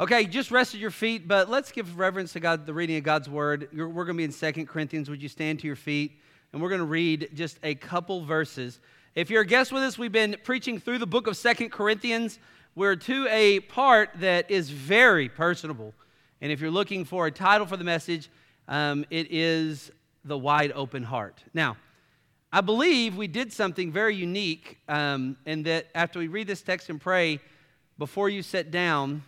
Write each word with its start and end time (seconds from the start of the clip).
Okay, 0.00 0.26
just 0.26 0.52
rest 0.52 0.74
at 0.74 0.80
your 0.80 0.92
feet, 0.92 1.26
but 1.26 1.50
let's 1.50 1.72
give 1.72 1.98
reverence 1.98 2.32
to 2.34 2.40
God, 2.40 2.66
the 2.66 2.72
reading 2.72 2.98
of 2.98 3.02
God's 3.02 3.28
word. 3.28 3.68
We're 3.72 3.88
going 3.88 4.06
to 4.06 4.14
be 4.14 4.22
in 4.22 4.30
Second 4.30 4.68
Corinthians. 4.68 5.10
Would 5.10 5.20
you 5.20 5.28
stand 5.28 5.58
to 5.58 5.66
your 5.66 5.74
feet? 5.74 6.20
And 6.52 6.62
we're 6.62 6.68
going 6.68 6.80
to 6.80 6.86
read 6.86 7.30
just 7.34 7.58
a 7.64 7.74
couple 7.74 8.24
verses. 8.24 8.78
If 9.16 9.28
you're 9.28 9.42
a 9.42 9.46
guest 9.46 9.72
with 9.72 9.82
us, 9.82 9.98
we've 9.98 10.12
been 10.12 10.36
preaching 10.44 10.78
through 10.78 10.98
the 10.98 11.06
book 11.08 11.26
of 11.26 11.36
Second 11.36 11.72
Corinthians. 11.72 12.38
We're 12.76 12.94
to 12.94 13.26
a 13.28 13.58
part 13.58 14.10
that 14.20 14.48
is 14.52 14.70
very 14.70 15.28
personable. 15.28 15.94
And 16.40 16.52
if 16.52 16.60
you're 16.60 16.70
looking 16.70 17.04
for 17.04 17.26
a 17.26 17.32
title 17.32 17.66
for 17.66 17.76
the 17.76 17.82
message, 17.82 18.30
um, 18.68 19.04
it 19.10 19.32
is 19.32 19.90
The 20.24 20.38
Wide 20.38 20.70
Open 20.76 21.02
Heart. 21.02 21.42
Now, 21.54 21.76
I 22.52 22.60
believe 22.60 23.16
we 23.16 23.26
did 23.26 23.52
something 23.52 23.90
very 23.90 24.14
unique, 24.14 24.78
um, 24.88 25.36
and 25.44 25.64
that 25.64 25.88
after 25.92 26.20
we 26.20 26.28
read 26.28 26.46
this 26.46 26.62
text 26.62 26.88
and 26.88 27.00
pray, 27.00 27.40
before 27.98 28.28
you 28.28 28.42
sit 28.44 28.70
down, 28.70 29.24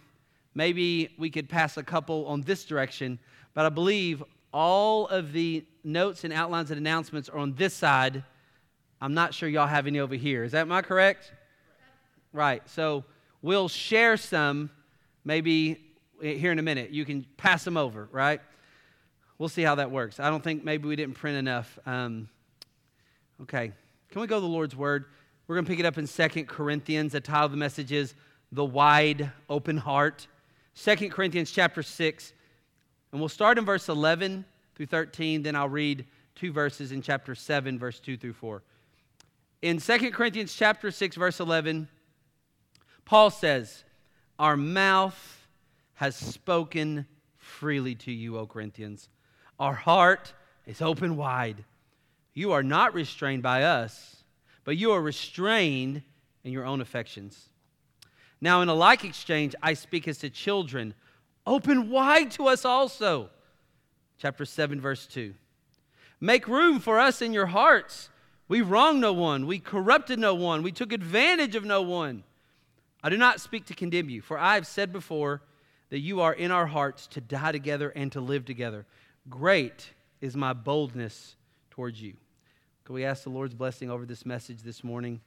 maybe 0.54 1.14
we 1.18 1.30
could 1.30 1.48
pass 1.48 1.76
a 1.76 1.82
couple 1.82 2.26
on 2.26 2.42
this 2.42 2.64
direction. 2.64 3.18
But 3.54 3.66
I 3.66 3.68
believe 3.68 4.22
all 4.52 5.06
of 5.08 5.32
the 5.32 5.64
notes 5.84 6.24
and 6.24 6.32
outlines 6.32 6.70
and 6.70 6.78
announcements 6.78 7.28
are 7.28 7.38
on 7.38 7.54
this 7.54 7.74
side. 7.74 8.24
I'm 9.00 9.14
not 9.14 9.32
sure 9.32 9.48
y'all 9.48 9.66
have 9.66 9.86
any 9.86 10.00
over 10.00 10.14
here. 10.14 10.44
Is 10.44 10.52
that 10.52 10.68
my 10.68 10.82
correct? 10.82 11.32
Right. 12.32 12.62
So 12.68 13.04
we'll 13.42 13.68
share 13.68 14.16
some 14.16 14.70
maybe 15.24 15.80
here 16.20 16.52
in 16.52 16.58
a 16.58 16.62
minute. 16.62 16.90
You 16.90 17.04
can 17.04 17.26
pass 17.36 17.64
them 17.64 17.76
over, 17.76 18.08
right? 18.12 18.40
We'll 19.38 19.48
see 19.48 19.62
how 19.62 19.76
that 19.76 19.90
works. 19.90 20.20
I 20.20 20.28
don't 20.28 20.44
think 20.44 20.64
maybe 20.64 20.86
we 20.86 20.96
didn't 20.96 21.14
print 21.14 21.38
enough. 21.38 21.78
Um, 21.86 22.28
Okay. 23.42 23.72
Can 24.10 24.20
we 24.20 24.26
go 24.26 24.36
to 24.36 24.40
the 24.40 24.46
Lord's 24.46 24.76
Word? 24.76 25.06
We're 25.46 25.54
going 25.56 25.64
to 25.64 25.70
pick 25.70 25.80
it 25.80 25.86
up 25.86 25.96
in 25.96 26.06
Second 26.06 26.46
Corinthians. 26.46 27.12
The 27.12 27.22
title 27.22 27.46
of 27.46 27.52
the 27.52 27.56
message 27.56 27.90
is 27.90 28.14
The 28.52 28.64
Wide 28.64 29.32
Open 29.48 29.78
Heart. 29.78 30.26
Second 30.80 31.10
Corinthians 31.10 31.50
chapter 31.50 31.82
6. 31.82 32.32
And 33.12 33.20
we'll 33.20 33.28
start 33.28 33.58
in 33.58 33.66
verse 33.66 33.90
11 33.90 34.46
through 34.74 34.86
13. 34.86 35.42
Then 35.42 35.54
I'll 35.54 35.68
read 35.68 36.06
two 36.34 36.52
verses 36.52 36.90
in 36.90 37.02
chapter 37.02 37.34
7, 37.34 37.78
verse 37.78 38.00
2 38.00 38.16
through 38.16 38.32
4. 38.32 38.62
In 39.60 39.78
Second 39.78 40.12
Corinthians 40.12 40.54
chapter 40.54 40.90
6, 40.90 41.16
verse 41.16 41.38
11, 41.38 41.86
Paul 43.04 43.28
says, 43.28 43.84
Our 44.38 44.56
mouth 44.56 45.46
has 45.96 46.16
spoken 46.16 47.04
freely 47.36 47.94
to 47.96 48.10
you, 48.10 48.38
O 48.38 48.46
Corinthians. 48.46 49.10
Our 49.58 49.74
heart 49.74 50.32
is 50.64 50.80
open 50.80 51.18
wide. 51.18 51.62
You 52.32 52.52
are 52.52 52.62
not 52.62 52.94
restrained 52.94 53.42
by 53.42 53.64
us, 53.64 54.24
but 54.64 54.78
you 54.78 54.92
are 54.92 55.02
restrained 55.02 56.00
in 56.42 56.52
your 56.52 56.64
own 56.64 56.80
affections. 56.80 57.49
Now, 58.40 58.62
in 58.62 58.68
a 58.68 58.74
like 58.74 59.04
exchange, 59.04 59.54
I 59.62 59.74
speak 59.74 60.08
as 60.08 60.18
to 60.18 60.30
children. 60.30 60.94
Open 61.46 61.90
wide 61.90 62.30
to 62.32 62.48
us 62.48 62.64
also. 62.64 63.30
Chapter 64.18 64.44
7, 64.44 64.80
verse 64.80 65.06
2. 65.06 65.34
Make 66.20 66.48
room 66.48 66.80
for 66.80 66.98
us 66.98 67.22
in 67.22 67.32
your 67.32 67.46
hearts. 67.46 68.10
We 68.48 68.62
wronged 68.62 69.00
no 69.00 69.12
one, 69.12 69.46
we 69.46 69.60
corrupted 69.60 70.18
no 70.18 70.34
one, 70.34 70.62
we 70.62 70.72
took 70.72 70.92
advantage 70.92 71.54
of 71.54 71.64
no 71.64 71.82
one. 71.82 72.24
I 73.02 73.08
do 73.08 73.16
not 73.16 73.40
speak 73.40 73.66
to 73.66 73.74
condemn 73.74 74.10
you, 74.10 74.20
for 74.20 74.38
I 74.38 74.54
have 74.54 74.66
said 74.66 74.92
before 74.92 75.40
that 75.90 76.00
you 76.00 76.20
are 76.20 76.32
in 76.32 76.50
our 76.50 76.66
hearts 76.66 77.06
to 77.08 77.20
die 77.20 77.52
together 77.52 77.90
and 77.90 78.10
to 78.12 78.20
live 78.20 78.44
together. 78.44 78.86
Great 79.28 79.90
is 80.20 80.36
my 80.36 80.52
boldness 80.52 81.36
towards 81.70 82.02
you. 82.02 82.14
Can 82.84 82.94
we 82.96 83.04
ask 83.04 83.22
the 83.22 83.30
Lord's 83.30 83.54
blessing 83.54 83.88
over 83.88 84.04
this 84.04 84.26
message 84.26 84.62
this 84.62 84.82
morning? 84.82 85.20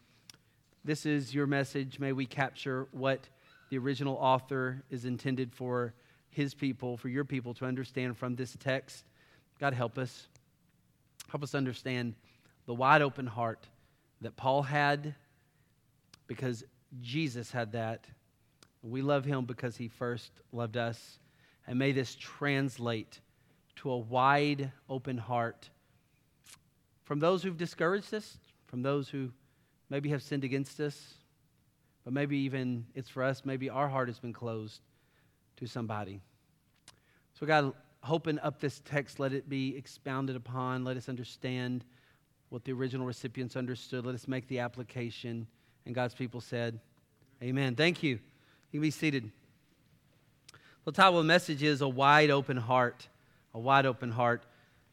This 0.86 1.06
is 1.06 1.34
your 1.34 1.48
message. 1.48 1.98
May 1.98 2.12
we 2.12 2.26
capture 2.26 2.89
what 2.92 3.30
the 3.70 3.78
original 3.78 4.16
author 4.16 4.84
is 4.90 5.06
intended 5.06 5.53
for 5.53 5.94
his 6.30 6.53
people, 6.53 6.98
for 6.98 7.08
your 7.08 7.23
people 7.23 7.53
to 7.53 7.66
understand 7.66 8.17
from 8.17 8.36
this 8.36 8.58
text. 8.59 9.06
God, 9.62 9.73
help 9.73 9.98
us. 9.98 10.28
Help 11.30 11.42
us 11.42 11.56
understand 11.56 12.16
the 12.66 12.73
wide 12.73 13.02
open 13.02 13.25
heart 13.25 13.66
that 14.19 14.35
Paul 14.35 14.62
had 14.62 15.16
because 16.28 16.66
Jesus 17.02 17.50
had 17.50 17.72
that. 17.72 18.06
We 18.81 19.02
love 19.02 19.24
him 19.24 19.46
because 19.46 19.78
he 19.78 19.88
first 19.88 20.31
loved 20.52 20.75
us. 20.75 21.18
And 21.66 21.79
may 21.79 21.94
this 21.94 22.13
translate 22.16 23.22
to 23.78 23.90
a 23.90 23.97
wide 23.97 24.74
open 24.90 25.18
heart 25.18 25.69
from 27.06 27.19
those 27.19 27.41
who've 27.41 27.58
discouraged 27.58 28.13
us, 28.13 28.38
from 28.68 28.81
those 28.81 29.08
who 29.08 29.31
maybe 29.94 30.09
have 30.09 30.24
sinned 30.24 30.44
against 30.44 30.80
us, 30.80 31.14
but 32.04 32.14
maybe 32.14 32.36
even 32.36 32.84
it's 32.96 33.09
for 33.09 33.22
us, 33.22 33.44
maybe 33.46 33.70
our 33.70 33.88
heart 33.88 34.08
has 34.08 34.18
been 34.18 34.34
closed 34.34 34.81
to 35.56 35.68
somebody. 35.68 36.20
So, 37.40 37.46
God, 37.46 37.74
open 38.09 38.40
up 38.40 38.59
this 38.59 38.82
text, 38.86 39.20
let 39.20 39.34
it 39.34 39.48
be 39.48 39.78
expounded 39.78 40.36
upon, 40.36 40.84
let 40.84 40.98
us 40.98 41.09
understand 41.09 41.86
what 42.50 42.66
the 42.66 42.72
original 42.72 43.06
recipients 43.06 43.56
understood, 43.56 44.03
let 44.03 44.16
us 44.16 44.28
make 44.28 44.48
the 44.48 44.58
application. 44.58 45.46
And 45.86 45.94
God's 45.94 46.16
people 46.16 46.42
said, 46.42 46.80
Amen. 47.44 47.76
Thank 47.76 48.02
you. 48.02 48.14
You 48.72 48.80
can 48.80 48.82
be 48.82 48.90
seated. 48.90 49.30
The 50.86 50.92
title 50.92 51.20
of 51.20 51.26
the 51.26 51.28
message 51.28 51.62
is 51.62 51.82
A 51.82 51.88
Wide 51.88 52.32
Open 52.32 52.58
Heart. 52.58 53.08
A 53.53 53.59
Wide 53.59 53.86
Open 53.86 54.09
Heart. 54.09 54.44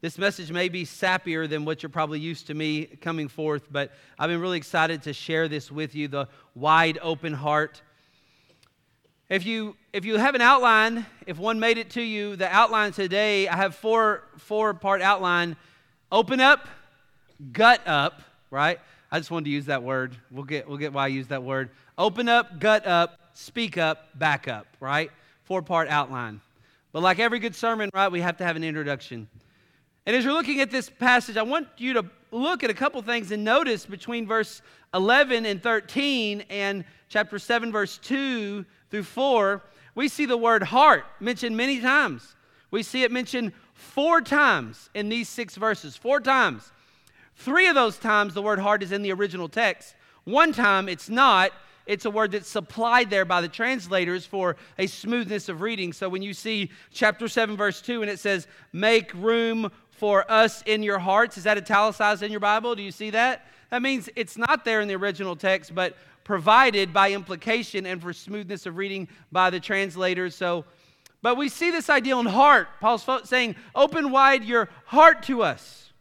This 0.03 0.17
message 0.17 0.51
may 0.51 0.71
be 0.71 0.87
sappier 0.87 1.47
than 1.47 1.67
what 1.67 1.83
you're 1.83 1.91
probably 1.91 2.21
used 2.21 2.47
to 2.47 2.55
me 2.55 2.87
coming 2.87 3.29
forth, 3.29 3.71
but 3.71 3.93
I've 4.19 4.31
been 4.31 4.41
really 4.41 4.57
excited 4.57 5.03
to 5.03 5.13
share 5.13 5.47
this 5.47 5.71
with 5.71 5.95
you 5.95 6.09
the 6.09 6.27
wide 6.55 6.99
open 7.03 7.35
heart. 7.35 7.83
If 9.29 9.45
you, 9.45 9.77
if 9.93 10.07
you 10.07 10.17
have 10.17 10.35
an 10.35 10.41
outline, 10.41 11.05
if 11.27 11.37
one 11.37 11.61
made 11.61 11.77
it 11.77 11.91
to 11.91 12.01
you, 12.01 12.35
the 12.35 12.49
outline 12.49 12.93
today, 12.93 13.47
I 13.47 13.57
have 13.57 13.75
four, 13.75 14.23
four 14.39 14.73
part 14.73 15.03
outline 15.03 15.55
open 16.11 16.41
up, 16.41 16.67
gut 17.53 17.87
up, 17.87 18.23
right? 18.51 18.81
I 19.13 19.19
just 19.19 19.31
wanted 19.31 19.45
to 19.45 19.51
use 19.51 19.67
that 19.67 19.83
word. 19.83 20.17
We'll 20.31 20.45
get, 20.45 20.67
we'll 20.67 20.79
get 20.79 20.95
why 20.95 21.05
I 21.05 21.09
use 21.09 21.27
that 21.27 21.43
word. 21.43 21.69
Open 21.99 22.27
up, 22.27 22.59
gut 22.59 22.87
up, 22.87 23.21
speak 23.35 23.77
up, 23.77 24.19
back 24.19 24.49
up, 24.49 24.67
right? 24.81 25.11
Four 25.45 25.61
part 25.61 25.89
outline. 25.89 26.41
But 26.91 27.03
like 27.03 27.19
every 27.19 27.39
good 27.39 27.55
sermon, 27.55 27.91
right, 27.93 28.11
we 28.11 28.23
have 28.23 28.39
to 28.39 28.45
have 28.45 28.57
an 28.57 28.65
introduction. 28.65 29.29
And 30.07 30.17
as 30.17 30.25
you're 30.25 30.33
looking 30.33 30.61
at 30.61 30.71
this 30.71 30.89
passage, 30.89 31.37
I 31.37 31.43
want 31.43 31.69
you 31.77 31.95
to 31.95 32.05
look 32.31 32.65
at 32.65 32.71
a 32.71 32.75
couple 32.75 33.01
things 33.03 33.33
and 33.33 33.45
notice 33.45 33.87
between 33.87 34.27
verse 34.27 34.63
11 34.95 35.47
and 35.47 35.63
13 35.63 36.45
and 36.49 36.85
chapter 37.09 37.39
7, 37.39 37.71
verse 37.71 37.99
2 37.99 38.65
through 38.91 39.03
4, 39.03 39.63
we 39.95 40.09
see 40.09 40.25
the 40.25 40.37
word 40.37 40.63
heart 40.63 41.05
mentioned 41.21 41.57
many 41.57 41.81
times. 41.81 42.35
We 42.71 42.83
see 42.83 43.03
it 43.03 43.11
mentioned 43.11 43.53
four 43.75 44.21
times 44.21 44.91
in 44.95 45.09
these 45.09 45.29
six 45.29 45.57
verses, 45.57 45.97
four 45.97 46.21
times. 46.21 46.71
Three 47.35 47.67
of 47.67 47.75
those 47.75 47.99
times 47.99 48.35
the 48.35 48.43
word 48.43 48.59
heart 48.59 48.83
is 48.83 48.93
in 48.93 49.03
the 49.03 49.13
original 49.13 49.49
text. 49.49 49.95
One 50.25 50.53
time 50.53 50.89
it's 50.89 51.09
not. 51.09 51.53
It's 51.87 52.05
a 52.05 52.11
word 52.11 52.33
that's 52.33 52.49
supplied 52.49 53.11
there 53.11 53.25
by 53.25 53.41
the 53.41 53.49
translators 53.49 54.25
for 54.25 54.57
a 54.79 54.87
smoothness 54.87 55.49
of 55.49 55.61
reading. 55.61 55.93
So 55.93 56.09
when 56.09 56.23
you 56.23 56.35
see 56.35 56.71
chapter 56.93 57.27
7, 57.27 57.57
verse 57.57 57.81
2, 57.81 58.03
and 58.03 58.11
it 58.11 58.21
says, 58.21 58.47
Make 58.73 59.13
room 59.15 59.73
for 60.01 60.29
us 60.31 60.63
in 60.63 60.83
your 60.83 60.99
hearts. 60.99 61.37
Is 61.37 61.45
that 61.45 61.59
italicized 61.59 62.23
in 62.23 62.31
your 62.31 62.41
Bible? 62.41 62.75
Do 62.75 62.83
you 62.83 62.91
see 62.91 63.11
that? 63.11 63.47
That 63.69 63.83
means 63.83 64.09
it's 64.17 64.39
not 64.39 64.65
there 64.65 64.81
in 64.81 64.89
the 64.89 64.95
original 64.95 65.37
text, 65.37 65.75
but 65.75 65.95
provided 66.25 66.95
by 66.95 67.13
implication 67.13 67.85
and 67.85 68.01
for 68.01 68.15
smoothness 68.15 68.65
of 68.65 68.79
reading 68.79 69.09
by 69.31 69.51
the 69.51 69.61
translators. 69.61 70.35
So, 70.35 70.65
but 71.21 71.37
we 71.37 71.51
see 71.51 71.71
this 71.71 71.91
idea 71.91 72.17
on 72.17 72.25
heart. 72.25 72.69
Paul's 72.81 73.07
saying, 73.25 73.57
open 73.75 74.11
wide 74.11 74.43
your 74.43 74.71
heart 74.87 75.23
to 75.25 75.43
us. 75.43 75.93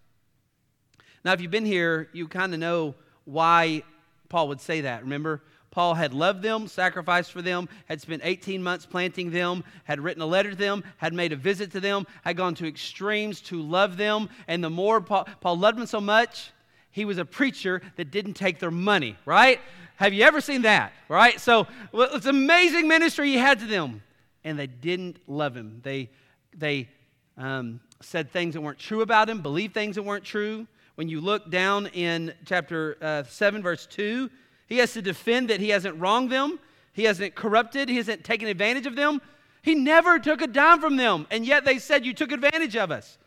Now, 1.26 1.34
if 1.34 1.42
you've 1.42 1.52
been 1.52 1.66
here, 1.66 2.08
you 2.14 2.30
kind 2.30 2.54
of 2.54 2.60
know 2.62 2.96
why 3.26 3.84
Paul 4.30 4.48
would 4.48 4.62
say 4.62 4.82
that. 4.82 5.04
Remember, 5.04 5.44
Paul 5.80 5.94
had 5.94 6.14
loved 6.14 6.42
them, 6.42 6.68
sacrificed 6.68 7.32
for 7.32 7.42
them, 7.42 7.70
had 7.86 8.02
spent 8.02 8.24
18 8.26 8.62
months 8.62 8.86
planting 8.86 9.32
them, 9.32 9.64
had 9.86 10.02
written 10.02 10.22
a 10.22 10.26
letter 10.26 10.50
to 10.50 10.56
them, 10.58 10.84
had 10.98 11.14
made 11.14 11.32
a 11.32 11.38
visit 11.38 11.72
to 11.72 11.80
them, 11.80 12.06
had 12.26 12.36
gone 12.36 12.54
to 12.56 12.68
extremes 12.68 13.40
to 13.44 13.62
love 13.62 13.96
them. 13.96 14.28
And 14.50 14.62
the 14.62 14.70
more 14.70 15.00
Paul, 15.00 15.26
Paul 15.40 15.58
loved 15.58 15.78
them 15.78 15.86
so 15.86 16.02
much, 16.02 16.52
he 16.92 17.06
was 17.06 17.18
a 17.18 17.24
preacher 17.24 17.82
that 17.96 18.12
didn't 18.12 18.34
take 18.34 18.60
their 18.60 18.72
money, 18.72 19.16
right? 19.24 19.62
Have 19.96 20.12
you 20.12 20.26
ever 20.26 20.42
seen 20.42 20.64
that, 20.64 20.92
right? 21.08 21.40
So 21.40 21.66
well, 21.94 22.10
it's 22.14 22.26
amazing 22.26 22.90
ministry 22.90 23.30
he 23.30 23.38
had 23.38 23.60
to 23.60 23.66
them. 23.66 24.04
And 24.44 24.60
they 24.60 24.68
didn't 24.68 25.22
love 25.28 25.56
him. 25.56 25.80
They, 25.82 26.10
they 26.54 26.90
um, 27.38 27.80
said 28.02 28.34
things 28.34 28.56
that 28.56 28.60
weren't 28.60 28.80
true 28.80 29.00
about 29.00 29.30
him, 29.30 29.42
believed 29.42 29.74
things 29.74 29.96
that 29.96 30.04
weren't 30.04 30.26
true. 30.26 30.68
When 30.96 31.08
you 31.08 31.22
look 31.22 31.50
down 31.50 31.88
in 31.88 32.34
chapter 32.44 32.98
uh, 33.02 33.24
7, 33.24 33.64
verse 33.64 33.86
2, 33.86 34.30
he 34.70 34.78
has 34.78 34.94
to 34.94 35.02
defend 35.02 35.50
that 35.50 35.60
he 35.60 35.70
hasn't 35.70 36.00
wronged 36.00 36.32
them, 36.32 36.60
he 36.94 37.04
hasn't 37.04 37.36
corrupted, 37.36 37.90
he 37.90 37.98
hasn't 37.98 38.24
taken 38.24 38.48
advantage 38.48 38.86
of 38.86 38.96
them. 38.96 39.22
He 39.62 39.76
never 39.76 40.20
took 40.20 40.42
a 40.42 40.48
dime 40.48 40.80
from 40.80 40.96
them, 40.96 41.28
and 41.30 41.46
yet 41.46 41.66
they 41.66 41.80
said, 41.80 42.06
You 42.06 42.14
took 42.14 42.32
advantage 42.32 42.78
of 42.78 42.92
us. 42.92 43.18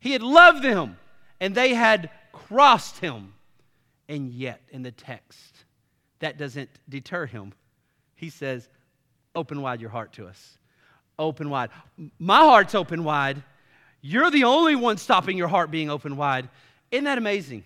He 0.00 0.12
had 0.12 0.22
loved 0.22 0.64
them, 0.64 0.96
and 1.38 1.54
they 1.54 1.74
had 1.74 2.10
crossed 2.32 2.98
him. 2.98 3.34
And 4.08 4.32
yet, 4.32 4.60
in 4.70 4.82
the 4.82 4.90
text, 4.90 5.64
that 6.18 6.38
doesn't 6.38 6.70
deter 6.88 7.26
him. 7.26 7.52
He 8.16 8.28
says, 8.28 8.68
open 9.34 9.62
wide 9.62 9.80
your 9.80 9.90
heart 9.90 10.12
to 10.14 10.26
us. 10.26 10.58
Open 11.18 11.50
wide. 11.50 11.70
My 12.18 12.38
heart's 12.38 12.74
open 12.74 13.04
wide. 13.04 13.42
You're 14.00 14.30
the 14.30 14.44
only 14.44 14.76
one 14.76 14.96
stopping 14.96 15.36
your 15.36 15.48
heart 15.48 15.70
being 15.70 15.90
open 15.90 16.16
wide. 16.16 16.48
Isn't 16.90 17.04
that 17.04 17.18
amazing? 17.18 17.64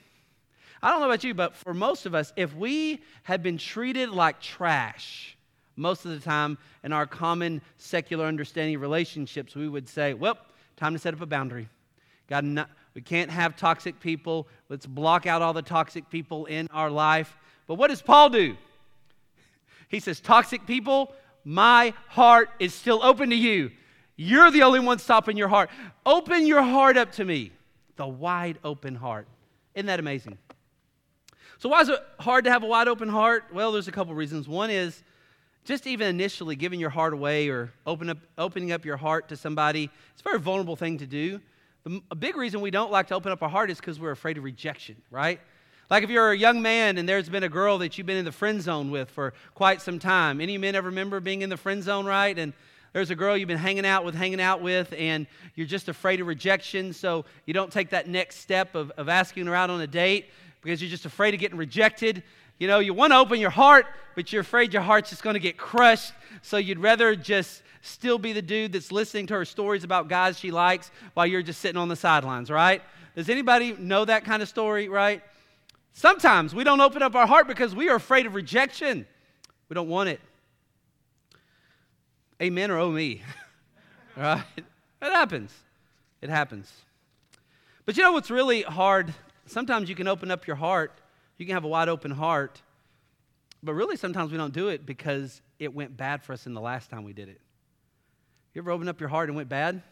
I 0.84 0.90
don't 0.90 1.00
know 1.00 1.06
about 1.06 1.24
you, 1.24 1.32
but 1.32 1.56
for 1.56 1.72
most 1.72 2.04
of 2.04 2.14
us, 2.14 2.30
if 2.36 2.54
we 2.54 3.00
had 3.22 3.42
been 3.42 3.56
treated 3.56 4.10
like 4.10 4.38
trash 4.38 5.34
most 5.76 6.04
of 6.04 6.10
the 6.10 6.20
time 6.20 6.58
in 6.84 6.92
our 6.92 7.06
common 7.06 7.62
secular 7.78 8.26
understanding 8.26 8.78
relationships, 8.78 9.54
we 9.54 9.66
would 9.66 9.88
say, 9.88 10.12
well, 10.12 10.36
time 10.76 10.92
to 10.92 10.98
set 10.98 11.14
up 11.14 11.22
a 11.22 11.26
boundary. 11.26 11.70
God, 12.28 12.66
we 12.92 13.00
can't 13.00 13.30
have 13.30 13.56
toxic 13.56 13.98
people. 13.98 14.46
Let's 14.68 14.84
block 14.84 15.26
out 15.26 15.40
all 15.40 15.54
the 15.54 15.62
toxic 15.62 16.10
people 16.10 16.44
in 16.44 16.68
our 16.70 16.90
life. 16.90 17.34
But 17.66 17.76
what 17.76 17.88
does 17.88 18.02
Paul 18.02 18.28
do? 18.28 18.54
He 19.88 20.00
says, 20.00 20.20
Toxic 20.20 20.66
people, 20.66 21.14
my 21.46 21.94
heart 22.08 22.50
is 22.58 22.74
still 22.74 23.02
open 23.02 23.30
to 23.30 23.36
you. 23.36 23.70
You're 24.16 24.50
the 24.50 24.62
only 24.62 24.80
one 24.80 24.98
stopping 24.98 25.38
your 25.38 25.48
heart. 25.48 25.70
Open 26.04 26.46
your 26.46 26.62
heart 26.62 26.98
up 26.98 27.12
to 27.12 27.24
me. 27.24 27.52
The 27.96 28.06
wide 28.06 28.58
open 28.62 28.94
heart. 28.94 29.26
Isn't 29.74 29.86
that 29.86 29.98
amazing? 29.98 30.36
So, 31.58 31.68
why 31.68 31.80
is 31.80 31.88
it 31.88 31.98
hard 32.20 32.44
to 32.44 32.50
have 32.50 32.62
a 32.62 32.66
wide 32.66 32.88
open 32.88 33.08
heart? 33.08 33.44
Well, 33.52 33.72
there's 33.72 33.88
a 33.88 33.92
couple 33.92 34.14
reasons. 34.14 34.48
One 34.48 34.70
is 34.70 35.02
just 35.64 35.86
even 35.86 36.08
initially 36.08 36.56
giving 36.56 36.78
your 36.78 36.90
heart 36.90 37.12
away 37.12 37.48
or 37.48 37.72
open 37.86 38.10
up, 38.10 38.18
opening 38.36 38.70
up 38.72 38.84
your 38.84 38.96
heart 38.96 39.28
to 39.30 39.36
somebody, 39.36 39.90
it's 40.12 40.20
a 40.20 40.24
very 40.24 40.38
vulnerable 40.38 40.76
thing 40.76 40.98
to 40.98 41.06
do. 41.06 41.40
The, 41.84 42.02
a 42.10 42.14
big 42.14 42.36
reason 42.36 42.60
we 42.60 42.70
don't 42.70 42.92
like 42.92 43.08
to 43.08 43.14
open 43.14 43.32
up 43.32 43.42
our 43.42 43.48
heart 43.48 43.70
is 43.70 43.78
because 43.78 43.98
we're 43.98 44.10
afraid 44.10 44.36
of 44.36 44.44
rejection, 44.44 44.96
right? 45.10 45.40
Like 45.90 46.04
if 46.04 46.10
you're 46.10 46.32
a 46.32 46.36
young 46.36 46.62
man 46.62 46.98
and 46.98 47.08
there's 47.08 47.28
been 47.28 47.44
a 47.44 47.48
girl 47.48 47.78
that 47.78 47.96
you've 47.96 48.06
been 48.06 48.16
in 48.16 48.24
the 48.24 48.32
friend 48.32 48.60
zone 48.60 48.90
with 48.90 49.10
for 49.10 49.32
quite 49.54 49.80
some 49.80 49.98
time. 49.98 50.40
Any 50.40 50.58
men 50.58 50.74
ever 50.74 50.88
remember 50.88 51.20
being 51.20 51.42
in 51.42 51.50
the 51.50 51.56
friend 51.56 51.82
zone, 51.82 52.04
right? 52.06 52.38
And 52.38 52.52
there's 52.92 53.10
a 53.10 53.16
girl 53.16 53.36
you've 53.36 53.48
been 53.48 53.58
hanging 53.58 53.84
out 53.84 54.04
with, 54.04 54.14
hanging 54.14 54.40
out 54.40 54.62
with, 54.62 54.94
and 54.96 55.26
you're 55.56 55.66
just 55.66 55.88
afraid 55.88 56.20
of 56.20 56.26
rejection, 56.26 56.92
so 56.92 57.24
you 57.44 57.52
don't 57.52 57.72
take 57.72 57.90
that 57.90 58.08
next 58.08 58.36
step 58.36 58.74
of, 58.74 58.92
of 58.92 59.08
asking 59.08 59.46
her 59.46 59.54
out 59.54 59.68
on 59.68 59.80
a 59.80 59.86
date 59.86 60.26
because 60.64 60.80
you're 60.80 60.90
just 60.90 61.04
afraid 61.04 61.34
of 61.34 61.40
getting 61.40 61.58
rejected. 61.58 62.22
You 62.58 62.66
know, 62.66 62.78
you 62.78 62.94
want 62.94 63.12
to 63.12 63.18
open 63.18 63.38
your 63.38 63.50
heart, 63.50 63.86
but 64.16 64.32
you're 64.32 64.40
afraid 64.40 64.72
your 64.72 64.82
heart's 64.82 65.10
just 65.10 65.22
going 65.22 65.34
to 65.34 65.40
get 65.40 65.58
crushed, 65.58 66.14
so 66.40 66.56
you'd 66.56 66.78
rather 66.78 67.14
just 67.14 67.62
still 67.82 68.16
be 68.16 68.32
the 68.32 68.40
dude 68.40 68.72
that's 68.72 68.90
listening 68.90 69.26
to 69.26 69.34
her 69.34 69.44
stories 69.44 69.84
about 69.84 70.08
guys 70.08 70.38
she 70.38 70.50
likes 70.50 70.90
while 71.12 71.26
you're 71.26 71.42
just 71.42 71.60
sitting 71.60 71.76
on 71.76 71.88
the 71.88 71.96
sidelines, 71.96 72.50
right? 72.50 72.82
Does 73.14 73.28
anybody 73.28 73.74
know 73.78 74.06
that 74.06 74.24
kind 74.24 74.42
of 74.42 74.48
story, 74.48 74.88
right? 74.88 75.22
Sometimes 75.92 76.54
we 76.54 76.64
don't 76.64 76.80
open 76.80 77.02
up 77.02 77.14
our 77.14 77.26
heart 77.26 77.46
because 77.46 77.74
we 77.74 77.90
are 77.90 77.96
afraid 77.96 78.24
of 78.24 78.34
rejection. 78.34 79.06
We 79.68 79.74
don't 79.74 79.88
want 79.88 80.08
it. 80.08 80.20
Amen 82.40 82.70
or 82.70 82.78
oh 82.78 82.90
me. 82.90 83.22
right? 84.16 84.42
It 84.56 85.12
happens. 85.12 85.52
It 86.22 86.30
happens. 86.30 86.72
But 87.84 87.98
you 87.98 88.02
know 88.02 88.12
what's 88.12 88.30
really 88.30 88.62
hard? 88.62 89.12
Sometimes 89.46 89.88
you 89.88 89.94
can 89.94 90.08
open 90.08 90.30
up 90.30 90.46
your 90.46 90.56
heart, 90.56 90.92
you 91.36 91.46
can 91.46 91.54
have 91.54 91.64
a 91.64 91.68
wide 91.68 91.88
open 91.88 92.10
heart, 92.10 92.62
but 93.62 93.74
really 93.74 93.96
sometimes 93.96 94.30
we 94.30 94.38
don't 94.38 94.54
do 94.54 94.68
it 94.68 94.86
because 94.86 95.42
it 95.58 95.74
went 95.74 95.96
bad 95.96 96.22
for 96.22 96.32
us 96.32 96.46
in 96.46 96.54
the 96.54 96.60
last 96.60 96.90
time 96.90 97.04
we 97.04 97.12
did 97.12 97.28
it. 97.28 97.40
You 98.52 98.62
ever 98.62 98.70
opened 98.70 98.88
up 98.88 99.00
your 99.00 99.08
heart 99.08 99.28
and 99.28 99.36
went 99.36 99.48
bad? 99.48 99.82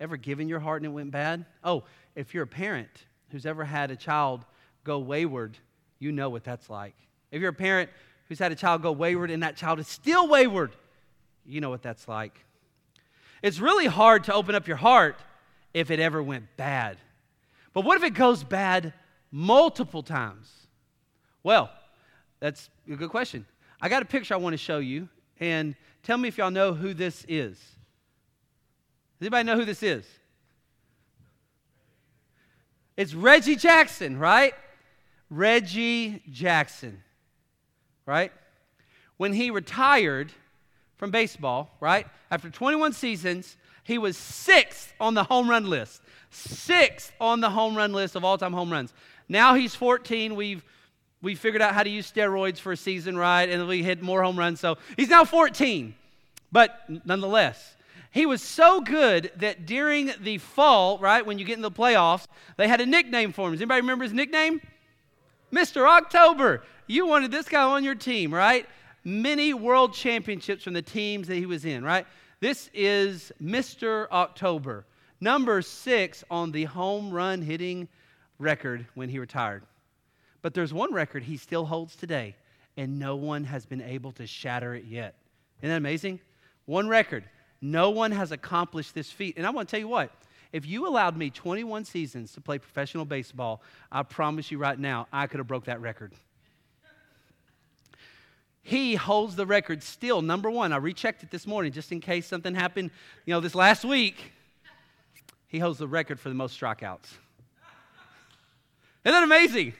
Ever 0.00 0.16
given 0.16 0.48
your 0.48 0.60
heart 0.60 0.82
and 0.82 0.90
it 0.90 0.94
went 0.94 1.10
bad? 1.10 1.46
Oh, 1.62 1.84
if 2.14 2.34
you're 2.34 2.44
a 2.44 2.48
parent 2.48 2.90
who's 3.30 3.46
ever 3.46 3.64
had 3.64 3.90
a 3.90 3.96
child 3.96 4.44
go 4.84 4.98
wayward, 4.98 5.56
you 5.98 6.12
know 6.12 6.28
what 6.28 6.44
that's 6.44 6.68
like. 6.68 6.94
If 7.30 7.40
you're 7.40 7.50
a 7.50 7.54
parent 7.54 7.90
who's 8.28 8.38
had 8.38 8.52
a 8.52 8.56
child 8.56 8.82
go 8.82 8.92
wayward 8.92 9.30
and 9.30 9.42
that 9.42 9.56
child 9.56 9.78
is 9.78 9.88
still 9.88 10.28
wayward, 10.28 10.72
you 11.44 11.60
know 11.60 11.70
what 11.70 11.82
that's 11.82 12.08
like. 12.08 12.44
It's 13.42 13.60
really 13.60 13.86
hard 13.86 14.24
to 14.24 14.34
open 14.34 14.54
up 14.54 14.66
your 14.66 14.76
heart 14.76 15.16
if 15.72 15.90
it 15.90 16.00
ever 16.00 16.22
went 16.22 16.56
bad. 16.56 16.98
But 17.76 17.84
what 17.84 17.98
if 17.98 18.04
it 18.04 18.14
goes 18.14 18.42
bad 18.42 18.94
multiple 19.30 20.02
times? 20.02 20.50
Well, 21.42 21.70
that's 22.40 22.70
a 22.90 22.96
good 22.96 23.10
question. 23.10 23.44
I 23.82 23.90
got 23.90 24.00
a 24.00 24.06
picture 24.06 24.32
I 24.32 24.38
want 24.38 24.54
to 24.54 24.56
show 24.56 24.78
you, 24.78 25.10
and 25.40 25.74
tell 26.02 26.16
me 26.16 26.26
if 26.26 26.38
y'all 26.38 26.50
know 26.50 26.72
who 26.72 26.94
this 26.94 27.26
is. 27.28 27.58
Does 27.58 29.26
anybody 29.26 29.44
know 29.44 29.56
who 29.56 29.66
this 29.66 29.82
is? 29.82 30.06
It's 32.96 33.12
Reggie 33.12 33.56
Jackson, 33.56 34.18
right? 34.18 34.54
Reggie 35.28 36.22
Jackson, 36.30 37.02
right? 38.06 38.32
When 39.18 39.34
he 39.34 39.50
retired 39.50 40.32
from 40.96 41.10
baseball, 41.10 41.76
right? 41.80 42.06
After 42.30 42.48
21 42.48 42.94
seasons, 42.94 43.58
he 43.86 43.98
was 43.98 44.16
sixth 44.16 44.92
on 44.98 45.14
the 45.14 45.22
home 45.22 45.48
run 45.48 45.70
list. 45.70 46.02
Sixth 46.30 47.12
on 47.20 47.40
the 47.40 47.50
home 47.50 47.76
run 47.76 47.92
list 47.92 48.16
of 48.16 48.24
all 48.24 48.36
time 48.36 48.52
home 48.52 48.70
runs. 48.70 48.92
Now 49.28 49.54
he's 49.54 49.76
14. 49.76 50.34
We've 50.34 50.64
we 51.22 51.34
figured 51.34 51.62
out 51.62 51.72
how 51.72 51.82
to 51.82 51.88
use 51.88 52.10
steroids 52.10 52.58
for 52.58 52.72
a 52.72 52.76
season, 52.76 53.16
right? 53.16 53.48
And 53.48 53.66
we 53.68 53.82
hit 53.82 54.02
more 54.02 54.22
home 54.22 54.38
runs. 54.38 54.60
So 54.60 54.76
he's 54.96 55.08
now 55.08 55.24
14. 55.24 55.94
But 56.50 56.80
nonetheless, 57.04 57.76
he 58.10 58.26
was 58.26 58.42
so 58.42 58.80
good 58.80 59.30
that 59.36 59.66
during 59.66 60.12
the 60.20 60.38
fall, 60.38 60.98
right, 60.98 61.24
when 61.24 61.38
you 61.38 61.44
get 61.44 61.56
in 61.56 61.62
the 61.62 61.70
playoffs, 61.70 62.26
they 62.56 62.66
had 62.66 62.80
a 62.80 62.86
nickname 62.86 63.32
for 63.32 63.46
him. 63.46 63.52
Does 63.52 63.60
anybody 63.60 63.80
remember 63.80 64.04
his 64.04 64.12
nickname? 64.12 64.60
Mr. 65.52 65.88
October. 65.88 66.64
You 66.88 67.06
wanted 67.06 67.30
this 67.30 67.48
guy 67.48 67.62
on 67.62 67.84
your 67.84 67.94
team, 67.94 68.34
right? 68.34 68.68
Many 69.04 69.54
world 69.54 69.94
championships 69.94 70.64
from 70.64 70.72
the 70.72 70.82
teams 70.82 71.28
that 71.28 71.36
he 71.36 71.46
was 71.46 71.64
in, 71.64 71.84
right? 71.84 72.06
This 72.38 72.68
is 72.74 73.32
Mr. 73.42 74.10
October, 74.10 74.84
number 75.22 75.62
six 75.62 76.22
on 76.30 76.52
the 76.52 76.64
home 76.64 77.10
run 77.10 77.40
hitting 77.40 77.88
record 78.38 78.84
when 78.94 79.08
he 79.08 79.18
retired. 79.18 79.62
But 80.42 80.52
there's 80.52 80.74
one 80.74 80.92
record 80.92 81.22
he 81.22 81.38
still 81.38 81.64
holds 81.64 81.96
today, 81.96 82.36
and 82.76 82.98
no 82.98 83.16
one 83.16 83.44
has 83.44 83.64
been 83.64 83.80
able 83.80 84.12
to 84.12 84.26
shatter 84.26 84.74
it 84.74 84.84
yet. 84.84 85.14
Isn't 85.60 85.70
that 85.70 85.78
amazing? 85.78 86.20
One 86.66 86.88
record. 86.88 87.24
No 87.62 87.88
one 87.88 88.12
has 88.12 88.32
accomplished 88.32 88.94
this 88.94 89.10
feat. 89.10 89.38
And 89.38 89.46
I 89.46 89.50
want 89.50 89.66
to 89.68 89.70
tell 89.70 89.80
you 89.80 89.88
what, 89.88 90.12
if 90.52 90.66
you 90.66 90.86
allowed 90.86 91.16
me 91.16 91.30
21 91.30 91.86
seasons 91.86 92.32
to 92.32 92.42
play 92.42 92.58
professional 92.58 93.06
baseball, 93.06 93.62
I 93.90 94.02
promise 94.02 94.50
you 94.50 94.58
right 94.58 94.78
now, 94.78 95.06
I 95.10 95.26
could 95.26 95.38
have 95.38 95.46
broke 95.46 95.64
that 95.64 95.80
record. 95.80 96.12
He 98.66 98.96
holds 98.96 99.36
the 99.36 99.46
record 99.46 99.80
still, 99.80 100.22
number 100.22 100.50
one. 100.50 100.72
I 100.72 100.78
rechecked 100.78 101.22
it 101.22 101.30
this 101.30 101.46
morning 101.46 101.70
just 101.70 101.92
in 101.92 102.00
case 102.00 102.26
something 102.26 102.52
happened, 102.52 102.90
you 103.24 103.32
know, 103.32 103.38
this 103.38 103.54
last 103.54 103.84
week. 103.84 104.32
He 105.46 105.60
holds 105.60 105.78
the 105.78 105.86
record 105.86 106.18
for 106.18 106.30
the 106.30 106.34
most 106.34 106.60
strikeouts. 106.60 107.04
Isn't 109.04 109.14
that 109.14 109.22
amazing? 109.22 109.72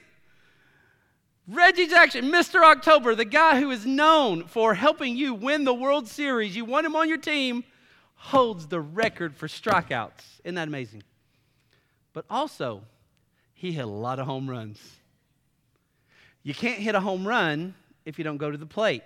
Reggie 1.49 1.87
Jackson, 1.87 2.31
Mr. 2.31 2.63
October, 2.63 3.13
the 3.13 3.25
guy 3.25 3.59
who 3.59 3.71
is 3.71 3.85
known 3.85 4.45
for 4.45 4.73
helping 4.73 5.17
you 5.17 5.33
win 5.33 5.65
the 5.65 5.73
World 5.73 6.07
Series, 6.07 6.55
you 6.55 6.63
want 6.63 6.85
him 6.85 6.95
on 6.95 7.09
your 7.09 7.17
team, 7.17 7.65
holds 8.15 8.67
the 8.67 8.79
record 8.79 9.35
for 9.35 9.49
strikeouts. 9.49 10.39
Isn't 10.45 10.55
that 10.55 10.69
amazing? 10.69 11.03
But 12.13 12.23
also, 12.29 12.83
he 13.53 13.73
hit 13.73 13.83
a 13.83 13.87
lot 13.87 14.19
of 14.19 14.27
home 14.27 14.49
runs. 14.49 14.79
You 16.41 16.53
can't 16.53 16.79
hit 16.79 16.95
a 16.95 17.01
home 17.01 17.27
run 17.27 17.75
if 18.07 18.17
you 18.17 18.23
don't 18.23 18.37
go 18.37 18.49
to 18.49 18.57
the 18.57 18.65
plate. 18.65 19.03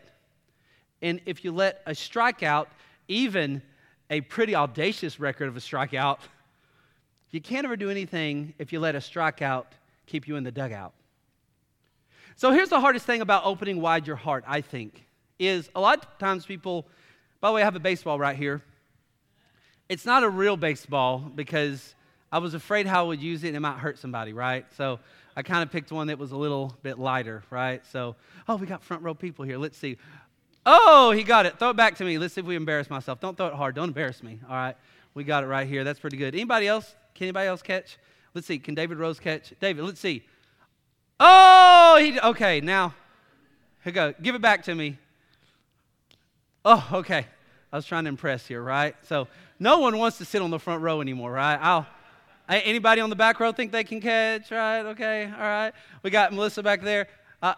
And 1.02 1.20
if 1.26 1.44
you 1.44 1.52
let 1.52 1.82
a 1.88 1.92
strikeout, 1.92 2.68
even 3.08 3.64
a 4.12 4.22
pretty 4.22 4.56
audacious 4.56 5.20
record 5.20 5.48
of 5.48 5.58
a 5.58 5.60
strikeout, 5.60 6.20
you 7.32 7.42
can't 7.42 7.66
ever 7.66 7.76
do 7.76 7.90
anything 7.90 8.54
if 8.60 8.72
you 8.72 8.80
let 8.80 8.94
a 8.94 9.00
strikeout 9.00 9.66
keep 10.06 10.28
you 10.28 10.36
in 10.36 10.44
the 10.44 10.52
dugout. 10.52 10.94
So 12.36 12.52
here's 12.52 12.70
the 12.70 12.80
hardest 12.80 13.06
thing 13.08 13.22
about 13.22 13.44
opening 13.44 13.82
wide 13.82 14.06
your 14.06 14.16
heart, 14.16 14.44
I 14.48 14.62
think, 14.62 15.06
is 15.40 15.70
a 15.74 15.82
lot 15.82 15.98
of 15.98 16.18
times 16.20 16.46
people, 16.46 16.88
by 17.40 17.50
the 17.50 17.56
way, 17.56 17.62
I 17.64 17.66
have 17.66 17.76
a 17.76 17.80
baseball 17.80 18.20
right 18.20 18.36
here. 18.36 18.62
It's 19.90 20.06
not 20.06 20.24
a 20.24 20.30
real 20.30 20.58
baseball 20.58 21.20
because 21.20 21.96
I 22.32 22.38
was 22.38 22.54
afraid 22.54 22.86
how 22.86 23.06
I 23.06 23.08
would 23.08 23.22
use 23.22 23.44
it 23.44 23.48
and 23.48 23.58
it 23.58 23.62
might 23.62 23.80
hurt 23.80 23.98
somebody, 23.98 24.32
right? 24.32 24.66
So 24.78 25.00
I 25.36 25.44
kind 25.44 25.64
of 25.64 25.72
picked 25.72 25.92
one 25.92 26.08
that 26.08 26.20
was 26.20 26.32
a 26.32 26.38
little 26.38 26.76
bit 26.84 27.00
lighter, 27.00 27.44
right? 27.50 27.86
So, 27.92 28.16
oh, 28.48 28.56
we 28.58 28.68
got 28.68 28.84
front 28.84 29.04
row 29.04 29.14
people 29.14 29.46
here. 29.46 29.58
Let's 29.58 29.78
see. 29.78 29.98
Oh, 30.66 31.12
he 31.12 31.24
got 31.24 31.46
it. 31.46 31.58
Throw 31.58 31.72
it 31.72 31.78
back 31.78 31.96
to 31.98 32.04
me. 32.04 32.18
Let's 32.18 32.34
see 32.34 32.42
if 32.42 32.48
we 32.48 32.56
embarrass 32.56 32.90
myself. 32.90 33.20
Don't 33.20 33.36
throw 33.36 33.48
it 33.48 33.54
hard. 33.54 33.76
Don't 33.76 33.90
embarrass 33.90 34.22
me. 34.22 34.40
All 34.48 34.56
right. 34.56 34.76
We 35.14 35.24
got 35.24 35.44
it 35.44 35.48
right 35.48 35.68
here. 35.68 35.84
That's 35.84 36.00
pretty 36.00 36.18
good. 36.18 36.36
Anybody 36.36 36.68
else? 36.68 36.96
Can 37.16 37.26
anybody 37.26 37.48
else 37.48 37.62
catch? 37.62 37.98
Let's 38.34 38.48
see. 38.48 38.60
Can 38.60 38.76
David 38.76 38.98
Rose 38.98 39.20
catch? 39.20 39.54
David, 39.60 39.84
let's 39.84 40.00
see. 40.00 40.24
Oh, 41.20 42.00
he, 42.02 42.20
okay, 42.20 42.62
now, 42.62 42.96
here 43.84 43.94
go. 43.94 44.14
Give 44.22 44.34
it 44.34 44.42
back 44.42 44.64
to 44.64 44.74
me. 44.74 44.98
Oh, 46.66 46.88
okay. 46.94 47.28
I 47.72 47.76
was 47.76 47.86
trying 47.86 48.06
to 48.06 48.10
impress 48.10 48.48
here, 48.48 48.62
right? 48.62 48.96
So 49.08 49.28
no 49.60 49.80
one 49.80 49.98
wants 49.98 50.18
to 50.18 50.26
sit 50.26 50.42
on 50.42 50.50
the 50.50 50.60
front 50.60 50.82
row 50.82 51.00
anymore, 51.00 51.32
right? 51.32 51.58
I'll, 51.62 51.86
anybody 52.60 53.02
on 53.02 53.10
the 53.10 53.16
back 53.16 53.40
row 53.40 53.52
think 53.52 53.72
they 53.72 53.84
can 53.84 54.02
catch, 54.02 54.52
right? 54.52 54.82
Okay, 54.82 55.26
all 55.26 55.40
right. 55.40 55.72
We 56.04 56.10
got 56.10 56.34
Melissa 56.34 56.62
back 56.62 56.82
there. 56.82 57.08
Uh, 57.42 57.54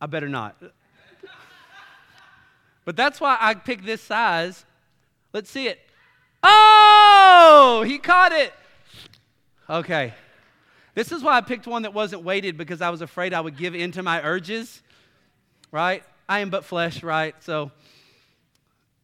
I 0.00 0.06
better 0.06 0.28
not. 0.28 0.56
But 2.84 2.96
that's 2.96 3.20
why 3.20 3.36
I 3.40 3.54
picked 3.54 3.84
this 3.84 4.00
size. 4.00 4.64
Let's 5.32 5.50
see 5.50 5.66
it. 5.66 5.80
Oh, 6.42 7.84
he 7.86 7.98
caught 7.98 8.32
it. 8.32 8.54
Okay. 9.68 10.14
This 10.94 11.10
is 11.10 11.22
why 11.22 11.36
I 11.36 11.40
picked 11.40 11.66
one 11.66 11.82
that 11.82 11.92
wasn't 11.92 12.22
weighted 12.22 12.56
because 12.56 12.80
I 12.80 12.90
was 12.90 13.02
afraid 13.02 13.34
I 13.34 13.40
would 13.40 13.56
give 13.56 13.74
in 13.74 13.90
to 13.92 14.02
my 14.02 14.22
urges, 14.22 14.82
right? 15.72 16.04
I 16.28 16.40
am 16.40 16.48
but 16.48 16.64
flesh, 16.64 17.02
right? 17.02 17.34
So, 17.42 17.72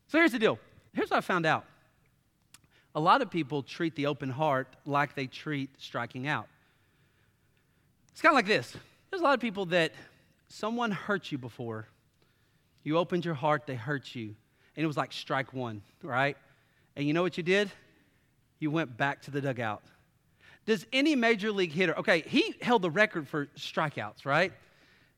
so 0.06 0.18
here's 0.18 0.32
the 0.32 0.38
deal. 0.38 0.58
Here's 0.94 1.10
what 1.10 1.18
I 1.18 1.20
found 1.20 1.44
out. 1.44 1.64
A 2.94 3.00
lot 3.00 3.22
of 3.22 3.30
people 3.30 3.62
treat 3.62 3.94
the 3.96 4.06
open 4.06 4.30
heart 4.30 4.68
like 4.84 5.14
they 5.14 5.26
treat 5.26 5.70
striking 5.78 6.26
out. 6.26 6.46
It's 8.10 8.20
kind 8.20 8.32
of 8.32 8.36
like 8.36 8.46
this. 8.46 8.76
There's 9.10 9.20
a 9.22 9.24
lot 9.24 9.34
of 9.34 9.40
people 9.40 9.66
that 9.66 9.92
someone 10.48 10.90
hurt 10.90 11.32
you 11.32 11.38
before. 11.38 11.86
You 12.82 12.98
opened 12.98 13.24
your 13.24 13.34
heart, 13.34 13.66
they 13.66 13.74
hurt 13.74 14.14
you. 14.14 14.34
And 14.76 14.84
it 14.84 14.86
was 14.86 14.96
like 14.96 15.12
strike 15.12 15.52
one, 15.52 15.82
right? 16.02 16.36
And 16.96 17.06
you 17.06 17.14
know 17.14 17.22
what 17.22 17.36
you 17.36 17.42
did? 17.42 17.70
You 18.58 18.70
went 18.70 18.96
back 18.96 19.22
to 19.22 19.30
the 19.30 19.40
dugout. 19.40 19.82
Does 20.66 20.86
any 20.92 21.16
major 21.16 21.50
league 21.50 21.72
hitter, 21.72 21.98
okay, 21.98 22.22
he 22.26 22.54
held 22.60 22.82
the 22.82 22.90
record 22.90 23.26
for 23.26 23.46
strikeouts, 23.56 24.24
right? 24.24 24.52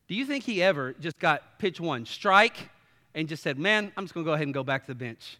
Do 0.07 0.15
you 0.15 0.25
think 0.25 0.43
he 0.43 0.63
ever 0.63 0.93
just 0.93 1.19
got 1.19 1.59
pitch 1.59 1.79
one, 1.79 2.05
strike, 2.05 2.69
and 3.13 3.27
just 3.27 3.43
said, 3.43 3.59
man, 3.59 3.91
I'm 3.95 4.05
just 4.05 4.13
to 4.13 4.23
go 4.23 4.33
ahead 4.33 4.47
and 4.47 4.53
go 4.53 4.63
back 4.63 4.83
to 4.83 4.87
the 4.87 4.95
bench? 4.95 5.37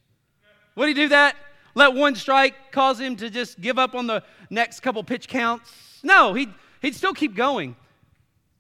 Would 0.76 0.88
he 0.90 0.94
do 0.94 1.08
that? 1.10 1.36
Let 1.76 1.94
one 1.94 2.16
strike 2.16 2.72
cause 2.72 3.00
him 3.00 3.18
to 3.18 3.30
just 3.30 3.60
give 3.60 3.78
up 3.78 3.94
on 3.94 4.08
the 4.08 4.24
next 4.50 4.80
couple 4.80 5.04
pitch 5.04 5.28
counts? 5.28 5.72
No, 6.04 6.34
he'd, 6.34 6.54
he'd 6.82 6.96
still 6.96 7.14
keep 7.14 7.36
going. 7.36 7.76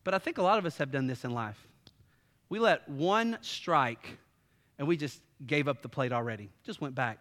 But 0.03 0.13
I 0.13 0.19
think 0.19 0.37
a 0.37 0.43
lot 0.43 0.59
of 0.59 0.65
us 0.65 0.77
have 0.77 0.91
done 0.91 1.07
this 1.07 1.23
in 1.23 1.31
life. 1.31 1.57
We 2.49 2.59
let 2.59 2.87
one 2.87 3.37
strike 3.41 4.17
and 4.77 4.87
we 4.87 4.97
just 4.97 5.21
gave 5.47 5.67
up 5.67 5.81
the 5.81 5.89
plate 5.89 6.11
already, 6.11 6.49
just 6.63 6.81
went 6.81 6.93
back. 6.93 7.19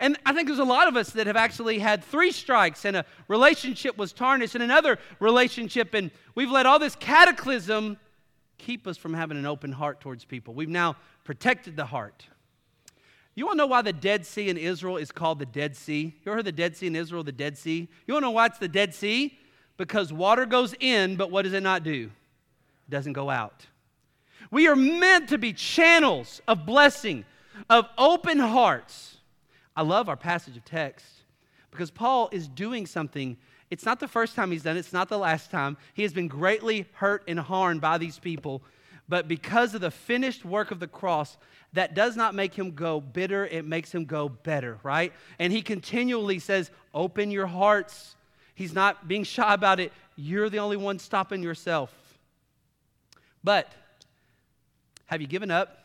And 0.00 0.18
I 0.26 0.32
think 0.32 0.48
there's 0.48 0.58
a 0.58 0.64
lot 0.64 0.88
of 0.88 0.96
us 0.96 1.10
that 1.10 1.26
have 1.26 1.36
actually 1.36 1.78
had 1.78 2.04
three 2.04 2.30
strikes 2.30 2.84
and 2.84 2.96
a 2.96 3.04
relationship 3.28 3.96
was 3.96 4.12
tarnished 4.12 4.54
and 4.54 4.64
another 4.64 4.98
relationship, 5.20 5.94
and 5.94 6.10
we've 6.34 6.50
let 6.50 6.66
all 6.66 6.78
this 6.78 6.96
cataclysm 6.96 7.98
keep 8.58 8.86
us 8.86 8.96
from 8.96 9.14
having 9.14 9.36
an 9.36 9.46
open 9.46 9.72
heart 9.72 10.00
towards 10.00 10.24
people. 10.24 10.54
We've 10.54 10.68
now 10.68 10.96
protected 11.24 11.76
the 11.76 11.86
heart. 11.86 12.26
You 13.34 13.46
want 13.46 13.54
to 13.54 13.58
know 13.58 13.66
why 13.66 13.82
the 13.82 13.92
Dead 13.92 14.24
Sea 14.24 14.48
in 14.48 14.56
Israel 14.56 14.96
is 14.96 15.10
called 15.10 15.38
the 15.38 15.46
Dead 15.46 15.76
Sea? 15.76 16.14
You 16.24 16.30
ever 16.30 16.36
heard 16.36 16.44
the 16.44 16.52
Dead 16.52 16.76
Sea 16.76 16.86
in 16.86 16.96
Israel, 16.96 17.24
the 17.24 17.32
Dead 17.32 17.58
Sea? 17.58 17.88
You 18.06 18.14
want 18.14 18.22
to 18.22 18.26
know 18.26 18.30
why 18.32 18.46
it's 18.46 18.58
the 18.58 18.68
Dead 18.68 18.94
Sea? 18.94 19.36
Because 19.76 20.12
water 20.12 20.46
goes 20.46 20.74
in, 20.78 21.16
but 21.16 21.30
what 21.30 21.42
does 21.42 21.52
it 21.52 21.62
not 21.62 21.82
do? 21.82 22.10
It 22.86 22.90
doesn't 22.90 23.14
go 23.14 23.30
out. 23.30 23.66
We 24.50 24.68
are 24.68 24.76
meant 24.76 25.30
to 25.30 25.38
be 25.38 25.52
channels 25.52 26.40
of 26.46 26.64
blessing, 26.64 27.24
of 27.68 27.88
open 27.98 28.38
hearts 28.38 29.14
I 29.76 29.82
love 29.82 30.08
our 30.08 30.16
passage 30.16 30.56
of 30.56 30.64
text 30.64 31.06
because 31.70 31.90
Paul 31.90 32.28
is 32.30 32.46
doing 32.46 32.86
something. 32.86 33.36
It's 33.70 33.84
not 33.84 33.98
the 33.98 34.08
first 34.08 34.36
time 34.36 34.50
he's 34.50 34.62
done 34.62 34.76
it, 34.76 34.80
it's 34.80 34.92
not 34.92 35.08
the 35.08 35.18
last 35.18 35.50
time. 35.50 35.76
He 35.94 36.02
has 36.02 36.12
been 36.12 36.28
greatly 36.28 36.86
hurt 36.92 37.24
and 37.26 37.38
harmed 37.40 37.80
by 37.80 37.98
these 37.98 38.18
people. 38.18 38.62
But 39.08 39.28
because 39.28 39.74
of 39.74 39.80
the 39.80 39.90
finished 39.90 40.44
work 40.44 40.70
of 40.70 40.80
the 40.80 40.86
cross, 40.86 41.36
that 41.74 41.94
does 41.94 42.16
not 42.16 42.34
make 42.34 42.54
him 42.54 42.72
go 42.72 43.00
bitter, 43.00 43.46
it 43.46 43.64
makes 43.64 43.92
him 43.92 44.04
go 44.04 44.28
better, 44.28 44.78
right? 44.82 45.12
And 45.38 45.52
he 45.52 45.60
continually 45.60 46.38
says, 46.38 46.70
Open 46.94 47.30
your 47.30 47.46
hearts. 47.46 48.14
He's 48.54 48.72
not 48.72 49.08
being 49.08 49.24
shy 49.24 49.52
about 49.52 49.80
it. 49.80 49.92
You're 50.16 50.48
the 50.48 50.58
only 50.58 50.76
one 50.76 50.98
stopping 50.98 51.42
yourself. 51.42 51.92
But 53.42 53.72
have 55.06 55.20
you 55.20 55.26
given 55.26 55.50
up? 55.50 55.84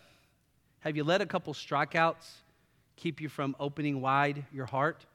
Have 0.81 0.95
you 0.95 1.03
let 1.03 1.21
a 1.21 1.25
couple 1.25 1.53
strikeouts 1.53 2.31
keep 2.95 3.19
you 3.19 3.27
from 3.27 3.55
opening 3.59 3.99
wide 3.99 4.45
your 4.53 4.65
heart? 4.65 5.05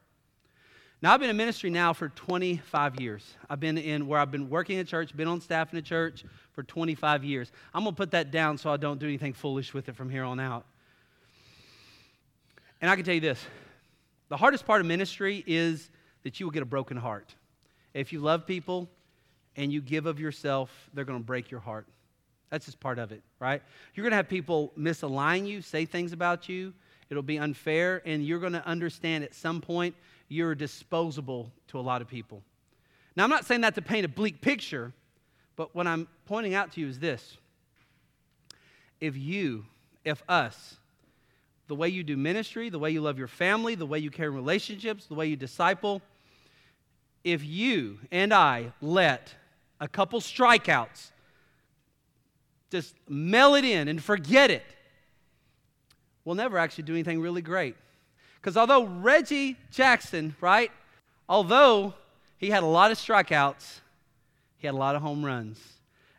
Now, 1.02 1.12
I've 1.12 1.20
been 1.20 1.30
in 1.30 1.36
ministry 1.36 1.70
now 1.70 1.92
for 1.92 2.08
25 2.08 3.00
years. 3.00 3.34
I've 3.50 3.60
been 3.60 3.76
in 3.76 4.06
where 4.06 4.18
I've 4.18 4.30
been 4.30 4.48
working 4.48 4.78
at 4.78 4.86
church, 4.86 5.14
been 5.14 5.28
on 5.28 5.40
staff 5.40 5.72
in 5.72 5.78
a 5.78 5.82
church 5.82 6.24
for 6.52 6.62
25 6.62 7.24
years. 7.24 7.52
I'm 7.74 7.82
going 7.82 7.94
to 7.94 7.96
put 7.96 8.12
that 8.12 8.30
down 8.30 8.56
so 8.56 8.70
I 8.70 8.76
don't 8.76 8.98
do 8.98 9.06
anything 9.06 9.32
foolish 9.32 9.74
with 9.74 9.88
it 9.88 9.96
from 9.96 10.08
here 10.08 10.24
on 10.24 10.40
out. 10.40 10.64
And 12.80 12.90
I 12.90 12.96
can 12.96 13.04
tell 13.04 13.14
you 13.14 13.20
this 13.20 13.44
the 14.28 14.36
hardest 14.36 14.66
part 14.66 14.80
of 14.80 14.86
ministry 14.86 15.44
is 15.46 15.90
that 16.22 16.40
you 16.40 16.46
will 16.46 16.50
get 16.50 16.62
a 16.62 16.66
broken 16.66 16.96
heart. 16.96 17.34
If 17.92 18.12
you 18.12 18.20
love 18.20 18.46
people 18.46 18.88
and 19.56 19.72
you 19.72 19.80
give 19.80 20.06
of 20.06 20.18
yourself, 20.18 20.70
they're 20.94 21.04
going 21.04 21.18
to 21.18 21.24
break 21.24 21.50
your 21.50 21.60
heart. 21.60 21.86
That's 22.50 22.66
just 22.66 22.80
part 22.80 22.98
of 22.98 23.12
it, 23.12 23.22
right? 23.40 23.62
You're 23.94 24.04
going 24.04 24.12
to 24.12 24.16
have 24.16 24.28
people 24.28 24.72
misalign 24.78 25.46
you, 25.46 25.60
say 25.60 25.84
things 25.84 26.12
about 26.12 26.48
you, 26.48 26.72
It'll 27.10 27.22
be 27.22 27.38
unfair, 27.38 28.02
and 28.04 28.24
you're 28.24 28.40
going 28.40 28.54
to 28.54 28.66
understand 28.66 29.24
at 29.24 29.34
some 29.34 29.60
point 29.60 29.94
you're 30.34 30.54
disposable 30.54 31.52
to 31.68 31.78
a 31.78 31.80
lot 31.80 32.02
of 32.02 32.08
people. 32.08 32.42
Now, 33.16 33.22
I'm 33.22 33.30
not 33.30 33.46
saying 33.46 33.60
that 33.60 33.76
to 33.76 33.82
paint 33.82 34.04
a 34.04 34.08
bleak 34.08 34.40
picture, 34.40 34.92
but 35.54 35.74
what 35.74 35.86
I'm 35.86 36.08
pointing 36.26 36.54
out 36.54 36.72
to 36.72 36.80
you 36.80 36.88
is 36.88 36.98
this. 36.98 37.36
If 39.00 39.16
you, 39.16 39.64
if 40.04 40.22
us, 40.28 40.76
the 41.68 41.76
way 41.76 41.88
you 41.88 42.02
do 42.02 42.16
ministry, 42.16 42.68
the 42.68 42.78
way 42.78 42.90
you 42.90 43.00
love 43.00 43.16
your 43.16 43.28
family, 43.28 43.76
the 43.76 43.86
way 43.86 44.00
you 44.00 44.10
care 44.10 44.28
in 44.28 44.34
relationships, 44.34 45.06
the 45.06 45.14
way 45.14 45.26
you 45.26 45.36
disciple, 45.36 46.02
if 47.22 47.44
you 47.44 48.00
and 48.10 48.34
I 48.34 48.72
let 48.82 49.32
a 49.80 49.86
couple 49.86 50.20
strikeouts 50.20 51.10
just 52.70 52.94
mail 53.08 53.54
it 53.54 53.64
in 53.64 53.86
and 53.86 54.02
forget 54.02 54.50
it, 54.50 54.64
we'll 56.24 56.34
never 56.34 56.58
actually 56.58 56.84
do 56.84 56.92
anything 56.92 57.20
really 57.20 57.42
great. 57.42 57.76
Because 58.44 58.58
although 58.58 58.84
Reggie 58.84 59.56
Jackson, 59.70 60.36
right, 60.38 60.70
although 61.30 61.94
he 62.36 62.50
had 62.50 62.62
a 62.62 62.66
lot 62.66 62.90
of 62.90 62.98
strikeouts, 62.98 63.80
he 64.58 64.66
had 64.66 64.74
a 64.74 64.76
lot 64.76 64.94
of 64.94 65.00
home 65.00 65.24
runs. 65.24 65.58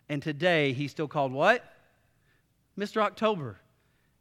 And 0.09 0.23
today 0.23 0.73
he's 0.73 0.89
still 0.89 1.07
called 1.07 1.31
what? 1.31 1.63
Mr. 2.75 2.99
October. 3.03 3.57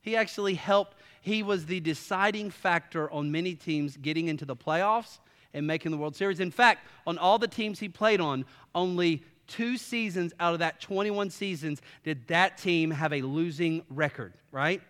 He 0.03 0.17
actually 0.17 0.53
helped, 0.53 0.99
he 1.23 1.43
was 1.43 1.65
the 1.65 1.81
deciding 1.81 2.51
factor 2.51 3.11
on 3.11 3.33
many 3.33 3.55
teams 3.55 3.97
getting 3.97 4.29
into 4.29 4.45
the 4.45 4.55
playoffs 4.55 5.19
and 5.55 5.67
making 5.67 5.91
the 5.91 5.97
World 5.97 6.15
Series. 6.15 6.41
In 6.41 6.51
fact, 6.51 6.87
on 7.07 7.17
all 7.17 7.39
the 7.39 7.49
teams 7.49 7.79
he 7.79 7.89
played 7.89 8.21
on, 8.21 8.45
only 8.75 9.23
two 9.47 9.79
seasons 9.79 10.35
out 10.39 10.53
of 10.53 10.59
that 10.59 10.79
21 10.79 11.31
seasons 11.31 11.81
did 12.03 12.27
that 12.27 12.59
team 12.59 12.91
have 12.91 13.15
a 13.15 13.23
losing 13.23 13.83
record, 13.89 14.35
right? 14.53 14.83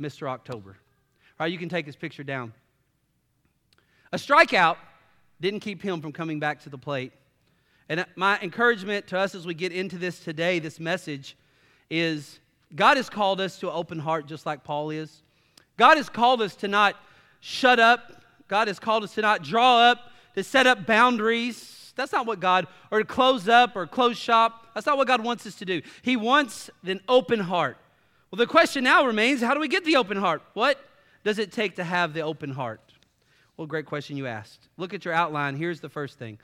Mr. 0.00 0.30
October. 0.30 0.78
All 1.38 1.44
right, 1.44 1.52
you 1.52 1.58
can 1.58 1.68
take 1.68 1.86
his 1.86 1.96
picture 1.96 2.22
down. 2.22 2.52
A 4.12 4.16
strikeout 4.16 4.76
didn't 5.40 5.60
keep 5.60 5.82
him 5.82 6.00
from 6.00 6.12
coming 6.12 6.38
back 6.38 6.60
to 6.60 6.68
the 6.68 6.78
plate. 6.78 7.12
And 7.88 8.00
uh, 8.00 8.04
my 8.14 8.38
encouragement 8.40 9.06
to 9.08 9.18
us 9.18 9.34
as 9.34 9.46
we 9.46 9.54
get 9.54 9.72
into 9.72 9.98
this 9.98 10.20
today, 10.20 10.58
this 10.58 10.78
message, 10.78 11.36
is 11.90 12.38
God 12.74 12.96
has 12.96 13.10
called 13.10 13.40
us 13.40 13.58
to 13.60 13.68
an 13.68 13.74
open 13.74 13.98
heart 13.98 14.26
just 14.26 14.46
like 14.46 14.64
Paul 14.64 14.90
is. 14.90 15.22
God 15.76 15.96
has 15.96 16.08
called 16.08 16.42
us 16.42 16.54
to 16.56 16.68
not 16.68 16.96
shut 17.40 17.80
up. 17.80 18.22
God 18.48 18.68
has 18.68 18.78
called 18.78 19.02
us 19.02 19.14
to 19.14 19.22
not 19.22 19.42
draw 19.42 19.78
up, 19.78 19.98
to 20.34 20.44
set 20.44 20.66
up 20.66 20.86
boundaries. 20.86 21.92
That's 21.96 22.12
not 22.12 22.26
what 22.26 22.40
God, 22.40 22.66
or 22.90 23.00
to 23.00 23.04
close 23.04 23.48
up 23.48 23.76
or 23.76 23.86
close 23.86 24.16
shop. 24.16 24.68
That's 24.74 24.86
not 24.86 24.96
what 24.96 25.06
God 25.06 25.22
wants 25.24 25.46
us 25.46 25.56
to 25.56 25.64
do. 25.64 25.82
He 26.02 26.16
wants 26.16 26.70
an 26.84 27.00
open 27.08 27.40
heart. 27.40 27.78
Well, 28.30 28.38
the 28.38 28.46
question 28.46 28.84
now 28.84 29.04
remains 29.04 29.40
how 29.40 29.54
do 29.54 29.60
we 29.60 29.68
get 29.68 29.84
the 29.84 29.96
open 29.96 30.16
heart? 30.16 30.42
What 30.54 30.78
does 31.24 31.38
it 31.38 31.52
take 31.52 31.76
to 31.76 31.84
have 31.84 32.14
the 32.14 32.22
open 32.22 32.50
heart? 32.50 32.80
Well, 33.56 33.66
great 33.66 33.86
question 33.86 34.16
you 34.16 34.26
asked. 34.26 34.68
Look 34.76 34.94
at 34.94 35.04
your 35.04 35.14
outline. 35.14 35.56
Here's 35.56 35.80
the 35.80 35.88
first 35.88 36.18
thing. 36.18 36.38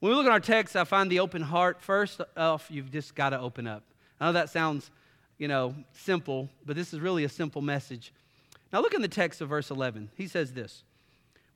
When 0.00 0.10
we 0.10 0.16
look 0.16 0.26
at 0.26 0.32
our 0.32 0.40
text, 0.40 0.74
I 0.74 0.84
find 0.84 1.10
the 1.10 1.20
open 1.20 1.42
heart. 1.42 1.80
First 1.80 2.20
off, 2.36 2.66
you've 2.70 2.90
just 2.90 3.14
got 3.14 3.30
to 3.30 3.38
open 3.38 3.66
up. 3.66 3.84
I 4.20 4.26
know 4.26 4.32
that 4.32 4.50
sounds, 4.50 4.90
you 5.38 5.48
know, 5.48 5.74
simple, 5.92 6.48
but 6.66 6.76
this 6.76 6.92
is 6.92 7.00
really 7.00 7.24
a 7.24 7.28
simple 7.28 7.62
message. 7.62 8.12
Now 8.72 8.80
look 8.80 8.94
in 8.94 9.02
the 9.02 9.08
text 9.08 9.40
of 9.40 9.48
verse 9.48 9.70
11. 9.70 10.10
He 10.16 10.26
says 10.26 10.52
this 10.52 10.82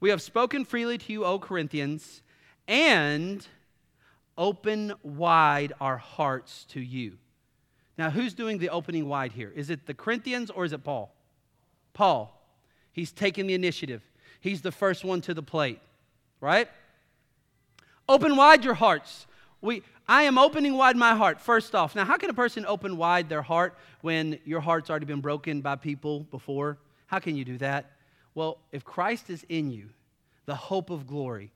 We 0.00 0.10
have 0.10 0.22
spoken 0.22 0.64
freely 0.64 0.98
to 0.98 1.12
you, 1.12 1.24
O 1.24 1.38
Corinthians, 1.38 2.22
and 2.68 3.46
open 4.38 4.94
wide 5.02 5.72
our 5.80 5.96
hearts 5.96 6.64
to 6.70 6.80
you. 6.80 7.18
Now, 7.98 8.10
who's 8.10 8.34
doing 8.34 8.58
the 8.58 8.68
opening 8.68 9.08
wide 9.08 9.32
here? 9.32 9.50
Is 9.54 9.70
it 9.70 9.86
the 9.86 9.94
Corinthians 9.94 10.50
or 10.50 10.64
is 10.64 10.72
it 10.72 10.84
Paul? 10.84 11.14
Paul. 11.94 12.35
He's 12.96 13.12
taking 13.12 13.46
the 13.46 13.52
initiative. 13.52 14.02
He's 14.40 14.62
the 14.62 14.72
first 14.72 15.04
one 15.04 15.20
to 15.20 15.34
the 15.34 15.42
plate, 15.42 15.80
right? 16.40 16.66
Open 18.08 18.36
wide 18.36 18.64
your 18.64 18.72
hearts. 18.72 19.26
We, 19.60 19.82
I 20.08 20.22
am 20.22 20.38
opening 20.38 20.74
wide 20.74 20.96
my 20.96 21.14
heart, 21.14 21.38
first 21.38 21.74
off. 21.74 21.94
Now, 21.94 22.06
how 22.06 22.16
can 22.16 22.30
a 22.30 22.34
person 22.34 22.64
open 22.66 22.96
wide 22.96 23.28
their 23.28 23.42
heart 23.42 23.76
when 24.00 24.38
your 24.46 24.60
heart's 24.60 24.88
already 24.88 25.04
been 25.04 25.20
broken 25.20 25.60
by 25.60 25.76
people 25.76 26.20
before? 26.20 26.78
How 27.06 27.18
can 27.18 27.36
you 27.36 27.44
do 27.44 27.58
that? 27.58 27.92
Well, 28.34 28.56
if 28.72 28.82
Christ 28.82 29.28
is 29.28 29.44
in 29.50 29.70
you, 29.70 29.90
the 30.46 30.54
hope 30.54 30.88
of 30.88 31.06
glory, 31.06 31.52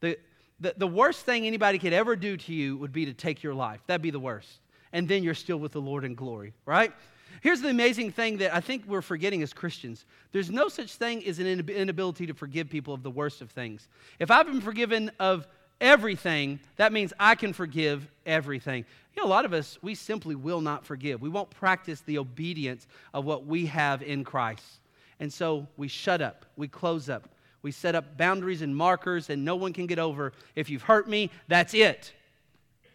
the, 0.00 0.18
the, 0.58 0.74
the 0.76 0.88
worst 0.88 1.24
thing 1.24 1.46
anybody 1.46 1.78
could 1.78 1.92
ever 1.92 2.16
do 2.16 2.36
to 2.36 2.52
you 2.52 2.76
would 2.78 2.92
be 2.92 3.06
to 3.06 3.14
take 3.14 3.44
your 3.44 3.54
life. 3.54 3.80
That'd 3.86 4.02
be 4.02 4.10
the 4.10 4.18
worst 4.18 4.58
and 4.92 5.08
then 5.08 5.22
you're 5.22 5.34
still 5.34 5.56
with 5.56 5.72
the 5.72 5.80
Lord 5.80 6.04
in 6.04 6.14
glory, 6.14 6.52
right? 6.66 6.92
Here's 7.40 7.60
the 7.60 7.68
amazing 7.68 8.12
thing 8.12 8.38
that 8.38 8.54
I 8.54 8.60
think 8.60 8.84
we're 8.86 9.02
forgetting 9.02 9.42
as 9.42 9.52
Christians 9.52 10.04
there's 10.32 10.50
no 10.50 10.68
such 10.68 10.94
thing 10.94 11.26
as 11.26 11.38
an 11.38 11.46
inability 11.46 12.26
to 12.26 12.34
forgive 12.34 12.70
people 12.70 12.94
of 12.94 13.02
the 13.02 13.10
worst 13.10 13.42
of 13.42 13.50
things. 13.50 13.86
If 14.18 14.30
I've 14.30 14.46
been 14.46 14.62
forgiven 14.62 15.10
of 15.20 15.46
everything, 15.80 16.58
that 16.76 16.92
means 16.92 17.12
I 17.20 17.34
can 17.34 17.52
forgive 17.52 18.08
everything. 18.24 18.86
You 19.14 19.22
know, 19.22 19.28
a 19.28 19.30
lot 19.30 19.44
of 19.44 19.52
us, 19.52 19.78
we 19.82 19.94
simply 19.94 20.34
will 20.34 20.62
not 20.62 20.86
forgive. 20.86 21.20
We 21.20 21.28
won't 21.28 21.50
practice 21.50 22.00
the 22.00 22.16
obedience 22.16 22.86
of 23.12 23.26
what 23.26 23.44
we 23.44 23.66
have 23.66 24.02
in 24.02 24.24
Christ. 24.24 24.80
And 25.20 25.30
so 25.30 25.66
we 25.76 25.88
shut 25.88 26.22
up, 26.22 26.46
we 26.56 26.66
close 26.66 27.10
up, 27.10 27.28
we 27.60 27.72
set 27.72 27.94
up 27.94 28.16
boundaries 28.16 28.62
and 28.62 28.74
markers, 28.74 29.28
and 29.28 29.44
no 29.44 29.54
one 29.54 29.72
can 29.72 29.86
get 29.86 29.98
over. 29.98 30.32
If 30.56 30.70
you've 30.70 30.82
hurt 30.82 31.08
me, 31.08 31.30
that's 31.46 31.74
it. 31.74 32.12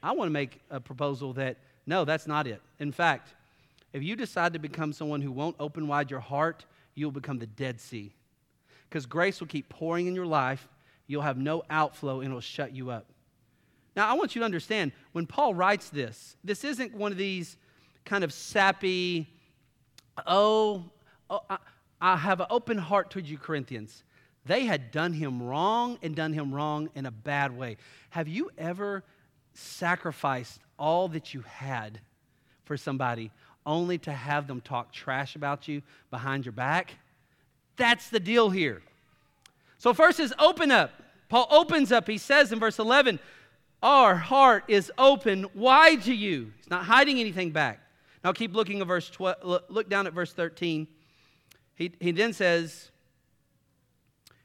I 0.02 0.14
want 0.14 0.28
to 0.28 0.34
make 0.34 0.60
a 0.70 0.80
proposal 0.80 1.34
that 1.34 1.58
no, 1.86 2.04
that's 2.04 2.28
not 2.28 2.48
it. 2.48 2.62
In 2.80 2.92
fact, 2.92 3.34
if 3.98 4.04
you 4.04 4.16
decide 4.16 4.54
to 4.54 4.60
become 4.60 4.94
someone 4.94 5.22
who 5.22 5.32
won't 5.32 5.56
open 5.60 5.88
wide 5.88 6.12
your 6.12 6.20
heart, 6.20 6.66
you'll 6.94 7.12
become 7.12 7.40
the 7.40 7.48
Dead 7.48 7.82
Sea. 7.82 8.14
Because 8.88 9.08
grace 9.08 9.40
will 9.40 9.48
keep 9.48 9.70
pouring 9.70 10.06
in 10.06 10.14
your 10.14 10.28
life, 10.28 10.68
you'll 11.08 11.24
have 11.24 11.38
no 11.38 11.64
outflow, 11.68 12.20
and 12.20 12.30
it'll 12.30 12.40
shut 12.40 12.76
you 12.76 12.92
up. 12.92 13.08
Now, 13.96 14.08
I 14.08 14.14
want 14.14 14.36
you 14.36 14.42
to 14.42 14.46
understand 14.46 14.92
when 15.14 15.26
Paul 15.26 15.56
writes 15.56 15.90
this, 15.90 16.38
this 16.44 16.64
isn't 16.64 16.94
one 16.94 17.12
of 17.12 17.18
these 17.18 17.58
kind 18.06 18.24
of 18.24 18.32
sappy, 18.32 19.28
oh, 20.28 20.84
oh 21.28 21.42
I, 21.50 21.58
I 22.00 22.18
have 22.18 22.40
an 22.40 22.48
open 22.52 22.78
heart 22.78 23.10
towards 23.10 23.32
you, 23.32 23.40
Corinthians. 23.40 24.04
They 24.46 24.66
had 24.66 24.92
done 24.92 25.12
him 25.12 25.42
wrong 25.42 25.98
and 26.04 26.16
done 26.16 26.34
him 26.34 26.54
wrong 26.54 26.92
in 26.94 27.08
a 27.08 27.12
bad 27.12 27.58
way. 27.58 27.78
Have 28.12 28.28
you 28.28 28.52
ever 28.60 29.04
sacrificed 29.56 30.60
all 30.78 31.08
that 31.08 31.34
you 31.34 31.42
had 31.42 32.00
for 32.64 32.78
somebody 32.78 33.32
only 33.68 34.00
to 34.00 34.12
have 34.12 34.48
them 34.48 34.62
talk 34.62 34.92
trash 34.92 35.36
about 35.36 35.68
you 35.68 35.84
behind 36.10 36.46
your 36.46 36.54
back? 36.54 36.96
That's 37.76 38.10
the 38.10 38.20
deal 38.20 38.50
here. 38.50 38.82
So, 39.78 39.94
first 39.94 40.20
is 40.20 40.34
open 40.40 40.72
up. 40.72 40.92
Paul 41.30 41.48
opens 41.52 41.92
up. 41.92 42.08
He 42.08 42.18
says 42.18 42.52
in 42.52 42.60
verse 42.60 42.80
11, 42.80 43.20
Our 43.84 44.16
heart 44.16 44.64
is 44.68 44.92
open 44.98 45.46
wide 45.54 46.02
to 46.04 46.14
you. 46.14 46.52
He's 46.58 46.70
not 46.70 46.86
hiding 46.86 47.20
anything 47.20 47.52
back. 47.52 47.80
Now, 48.24 48.32
keep 48.32 48.56
looking 48.56 48.82
at 48.82 48.88
verse 48.88 49.10
12. 49.10 49.62
Look 49.70 49.90
down 49.90 50.08
at 50.08 50.14
verse 50.14 50.34
13. 50.34 50.88
He, 51.76 51.92
he 52.00 52.12
then 52.12 52.34
says, 52.34 52.90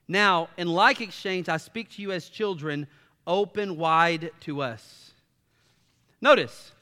Now, 0.06 0.48
in 0.58 0.68
like 0.68 1.00
exchange, 1.00 1.48
I 1.48 1.56
speak 1.56 1.88
to 1.92 2.02
you 2.02 2.12
as 2.12 2.28
children, 2.28 2.86
open 3.26 3.78
wide 3.78 4.32
to 4.40 4.60
us. 4.60 5.12
Notice, 6.20 6.72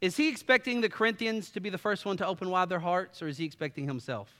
is 0.00 0.16
he 0.16 0.28
expecting 0.28 0.80
the 0.80 0.88
Corinthians 0.88 1.50
to 1.50 1.60
be 1.60 1.68
the 1.68 1.78
first 1.78 2.06
one 2.06 2.16
to 2.18 2.26
open 2.26 2.50
wide 2.50 2.68
their 2.68 2.80
hearts, 2.80 3.22
or 3.22 3.28
is 3.28 3.36
he 3.36 3.44
expecting 3.44 3.86
himself? 3.86 4.32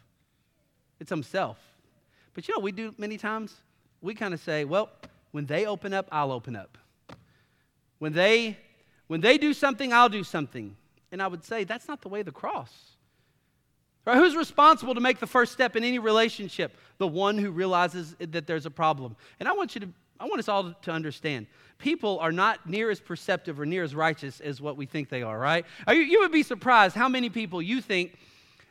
It's 0.99 1.11
himself. 1.11 1.59
But 2.35 2.49
you 2.49 2.55
know 2.55 2.61
we 2.61 2.73
do 2.73 2.95
many 2.97 3.19
times? 3.19 3.55
We 4.01 4.15
kind 4.15 4.33
of 4.33 4.41
say, 4.41 4.65
well, 4.65 4.91
when 5.33 5.47
they 5.47 5.67
open 5.67 5.93
up, 5.93 6.09
I'll 6.11 6.33
open 6.33 6.57
up. 6.57 6.79
When 7.99 8.13
they 8.13 8.57
when 9.09 9.21
they 9.21 9.39
do 9.39 9.53
something, 9.53 9.93
I'll 9.93 10.09
do 10.09 10.23
something. 10.23 10.77
And 11.11 11.21
I 11.21 11.27
would 11.27 11.45
say 11.45 11.65
that's 11.65 11.89
not 11.89 12.01
the 12.01 12.09
way 12.09 12.23
the 12.23 12.33
cross. 12.33 12.73
Right? 14.07 14.17
Who's 14.17 14.37
responsible 14.37 14.95
to 14.95 15.01
make 15.01 15.19
the 15.19 15.27
first 15.27 15.53
step 15.53 15.77
in 15.77 15.85
any 15.85 15.99
relationship? 15.99 16.77
The 16.99 17.09
one 17.09 17.37
who 17.37 17.51
realizes 17.51 18.15
that 18.19 18.47
there's 18.47 18.67
a 18.67 18.71
problem. 18.71 19.17
And 19.39 19.49
I 19.49 19.53
want 19.53 19.75
you 19.75 19.81
to 19.83 19.89
I 20.21 20.27
want 20.27 20.39
us 20.39 20.49
all 20.49 20.73
to 20.83 20.93
understand 20.93 21.47
people 21.79 22.19
are 22.19 22.31
not 22.31 22.69
near 22.69 22.91
as 22.91 23.01
perceptive 23.01 23.59
or 23.59 23.67
near 23.67 23.83
as 23.83 23.95
righteous 23.95 24.41
as 24.41 24.61
what 24.61 24.77
we 24.77 24.87
think 24.87 25.09
they 25.09 25.23
are, 25.23 25.39
right? 25.39 25.65
You, 25.89 26.21
would 26.21 26.31
be 26.31 26.43
surprised 26.43 26.95
how 26.95 27.09
many 27.09 27.31
people 27.31 27.61
you 27.61 27.81
think 27.81 28.17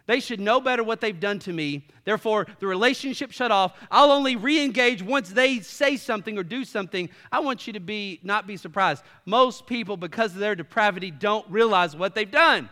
they 0.06 0.20
should 0.20 0.40
know 0.40 0.60
better 0.60 0.84
what 0.84 1.02
they've 1.02 1.20
done 1.20 1.38
to 1.40 1.54
me. 1.54 1.86
Therefore, 2.04 2.48
the 2.60 2.66
relationship 2.66 3.32
shut 3.32 3.52
off. 3.52 3.78
I'll 3.92 4.12
only 4.12 4.36
re-engage 4.36 5.04
once 5.04 5.30
they 5.30 5.60
say 5.60 5.98
something 5.98 6.38
or 6.38 6.44
do 6.44 6.66
something. 6.66 7.10
I 7.32 7.42
want 7.42 7.68
you 7.68 7.74
to 7.74 7.80
be 7.80 8.20
not 8.24 8.48
be 8.48 8.58
surprised. 8.58 9.04
Most 9.26 9.68
people, 9.68 9.98
because 9.98 10.34
of 10.34 10.40
their 10.40 10.56
depravity, 10.56 11.12
don't 11.12 11.48
realize 11.50 11.96
what 11.96 12.16
they've 12.16 12.30
done. 12.30 12.70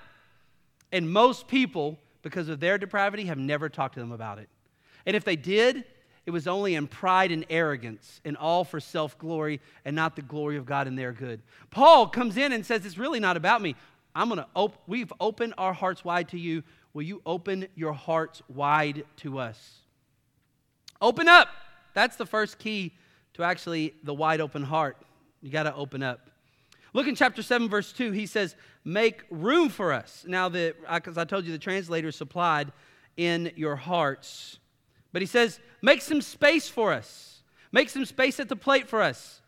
And 0.92 1.12
most 1.12 1.48
people, 1.48 2.00
because 2.24 2.50
of 2.50 2.60
their 2.60 2.80
depravity, 2.80 3.26
have 3.26 3.38
never 3.38 3.70
talked 3.70 3.96
to 3.96 4.00
them 4.00 4.12
about 4.12 4.40
it. 4.40 4.50
And 5.06 5.16
if 5.16 5.24
they 5.24 5.36
did, 5.36 5.86
it 6.28 6.32
was 6.32 6.46
only 6.46 6.76
in 6.76 6.88
pride 6.88 7.32
and 7.32 7.46
arrogance 7.50 8.20
and 8.26 8.36
all 8.36 8.66
for 8.66 8.82
self 8.82 9.18
glory 9.18 9.62
and 9.86 9.96
not 9.96 10.18
the 10.18 10.22
glory 10.22 10.58
of 10.58 10.66
God 10.66 10.86
and 10.86 11.00
their 11.00 11.14
good. 11.14 11.42
Paul 11.72 12.06
comes 12.08 12.36
in 12.36 12.52
and 12.52 12.66
says, 12.66 12.86
It's 12.86 12.98
really 12.98 13.22
not 13.22 13.38
about 13.38 13.62
me. 13.62 13.78
I'm 14.14 14.28
going 14.28 14.40
to 14.40 14.48
op- 14.54 14.84
we've 14.88 15.14
opened 15.22 15.54
our 15.58 15.72
hearts 15.72 16.04
wide 16.04 16.28
to 16.30 16.40
you. 16.40 16.64
Will 16.94 17.04
you 17.04 17.22
open 17.26 17.70
your 17.76 17.94
hearts 17.94 18.42
wide 18.50 19.06
to 19.18 19.40
us? 19.40 19.78
Open 21.02 21.30
up. 21.30 21.48
That's 21.94 22.18
the 22.18 22.26
first 22.26 22.60
key 22.60 22.94
to 23.36 23.44
actually 23.44 23.94
the 24.04 24.14
wide 24.14 24.42
open 24.42 24.64
heart. 24.64 24.98
You 25.42 25.50
got 25.50 25.64
to 25.64 25.74
open 25.76 26.04
up. 26.04 26.30
Look 26.92 27.08
in 27.08 27.16
chapter 27.16 27.42
7, 27.42 27.70
verse 27.70 27.94
2. 27.94 28.12
He 28.12 28.26
says, 28.26 28.58
Make 28.84 29.24
room 29.30 29.70
for 29.70 29.94
us. 29.94 30.26
Now, 30.28 30.50
because 30.50 31.18
I 31.18 31.24
told 31.24 31.46
you 31.46 31.54
the 31.54 31.58
translator 31.58 32.12
supplied 32.12 32.74
in 33.16 33.54
your 33.56 33.78
hearts. 33.78 34.60
But 35.12 35.22
he 35.22 35.26
says, 35.26 35.60
make 35.82 36.02
some 36.02 36.22
space 36.22 36.68
for 36.68 36.94
us. 36.94 37.42
Make 37.72 37.90
some 37.90 38.06
space 38.06 38.40
at 38.40 38.50
the 38.50 38.56
plate 38.56 38.88
for 38.88 39.02
us. 39.02 39.42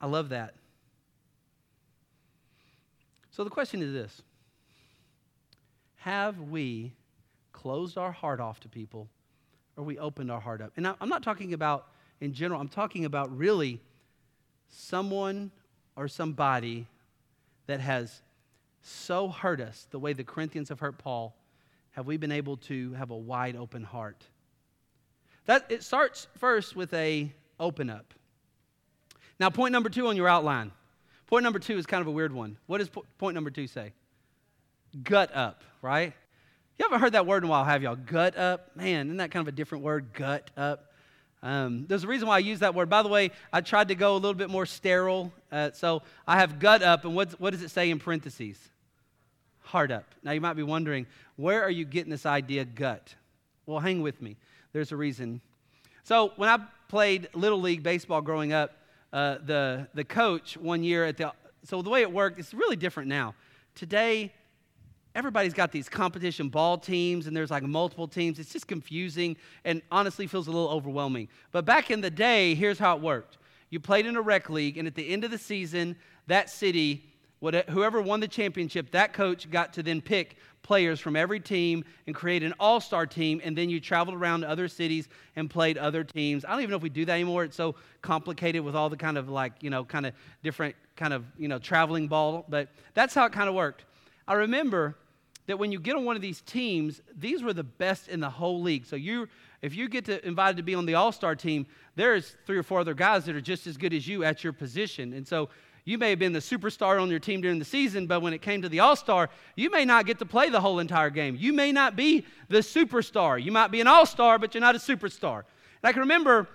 I 0.00 0.06
love 0.06 0.30
that. 0.30 0.54
So 3.30 3.44
the 3.44 3.50
question 3.50 3.82
is 3.82 3.92
this 3.92 4.22
Have 5.96 6.40
we 6.40 6.92
closed 7.52 7.98
our 7.98 8.12
heart 8.12 8.40
off 8.40 8.60
to 8.60 8.68
people 8.68 9.08
or 9.76 9.84
we 9.84 9.98
opened 9.98 10.30
our 10.30 10.40
heart 10.40 10.60
up? 10.60 10.72
And 10.76 10.86
I'm 10.86 11.08
not 11.08 11.22
talking 11.22 11.52
about 11.52 11.88
in 12.20 12.32
general, 12.32 12.60
I'm 12.60 12.68
talking 12.68 13.04
about 13.04 13.36
really 13.36 13.80
someone 14.68 15.50
or 15.96 16.08
somebody 16.08 16.86
that 17.66 17.80
has 17.80 18.22
so 18.82 19.28
hurt 19.28 19.60
us 19.60 19.86
the 19.90 19.98
way 19.98 20.12
the 20.12 20.24
Corinthians 20.24 20.68
have 20.68 20.80
hurt 20.80 20.98
Paul. 20.98 21.36
Have 21.90 22.06
we 22.06 22.16
been 22.16 22.32
able 22.32 22.56
to 22.58 22.92
have 22.94 23.10
a 23.10 23.16
wide 23.16 23.56
open 23.56 23.82
heart? 23.82 24.24
That, 25.46 25.66
it 25.68 25.82
starts 25.82 26.26
first 26.38 26.76
with 26.76 26.92
a 26.92 27.32
open 27.58 27.88
up. 27.88 28.12
Now, 29.38 29.50
point 29.50 29.72
number 29.72 29.88
two 29.88 30.08
on 30.08 30.16
your 30.16 30.28
outline. 30.28 30.72
Point 31.26 31.42
number 31.42 31.58
two 31.58 31.76
is 31.76 31.86
kind 31.86 32.00
of 32.00 32.06
a 32.06 32.10
weird 32.10 32.32
one. 32.32 32.56
What 32.66 32.78
does 32.78 32.88
po- 32.88 33.04
point 33.18 33.34
number 33.34 33.50
two 33.50 33.66
say? 33.66 33.92
Gut 35.02 35.34
up, 35.34 35.62
right? 35.82 36.12
You 36.78 36.84
haven't 36.84 37.00
heard 37.00 37.12
that 37.12 37.26
word 37.26 37.42
in 37.42 37.48
a 37.48 37.50
while, 37.50 37.64
have 37.64 37.82
y'all? 37.82 37.96
Gut 37.96 38.36
up? 38.36 38.76
Man, 38.76 39.06
isn't 39.06 39.16
that 39.16 39.30
kind 39.30 39.42
of 39.46 39.48
a 39.48 39.56
different 39.56 39.82
word? 39.82 40.12
Gut 40.12 40.50
up. 40.56 40.92
Um, 41.42 41.86
there's 41.86 42.04
a 42.04 42.08
reason 42.08 42.28
why 42.28 42.36
I 42.36 42.40
use 42.40 42.60
that 42.60 42.74
word. 42.74 42.88
By 42.88 43.02
the 43.02 43.08
way, 43.08 43.30
I 43.52 43.60
tried 43.60 43.88
to 43.88 43.94
go 43.94 44.12
a 44.12 44.18
little 44.18 44.34
bit 44.34 44.50
more 44.50 44.66
sterile. 44.66 45.32
Uh, 45.50 45.70
so 45.72 46.02
I 46.26 46.38
have 46.38 46.58
gut 46.58 46.82
up, 46.82 47.04
and 47.04 47.14
what, 47.14 47.40
what 47.40 47.50
does 47.50 47.62
it 47.62 47.70
say 47.70 47.90
in 47.90 47.98
parentheses? 47.98 48.58
Heart 49.60 49.90
up. 49.90 50.04
Now 50.22 50.32
you 50.32 50.40
might 50.40 50.54
be 50.54 50.62
wondering, 50.62 51.06
where 51.36 51.62
are 51.62 51.70
you 51.70 51.84
getting 51.84 52.10
this 52.10 52.26
idea, 52.26 52.64
gut? 52.64 53.14
Well, 53.64 53.80
hang 53.80 54.02
with 54.02 54.22
me. 54.22 54.36
There's 54.76 54.92
a 54.92 54.96
reason. 54.96 55.40
So 56.02 56.34
when 56.36 56.50
I 56.50 56.58
played 56.88 57.30
Little 57.32 57.62
League 57.62 57.82
baseball 57.82 58.20
growing 58.20 58.52
up, 58.52 58.76
uh, 59.10 59.38
the, 59.42 59.88
the 59.94 60.04
coach 60.04 60.58
one 60.58 60.82
year 60.82 61.06
at 61.06 61.16
the, 61.16 61.32
so 61.64 61.80
the 61.80 61.88
way 61.88 62.02
it 62.02 62.12
worked, 62.12 62.38
it's 62.38 62.52
really 62.52 62.76
different 62.76 63.08
now. 63.08 63.34
Today, 63.74 64.34
everybody's 65.14 65.54
got 65.54 65.72
these 65.72 65.88
competition 65.88 66.50
ball 66.50 66.76
teams 66.76 67.26
and 67.26 67.34
there's 67.34 67.50
like 67.50 67.62
multiple 67.62 68.06
teams. 68.06 68.38
It's 68.38 68.52
just 68.52 68.66
confusing 68.66 69.38
and 69.64 69.80
honestly 69.90 70.26
feels 70.26 70.46
a 70.46 70.50
little 70.50 70.68
overwhelming. 70.68 71.28
But 71.52 71.64
back 71.64 71.90
in 71.90 72.02
the 72.02 72.10
day, 72.10 72.54
here's 72.54 72.78
how 72.78 72.96
it 72.96 73.02
worked. 73.02 73.38
You 73.70 73.80
played 73.80 74.04
in 74.04 74.14
a 74.14 74.20
rec 74.20 74.50
league, 74.50 74.76
and 74.76 74.86
at 74.86 74.94
the 74.94 75.08
end 75.08 75.24
of 75.24 75.30
the 75.30 75.38
season, 75.38 75.96
that 76.26 76.50
city, 76.50 77.02
whoever 77.54 78.00
won 78.00 78.20
the 78.20 78.28
championship, 78.28 78.90
that 78.92 79.12
coach 79.12 79.50
got 79.50 79.72
to 79.74 79.82
then 79.82 80.00
pick 80.00 80.36
players 80.62 80.98
from 80.98 81.14
every 81.14 81.38
team 81.38 81.84
and 82.06 82.14
create 82.14 82.42
an 82.42 82.52
all 82.58 82.80
star 82.80 83.06
team, 83.06 83.40
and 83.44 83.56
then 83.56 83.70
you 83.70 83.78
traveled 83.78 84.16
around 84.16 84.40
to 84.40 84.48
other 84.48 84.66
cities 84.66 85.08
and 85.36 85.48
played 85.48 85.78
other 85.78 86.02
teams. 86.02 86.44
I 86.44 86.50
don't 86.50 86.60
even 86.60 86.70
know 86.70 86.76
if 86.76 86.82
we 86.82 86.88
do 86.88 87.04
that 87.04 87.12
anymore. 87.12 87.44
It's 87.44 87.56
so 87.56 87.76
complicated 88.02 88.62
with 88.62 88.74
all 88.74 88.88
the 88.88 88.96
kind 88.96 89.16
of 89.16 89.28
like, 89.28 89.52
you 89.60 89.70
know, 89.70 89.84
kind 89.84 90.06
of 90.06 90.14
different 90.42 90.74
kind 90.96 91.12
of, 91.12 91.24
you 91.38 91.46
know, 91.46 91.58
traveling 91.58 92.08
ball, 92.08 92.44
but 92.48 92.68
that's 92.94 93.14
how 93.14 93.26
it 93.26 93.32
kind 93.32 93.48
of 93.48 93.54
worked. 93.54 93.84
I 94.26 94.34
remember 94.34 94.96
that 95.46 95.58
when 95.58 95.70
you 95.70 95.78
get 95.78 95.94
on 95.94 96.04
one 96.04 96.16
of 96.16 96.22
these 96.22 96.40
teams, 96.40 97.00
these 97.16 97.42
were 97.42 97.52
the 97.52 97.64
best 97.64 98.08
in 98.08 98.20
the 98.20 98.30
whole 98.30 98.60
league. 98.60 98.84
So 98.86 98.96
you, 98.96 99.28
if 99.62 99.74
you 99.74 99.88
get 99.88 100.04
to, 100.06 100.26
invited 100.26 100.56
to 100.56 100.62
be 100.62 100.74
on 100.74 100.86
the 100.86 100.94
All 100.94 101.12
Star 101.12 101.36
team, 101.36 101.66
there's 101.94 102.36
three 102.46 102.58
or 102.58 102.62
four 102.62 102.80
other 102.80 102.94
guys 102.94 103.24
that 103.26 103.36
are 103.36 103.40
just 103.40 103.66
as 103.66 103.76
good 103.76 103.94
as 103.94 104.08
you 104.08 104.24
at 104.24 104.42
your 104.42 104.52
position. 104.52 105.12
And 105.12 105.26
so 105.26 105.48
you 105.86 105.98
may 105.98 106.10
have 106.10 106.18
been 106.18 106.32
the 106.32 106.40
superstar 106.40 107.00
on 107.00 107.08
your 107.10 107.20
team 107.20 107.40
during 107.40 107.60
the 107.60 107.64
season, 107.64 108.08
but 108.08 108.20
when 108.20 108.32
it 108.32 108.42
came 108.42 108.60
to 108.60 108.68
the 108.68 108.80
All 108.80 108.96
Star, 108.96 109.30
you 109.54 109.70
may 109.70 109.84
not 109.84 110.04
get 110.04 110.18
to 110.18 110.26
play 110.26 110.50
the 110.50 110.60
whole 110.60 110.80
entire 110.80 111.10
game. 111.10 111.36
You 111.38 111.52
may 111.52 111.70
not 111.70 111.94
be 111.94 112.26
the 112.48 112.58
superstar. 112.58 113.42
You 113.42 113.52
might 113.52 113.70
be 113.70 113.80
an 113.80 113.86
All 113.86 114.04
Star, 114.04 114.36
but 114.36 114.52
you're 114.52 114.60
not 114.60 114.74
a 114.74 114.80
superstar. 114.80 115.38
And 115.38 115.84
I 115.84 115.92
can 115.92 116.00
remember 116.00 116.48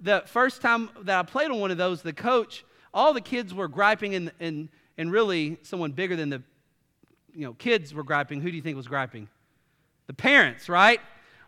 the 0.00 0.22
first 0.24 0.62
time 0.62 0.88
that 1.02 1.18
I 1.18 1.22
played 1.22 1.50
on 1.50 1.60
one 1.60 1.70
of 1.70 1.76
those, 1.76 2.00
the 2.00 2.14
coach, 2.14 2.64
all 2.94 3.12
the 3.12 3.20
kids 3.20 3.52
were 3.52 3.68
griping, 3.68 4.14
and, 4.14 4.32
and, 4.40 4.70
and 4.96 5.12
really 5.12 5.58
someone 5.62 5.92
bigger 5.92 6.16
than 6.16 6.30
the 6.30 6.42
you 7.34 7.44
know, 7.44 7.52
kids 7.52 7.92
were 7.92 8.02
griping. 8.02 8.40
Who 8.40 8.50
do 8.50 8.56
you 8.56 8.62
think 8.62 8.74
was 8.74 8.88
griping? 8.88 9.28
The 10.06 10.14
parents, 10.14 10.70
right? 10.70 11.00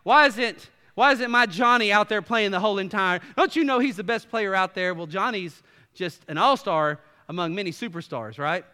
Why 0.03 0.27
isn't 0.27 0.69
why 0.93 1.13
isn't 1.13 1.31
my 1.31 1.47
Johnny 1.47 1.91
out 1.91 2.07
there 2.07 2.21
playing 2.21 2.51
the 2.51 2.59
whole 2.59 2.77
entire? 2.77 3.21
Don't 3.35 3.55
you 3.55 3.63
know 3.63 3.79
he's 3.79 3.95
the 3.95 4.03
best 4.03 4.29
player 4.29 4.53
out 4.53 4.75
there? 4.75 4.93
Well, 4.93 5.07
Johnny's 5.07 5.63
just 5.95 6.21
an 6.27 6.37
all-star 6.37 6.99
among 7.31 7.55
many 7.55 7.71
superstars, 7.71 8.37
right? 8.37 8.65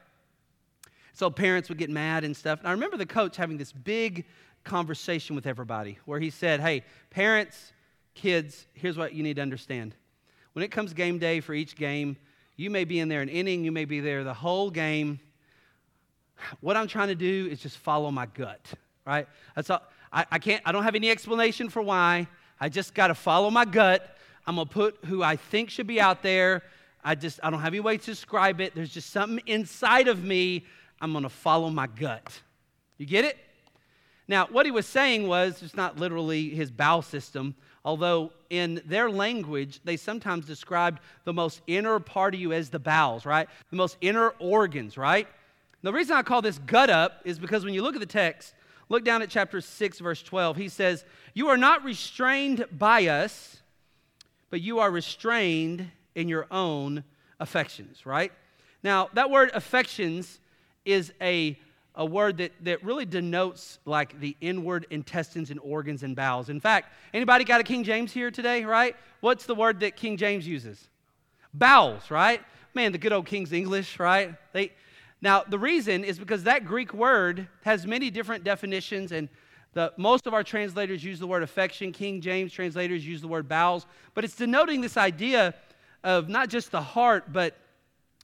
So 1.13 1.30
parents 1.30 1.70
would 1.70 1.78
get 1.78 1.91
mad 1.91 2.24
and 2.24 2.36
stuff. 2.36 2.58
And 2.58 2.67
I 2.67 2.72
remember 2.72 2.98
the 2.98 3.06
coach 3.06 3.38
having 3.38 3.56
this 3.56 3.72
big 3.72 4.26
conversation 4.63 5.36
with 5.36 5.46
everybody 5.46 6.00
where 6.06 6.20
he 6.20 6.32
said, 6.32 6.60
Hey, 6.60 6.84
parents, 7.12 7.72
kids, 8.15 8.65
here's 8.74 8.98
what 8.98 9.13
you 9.13 9.22
need 9.22 9.36
to 9.36 9.43
understand. 9.43 9.93
When 10.54 10.63
it 10.63 10.72
comes 10.72 10.91
game 10.93 11.20
day 11.20 11.39
for 11.39 11.54
each 11.54 11.76
game, 11.76 12.17
you 12.56 12.72
may 12.72 12.84
be 12.84 13.00
in 13.00 13.10
there 13.10 13.22
an 13.22 13.30
inning, 13.30 13.63
you 13.63 13.72
may 13.72 13.86
be 13.86 14.00
there 14.00 14.24
the 14.24 14.34
whole 14.34 14.72
game. 14.72 15.20
What 16.60 16.76
I'm 16.76 16.88
trying 16.88 17.10
to 17.10 17.15
do 17.15 17.48
is 17.52 17.60
just 17.60 17.78
follow 17.78 18.10
my 18.10 18.26
gut, 18.26 18.74
right? 19.06 19.28
That's 19.56 19.70
all. 19.70 19.84
I, 20.12 20.26
I 20.32 20.39
can't, 20.39 20.63
I 20.65 20.72
don't 20.72 20.84
have 20.84 20.96
any 20.96 21.12
explanation 21.12 21.70
for 21.70 21.84
why. 21.84 22.28
I 22.60 22.70
just 22.70 22.96
got 22.96 23.08
to 23.08 23.15
follow 23.15 23.52
my 23.52 23.65
gut. 23.65 24.17
I'm 24.48 24.56
going 24.56 24.67
to 24.67 24.74
put 24.74 24.98
who 25.06 25.22
I 25.22 25.36
think 25.36 25.70
should 25.70 25.86
be 25.86 26.02
out 26.02 26.24
there. 26.24 26.63
I 27.08 27.15
just, 27.15 27.39
I 27.41 27.50
don't 27.50 27.62
have 27.62 27.74
any 27.74 27.80
way 27.80 27.98
to 27.98 28.06
describe 28.06 28.60
it. 28.60 28.76
There's 28.76 28.93
just 28.93 29.12
something 29.12 29.41
inside 29.48 30.10
of 30.10 30.26
me. 30.26 30.65
I'm 31.00 31.13
going 31.13 31.24
to 31.24 31.30
follow 31.30 31.70
my 31.70 31.88
gut. 31.88 32.41
You 32.98 33.06
get 33.06 33.24
it? 33.24 33.38
Now, 34.28 34.48
what 34.48 34.65
he 34.65 34.74
was 34.74 34.86
saying 34.86 35.26
was 35.26 35.63
it's 35.63 35.74
not 35.74 35.98
literally 35.98 36.50
his 36.50 36.70
bowel 36.70 37.02
system, 37.02 37.56
although 37.86 38.34
in 38.50 38.82
their 38.86 39.10
language, 39.10 39.80
they 39.86 39.96
sometimes 39.96 40.46
described 40.46 41.00
the 41.24 41.32
most 41.32 41.62
inner 41.65 41.98
part 42.02 42.34
of 42.34 42.41
you 42.41 42.52
as 42.52 42.72
the 42.72 42.80
bowels, 42.80 43.26
right? 43.26 43.48
The 43.70 43.78
most 43.78 43.96
inner 44.02 44.32
organs, 44.39 44.98
right? 44.98 45.30
The 45.84 45.93
reason 45.93 46.17
I 46.17 46.24
call 46.24 46.41
this 46.41 46.58
gut 46.58 46.89
up 46.89 47.22
is 47.24 47.39
because 47.39 47.63
when 47.63 47.74
you 47.74 47.84
look 47.84 47.96
at 47.96 48.02
the 48.02 48.06
text, 48.06 48.54
look 48.89 49.06
down 49.06 49.22
at 49.22 49.30
chapter 49.30 49.62
6, 49.62 50.00
verse 50.00 50.22
12. 50.24 50.58
He 50.58 50.67
says, 50.67 51.06
You 51.34 51.48
are 51.48 51.58
not 51.58 51.86
restrained 51.86 52.65
by 52.70 53.08
us, 53.08 53.62
but 54.50 54.60
you 54.60 54.80
are 54.80 54.91
restrained 54.91 55.89
in 56.17 56.27
your 56.27 56.47
own 56.49 57.03
affections, 57.39 58.06
right? 58.06 58.34
Now, 58.84 59.10
that 59.13 59.30
word 59.30 59.51
affections 59.53 60.39
is 60.84 61.13
a 61.21 61.58
a 61.99 62.06
word 62.06 62.38
that, 62.38 62.51
that 62.62 62.84
really 62.84 63.06
denotes 63.06 63.80
like 63.84 64.19
the 64.19 64.38
inward 64.39 64.86
intestines 64.91 65.49
and 65.49 65.60
organs 65.62 66.03
and 66.03 66.15
bowels. 66.15 66.47
In 66.47 66.60
fact, 66.60 66.93
anybody 67.12 67.43
got 67.43 67.60
a 67.60 67.63
King 67.63 67.84
James 67.84 68.12
here 68.12 68.30
today, 68.30 68.63
right? 68.65 68.95
What's 69.19 69.47
the 69.47 69.56
word 69.56 69.80
that 69.80 69.95
King 69.95 70.15
James 70.15 70.47
uses? 70.47 70.89
Bowels, 71.56 72.12
right? 72.12 72.43
Man, 72.75 72.91
the 72.91 72.99
good 72.99 73.13
old 73.13 73.25
King's 73.25 73.51
English, 73.51 73.99
right? 73.99 74.36
They 74.53 74.73
now 75.21 75.43
the 75.47 75.58
reason 75.58 76.03
is 76.03 76.19
because 76.19 76.43
that 76.43 76.65
Greek 76.65 76.93
word 76.93 77.47
has 77.63 77.88
many 77.88 78.12
different 78.12 78.43
definitions 78.43 79.12
and 79.12 79.27
the, 79.73 79.91
most 79.97 80.27
of 80.27 80.34
our 80.34 80.43
translators 80.43 81.03
use 81.03 81.19
the 81.19 81.27
word 81.27 81.43
affection. 81.43 81.91
King 81.91 82.21
James 82.21 82.51
translators 82.51 83.06
use 83.06 83.21
the 83.21 83.27
word 83.27 83.47
bowels, 83.47 83.86
but 84.13 84.23
it's 84.23 84.36
denoting 84.36 84.82
this 84.82 84.97
idea 84.97 85.56
of 86.04 86.30
not 86.30 86.50
just 86.50 86.72
the 86.72 86.82
heart, 86.82 87.32
but 87.32 87.56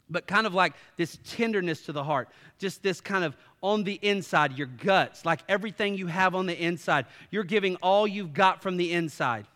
but 0.10 0.28
kind 0.28 0.46
of 0.46 0.54
like 0.54 0.74
this 0.98 1.18
tenderness 1.26 1.84
to 1.84 1.92
the 1.92 2.04
heart, 2.04 2.30
just 2.60 2.84
this 2.84 3.02
kind 3.02 3.24
of 3.24 3.36
on 3.62 3.84
the 3.84 3.98
inside, 4.02 4.58
your 4.58 4.68
guts, 4.68 5.26
like 5.26 5.40
everything 5.48 5.96
you 5.96 6.08
have 6.08 6.36
on 6.36 6.46
the 6.46 6.62
inside. 6.62 7.06
You're 7.32 7.46
giving 7.46 7.78
all 7.78 8.06
you've 8.06 8.34
got 8.34 8.62
from 8.62 8.78
the 8.78 8.92
inside. 8.92 9.48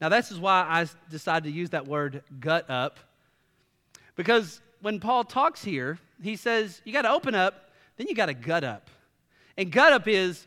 Now, 0.00 0.08
this 0.08 0.30
is 0.30 0.38
why 0.38 0.66
I 0.68 0.86
decided 1.10 1.44
to 1.44 1.50
use 1.50 1.70
that 1.70 1.86
word 1.86 2.22
gut 2.40 2.68
up, 2.68 2.98
because 4.16 4.60
when 4.80 5.00
Paul 5.00 5.24
talks 5.24 5.62
here, 5.62 5.98
he 6.22 6.36
says, 6.36 6.80
you 6.84 6.92
got 6.92 7.02
to 7.02 7.10
open 7.10 7.34
up, 7.34 7.70
then 7.96 8.08
you 8.08 8.14
got 8.14 8.26
to 8.26 8.34
gut 8.34 8.64
up. 8.64 8.90
And 9.56 9.70
gut 9.70 9.92
up 9.92 10.08
is, 10.08 10.46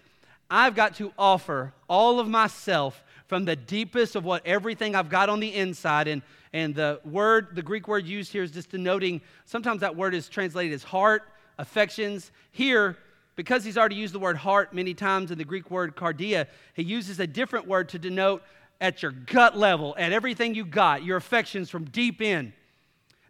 I've 0.49 0.75
got 0.75 0.95
to 0.95 1.13
offer 1.17 1.73
all 1.87 2.19
of 2.19 2.27
myself 2.27 3.03
from 3.27 3.45
the 3.45 3.55
deepest 3.55 4.15
of 4.15 4.25
what 4.25 4.45
everything 4.45 4.95
I've 4.95 5.09
got 5.09 5.29
on 5.29 5.39
the 5.39 5.53
inside. 5.53 6.07
And, 6.07 6.21
and 6.53 6.73
the 6.73 6.99
word, 7.03 7.49
the 7.53 7.61
Greek 7.61 7.87
word 7.87 8.05
used 8.05 8.31
here 8.31 8.43
is 8.43 8.51
just 8.51 8.69
denoting, 8.69 9.21
sometimes 9.45 9.81
that 9.81 9.95
word 9.95 10.13
is 10.13 10.29
translated 10.29 10.73
as 10.73 10.83
heart, 10.83 11.23
affections. 11.57 12.31
Here, 12.51 12.97
because 13.35 13.63
he's 13.63 13.77
already 13.77 13.95
used 13.95 14.13
the 14.13 14.19
word 14.19 14.37
heart 14.37 14.73
many 14.73 14.93
times 14.93 15.31
in 15.31 15.37
the 15.37 15.45
Greek 15.45 15.69
word 15.69 15.95
cardia, 15.95 16.47
he 16.73 16.83
uses 16.83 17.19
a 17.19 17.27
different 17.27 17.67
word 17.67 17.89
to 17.89 17.99
denote 17.99 18.43
at 18.79 19.01
your 19.01 19.11
gut 19.11 19.57
level, 19.57 19.95
at 19.97 20.11
everything 20.11 20.55
you 20.55 20.65
got, 20.65 21.03
your 21.03 21.17
affections 21.17 21.69
from 21.69 21.85
deep 21.85 22.21
in. 22.21 22.53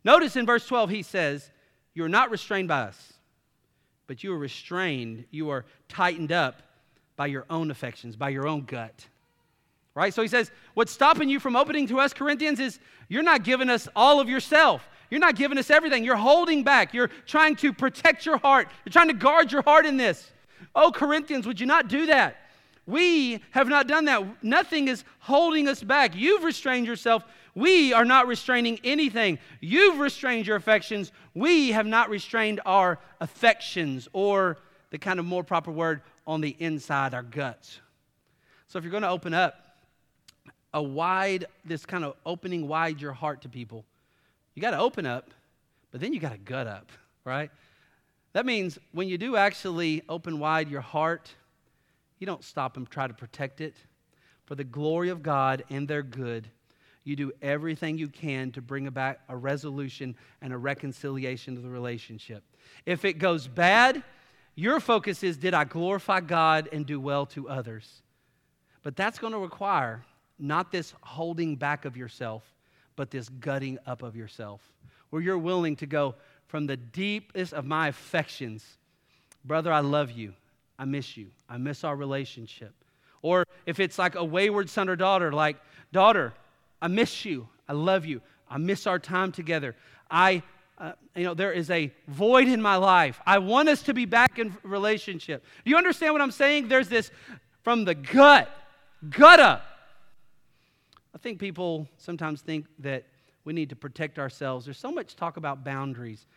Notice 0.04 0.36
in 0.36 0.46
verse 0.46 0.68
12, 0.68 0.90
he 0.90 1.04
says, 1.04 1.50
You 1.94 2.04
are 2.04 2.10
not 2.10 2.32
restrained 2.32 2.68
by 2.68 2.82
us, 2.82 3.14
but 4.08 4.24
you 4.24 4.34
are 4.34 4.38
restrained, 4.38 5.26
you 5.32 5.50
are 5.50 5.66
tightened 5.90 6.32
up 6.32 6.62
by 7.16 7.28
your 7.28 7.46
own 7.50 7.72
affections, 7.72 8.16
by 8.16 8.30
your 8.30 8.48
own 8.48 8.66
gut 8.66 9.08
right? 9.98 10.14
So 10.14 10.22
he 10.22 10.28
says, 10.28 10.52
What's 10.76 10.92
stopping 10.92 11.28
you 11.28 11.40
from 11.40 11.56
opening 11.56 11.88
to 11.88 12.00
us, 12.00 12.14
Corinthians, 12.14 12.60
is 12.60 12.80
you're 13.10 13.24
not 13.24 13.44
giving 13.44 13.68
us 13.68 13.88
all 13.96 14.20
of 14.20 14.30
yourself. 14.30 14.88
You're 15.10 15.20
not 15.20 15.36
giving 15.36 15.58
us 15.58 15.72
everything. 15.72 16.04
You're 16.04 16.16
holding 16.16 16.64
back. 16.64 16.94
You're 16.94 17.10
trying 17.26 17.56
to 17.58 17.74
protect 17.74 18.26
your 18.26 18.38
heart. 18.38 18.68
You're 18.86 18.94
trying 18.94 19.08
to 19.08 19.16
guard 19.16 19.52
your 19.52 19.64
heart 19.64 19.88
in 19.88 19.98
this. 19.98 20.32
Oh, 20.76 20.92
Corinthians, 20.92 21.48
would 21.48 21.60
you 21.60 21.66
not 21.66 21.88
do 21.88 22.06
that? 22.06 22.38
We 22.86 23.42
have 23.52 23.68
not 23.68 23.88
done 23.88 24.06
that. 24.06 24.44
Nothing 24.44 24.88
is 24.88 25.04
holding 25.20 25.68
us 25.68 25.82
back. 25.82 26.16
You've 26.16 26.44
restrained 26.44 26.86
yourself. 26.86 27.24
We 27.56 27.92
are 27.92 28.06
not 28.06 28.28
restraining 28.28 28.80
anything. 28.84 29.40
You've 29.62 29.98
restrained 29.98 30.46
your 30.46 30.58
affections. 30.58 31.12
We 31.34 31.70
have 31.70 31.88
not 31.88 32.12
restrained 32.12 32.62
our 32.68 33.00
affections, 33.20 34.08
or 34.14 34.60
the 34.92 35.00
kind 35.00 35.20
of 35.20 35.26
more 35.26 35.44
proper 35.44 35.72
word, 35.72 36.02
on 36.28 36.42
the 36.42 36.56
inside, 36.60 37.16
our 37.16 37.24
guts. 37.24 37.80
So 38.68 38.78
if 38.78 38.84
you're 38.84 38.92
going 38.92 39.04
to 39.04 39.10
open 39.10 39.34
up, 39.34 39.67
a 40.78 40.82
wide, 40.82 41.46
this 41.66 41.88
kind 41.88 42.06
of 42.06 42.14
opening 42.24 42.68
wide 42.68 43.02
your 43.02 43.12
heart 43.12 43.42
to 43.42 43.50
people, 43.50 43.84
you 44.54 44.62
got 44.62 44.72
to 44.72 44.80
open 44.80 45.08
up, 45.08 45.32
but 45.92 46.00
then 46.00 46.14
you 46.14 46.20
got 46.20 46.34
to 46.34 46.38
gut 46.38 46.68
up, 46.68 46.92
right? 47.26 47.50
That 48.34 48.46
means 48.46 48.78
when 48.92 49.08
you 49.08 49.18
do 49.18 49.36
actually 49.36 50.04
open 50.08 50.38
wide 50.38 50.70
your 50.70 50.82
heart, 50.82 51.34
you 52.20 52.28
don't 52.28 52.44
stop 52.44 52.78
and 52.78 52.88
try 52.88 53.08
to 53.08 53.14
protect 53.16 53.60
it. 53.60 53.74
For 54.46 54.54
the 54.54 54.64
glory 54.64 55.10
of 55.10 55.24
God 55.24 55.64
and 55.72 55.88
their 55.88 56.04
good, 56.04 56.48
you 57.04 57.16
do 57.16 57.32
everything 57.42 57.98
you 57.98 58.08
can 58.08 58.52
to 58.52 58.62
bring 58.62 58.86
about 58.86 59.18
a 59.30 59.36
resolution 59.36 60.16
and 60.44 60.54
a 60.54 60.58
reconciliation 60.60 61.56
to 61.56 61.62
the 61.62 61.70
relationship. 61.70 62.44
If 62.86 63.04
it 63.04 63.14
goes 63.14 63.48
bad, 63.48 64.04
your 64.54 64.80
focus 64.80 65.24
is 65.24 65.38
did 65.38 65.56
I 65.56 65.64
glorify 65.64 66.20
God 66.20 66.70
and 66.72 66.86
do 66.86 67.00
well 67.00 67.26
to 67.28 67.50
others? 67.50 68.04
But 68.84 68.96
that's 68.96 69.18
going 69.18 69.34
to 69.34 69.40
require 69.40 70.06
not 70.40 70.72
this 70.72 70.94
holding 71.02 71.56
back 71.56 71.86
of 71.86 71.98
yourself, 71.98 72.44
but 72.96 73.12
this 73.12 73.30
gutting 73.30 73.78
up 73.86 74.04
of 74.04 74.16
yourself, 74.16 74.62
where 75.10 75.22
you're 75.22 75.38
willing 75.38 75.76
to 75.78 75.86
go 75.86 76.16
from 76.48 76.66
the 76.66 76.78
deepest 76.78 77.54
of 77.54 77.66
my 77.66 77.90
affections, 77.90 78.78
brother, 79.44 79.72
I 79.72 79.82
love 79.82 80.12
you. 80.12 80.34
I 80.80 80.86
miss 80.86 81.18
you. 81.18 81.28
I 81.50 81.58
miss 81.58 81.84
our 81.84 81.96
relationship. 81.96 82.74
Or 83.22 83.46
if 83.66 83.80
it's 83.80 83.98
like 83.98 84.16
a 84.16 84.24
wayward 84.24 84.70
son 84.70 84.90
or 84.90 84.96
daughter, 84.96 85.32
like, 85.32 85.58
daughter, 85.92 86.34
I 86.82 86.88
miss 86.88 87.26
you. 87.26 87.50
I 87.68 87.74
love 87.74 88.06
you. 88.06 88.22
I 88.50 88.58
miss 88.58 88.88
our 88.88 89.00
time 89.00 89.32
together. 89.32 89.76
I, 90.10 90.44
uh, 90.78 90.94
you 91.16 91.24
know, 91.24 91.34
there 91.34 91.52
is 91.52 91.70
a 91.70 91.92
void 92.08 92.48
in 92.48 92.62
my 92.62 92.76
life. 92.78 93.20
I 93.26 93.40
want 93.40 93.70
us 93.70 93.82
to 93.84 93.94
be 93.94 94.06
back 94.06 94.40
in 94.40 94.56
relationship. 94.64 95.44
Do 95.66 95.72
you 95.72 95.78
understand 95.78 96.14
what 96.14 96.22
I'm 96.22 96.32
saying? 96.32 96.68
There's 96.68 96.88
this 96.90 97.12
from 97.64 97.84
the 97.84 97.96
gut, 97.96 98.50
gut 99.10 99.40
up. 99.40 99.66
I 101.18 101.20
think 101.20 101.40
people 101.40 101.88
sometimes 101.98 102.42
think 102.42 102.68
that 102.78 103.04
we 103.44 103.52
need 103.52 103.70
to 103.70 103.76
protect 103.76 104.20
ourselves. 104.20 104.66
There's 104.66 104.78
so 104.78 104.92
much 104.92 105.16
talk 105.16 105.38
about 105.38 105.64
boundaries. 105.64 106.28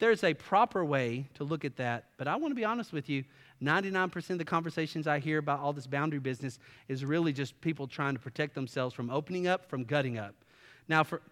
There's 0.00 0.22
a 0.22 0.34
proper 0.34 0.84
way 0.84 1.30
to 1.36 1.44
look 1.44 1.64
at 1.64 1.76
that, 1.76 2.10
but 2.18 2.28
I 2.28 2.36
want 2.36 2.50
to 2.50 2.54
be 2.54 2.66
honest 2.66 2.92
with 2.92 3.08
you 3.08 3.24
99% 3.62 4.28
of 4.28 4.36
the 4.36 4.44
conversations 4.44 5.06
I 5.06 5.18
hear 5.18 5.38
about 5.38 5.60
all 5.60 5.72
this 5.72 5.86
boundary 5.86 6.18
business 6.18 6.58
is 6.88 7.06
really 7.06 7.32
just 7.32 7.58
people 7.62 7.86
trying 7.86 8.12
to 8.12 8.20
protect 8.20 8.54
themselves 8.54 8.94
from 8.94 9.08
opening 9.08 9.46
up, 9.46 9.64
from 9.64 9.84
gutting 9.84 10.18
up. 10.18 10.34
Now, 10.88 11.04
for, 11.04 11.22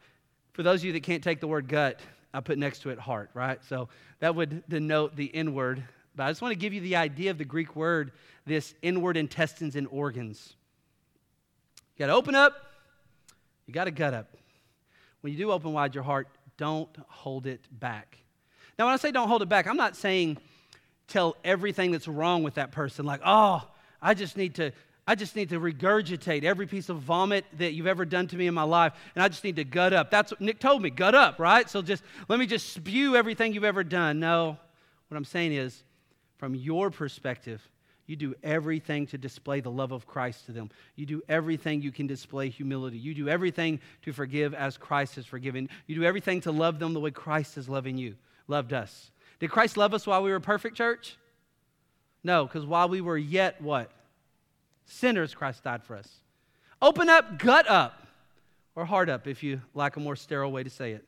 for 0.55 0.63
those 0.63 0.81
of 0.81 0.87
you 0.87 0.95
that 0.95 1.03
can't 1.03 1.23
take 1.23 1.41
the 1.41 1.47
word 1.47 1.69
gut, 1.69 2.01
I 2.33 2.41
put 2.41 2.57
next 2.57 2.79
to 2.81 2.89
it 2.89 2.99
heart, 2.99 3.29
right? 3.35 3.63
So 3.69 3.91
that 4.21 4.35
would 4.35 4.67
denote 4.71 5.17
the 5.17 5.27
inward. 5.27 5.85
But 6.15 6.23
I 6.23 6.31
just 6.31 6.41
want 6.41 6.53
to 6.53 6.59
give 6.59 6.73
you 6.73 6.81
the 6.81 6.97
idea 6.97 7.31
of 7.31 7.37
the 7.37 7.45
Greek 7.45 7.77
word, 7.77 8.13
this 8.47 8.73
inward 8.81 9.19
intestines 9.19 9.77
and 9.77 9.87
organs. 9.89 10.55
You 11.95 11.99
got 11.99 12.07
to 12.07 12.15
open 12.15 12.35
up, 12.35 12.66
you 13.67 13.75
got 13.75 13.85
to 13.85 13.91
gut 13.91 14.15
up. 14.15 14.29
When 15.21 15.33
you 15.33 15.39
do 15.39 15.51
open 15.51 15.73
wide 15.73 15.95
your 15.95 16.05
heart, 16.05 16.29
don't 16.57 16.89
hold 17.09 17.47
it 17.47 17.61
back. 17.71 18.19
Now, 18.79 18.87
when 18.87 18.95
I 18.95 18.97
say 18.97 19.11
don't 19.11 19.29
hold 19.29 19.43
it 19.43 19.49
back, 19.49 19.67
I'm 19.67 19.77
not 19.77 19.97
saying 19.97 20.39
tell 21.09 21.37
everything 21.45 21.91
that's 21.91 22.09
wrong 22.09 22.43
with 22.43 22.55
that 22.55 22.73
person. 22.73 23.07
Like, 23.07 23.21
oh, 23.25 23.67
I 24.01 24.15
just 24.15 24.37
need 24.37 24.55
to. 24.57 24.73
I 25.09 25.15
just 25.15 25.37
need 25.37 25.51
to 25.51 25.61
regurgitate 25.61 26.43
every 26.43 26.67
piece 26.67 26.89
of 26.89 26.99
vomit 26.99 27.45
that 27.59 27.75
you've 27.75 27.87
ever 27.87 28.05
done 28.05 28.27
to 28.27 28.37
me 28.37 28.49
in 28.49 28.55
my 28.55 28.65
life, 28.65 28.93
and 29.15 29.23
I 29.23 29.29
just 29.29 29.45
need 29.45 29.55
to 29.55 29.63
gut 29.63 29.93
up. 29.93 30.11
That's 30.11 30.33
what 30.33 30.41
Nick 30.41 30.59
told 30.59 30.83
me, 30.83 30.91
gut 30.91 31.15
up, 31.15 31.39
right? 31.39 31.71
So 31.71 31.81
just 31.81 32.03
let 32.29 32.41
me 32.41 32.47
just 32.47 32.73
spew 32.73 33.15
everything 33.15 33.55
you've 33.55 33.63
ever 33.63 33.85
done. 33.85 34.19
No, 34.19 34.59
what 35.07 35.17
I'm 35.17 35.25
saying 35.25 35.53
is, 35.53 35.85
from 36.39 36.57
your 36.57 36.91
perspective, 36.91 37.63
You 38.07 38.17
do 38.17 38.35
everything 38.43 39.07
to 39.09 39.19
display 39.19 39.61
the 39.61 39.71
love 39.71 39.91
of 39.91 40.07
Christ 40.07 40.47
to 40.47 40.53
them. 40.53 40.71
You 40.95 41.07
do 41.07 41.23
everything 41.29 41.83
you 41.83 41.91
can 41.91 42.07
display 42.07 42.49
humility. 42.49 42.99
You 42.99 43.15
do 43.15 43.29
everything 43.29 43.81
to 44.03 44.13
forgive 44.13 44.55
as 44.55 44.77
Christ 44.77 45.17
has 45.17 45.27
forgiven. 45.27 45.69
You 45.87 45.97
do 45.97 46.05
everything 46.05 46.41
to 46.43 46.53
love 46.53 46.79
them 46.79 46.95
the 46.95 47.01
way 47.01 47.11
Christ 47.11 47.59
is 47.59 47.69
loving 47.69 47.99
you, 47.99 48.15
loved 48.47 48.73
us. 48.73 49.11
Did 49.41 49.51
Christ 49.51 49.77
love 49.77 49.93
us 49.93 50.07
while 50.07 50.23
we 50.23 50.31
were 50.31 50.41
perfect, 50.41 50.77
church? 50.77 51.17
No, 52.23 52.47
because 52.47 52.65
while 52.65 52.89
we 52.89 53.01
were 53.01 53.19
yet 53.19 53.61
what? 53.61 53.91
Sinners, 54.87 55.35
Christ 55.35 55.65
died 55.65 55.83
for 55.83 55.97
us. 55.97 56.09
Open 56.81 57.09
up, 57.09 57.39
gut 57.39 57.69
up, 57.69 58.07
or 58.77 58.85
heart 58.85 59.09
up 59.09 59.27
if 59.27 59.43
you 59.43 59.63
like 59.75 59.97
a 59.97 60.01
more 60.01 60.17
sterile 60.17 60.53
way 60.53 60.63
to 60.63 60.71
say 60.71 60.93
it. 60.93 61.05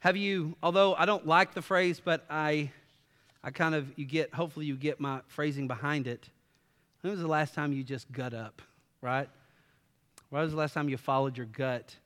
Have 0.00 0.16
you, 0.16 0.56
although 0.62 0.94
I 0.94 1.06
don't 1.06 1.26
like 1.26 1.54
the 1.54 1.62
phrase, 1.62 2.00
but 2.04 2.24
I 2.30 2.70
I 3.48 3.50
kind 3.50 3.74
of, 3.74 3.90
you 3.96 4.04
get, 4.04 4.34
hopefully 4.34 4.66
you 4.66 4.76
get 4.76 5.00
my 5.00 5.22
phrasing 5.26 5.68
behind 5.68 6.06
it. 6.06 6.28
When 7.00 7.12
was 7.12 7.20
the 7.22 7.26
last 7.26 7.54
time 7.54 7.72
you 7.72 7.82
just 7.82 8.12
gut 8.12 8.34
up, 8.34 8.60
right? 9.00 9.26
When 10.28 10.42
was 10.42 10.50
the 10.50 10.58
last 10.58 10.74
time 10.74 10.90
you 10.90 10.98
followed 10.98 11.38
your 11.38 11.46
gut 11.46 11.96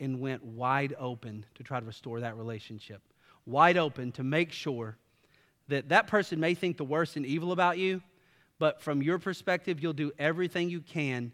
and 0.00 0.20
went 0.20 0.44
wide 0.44 0.94
open 0.98 1.46
to 1.54 1.62
try 1.62 1.80
to 1.80 1.86
restore 1.86 2.20
that 2.20 2.36
relationship? 2.36 3.00
Wide 3.46 3.78
open 3.78 4.12
to 4.12 4.22
make 4.22 4.52
sure 4.52 4.98
that 5.68 5.88
that 5.88 6.08
person 6.08 6.40
may 6.40 6.52
think 6.52 6.76
the 6.76 6.84
worst 6.84 7.16
and 7.16 7.24
evil 7.24 7.52
about 7.52 7.78
you, 7.78 8.02
but 8.58 8.82
from 8.82 9.02
your 9.02 9.18
perspective, 9.18 9.82
you'll 9.82 9.94
do 9.94 10.12
everything 10.18 10.68
you 10.68 10.82
can 10.82 11.32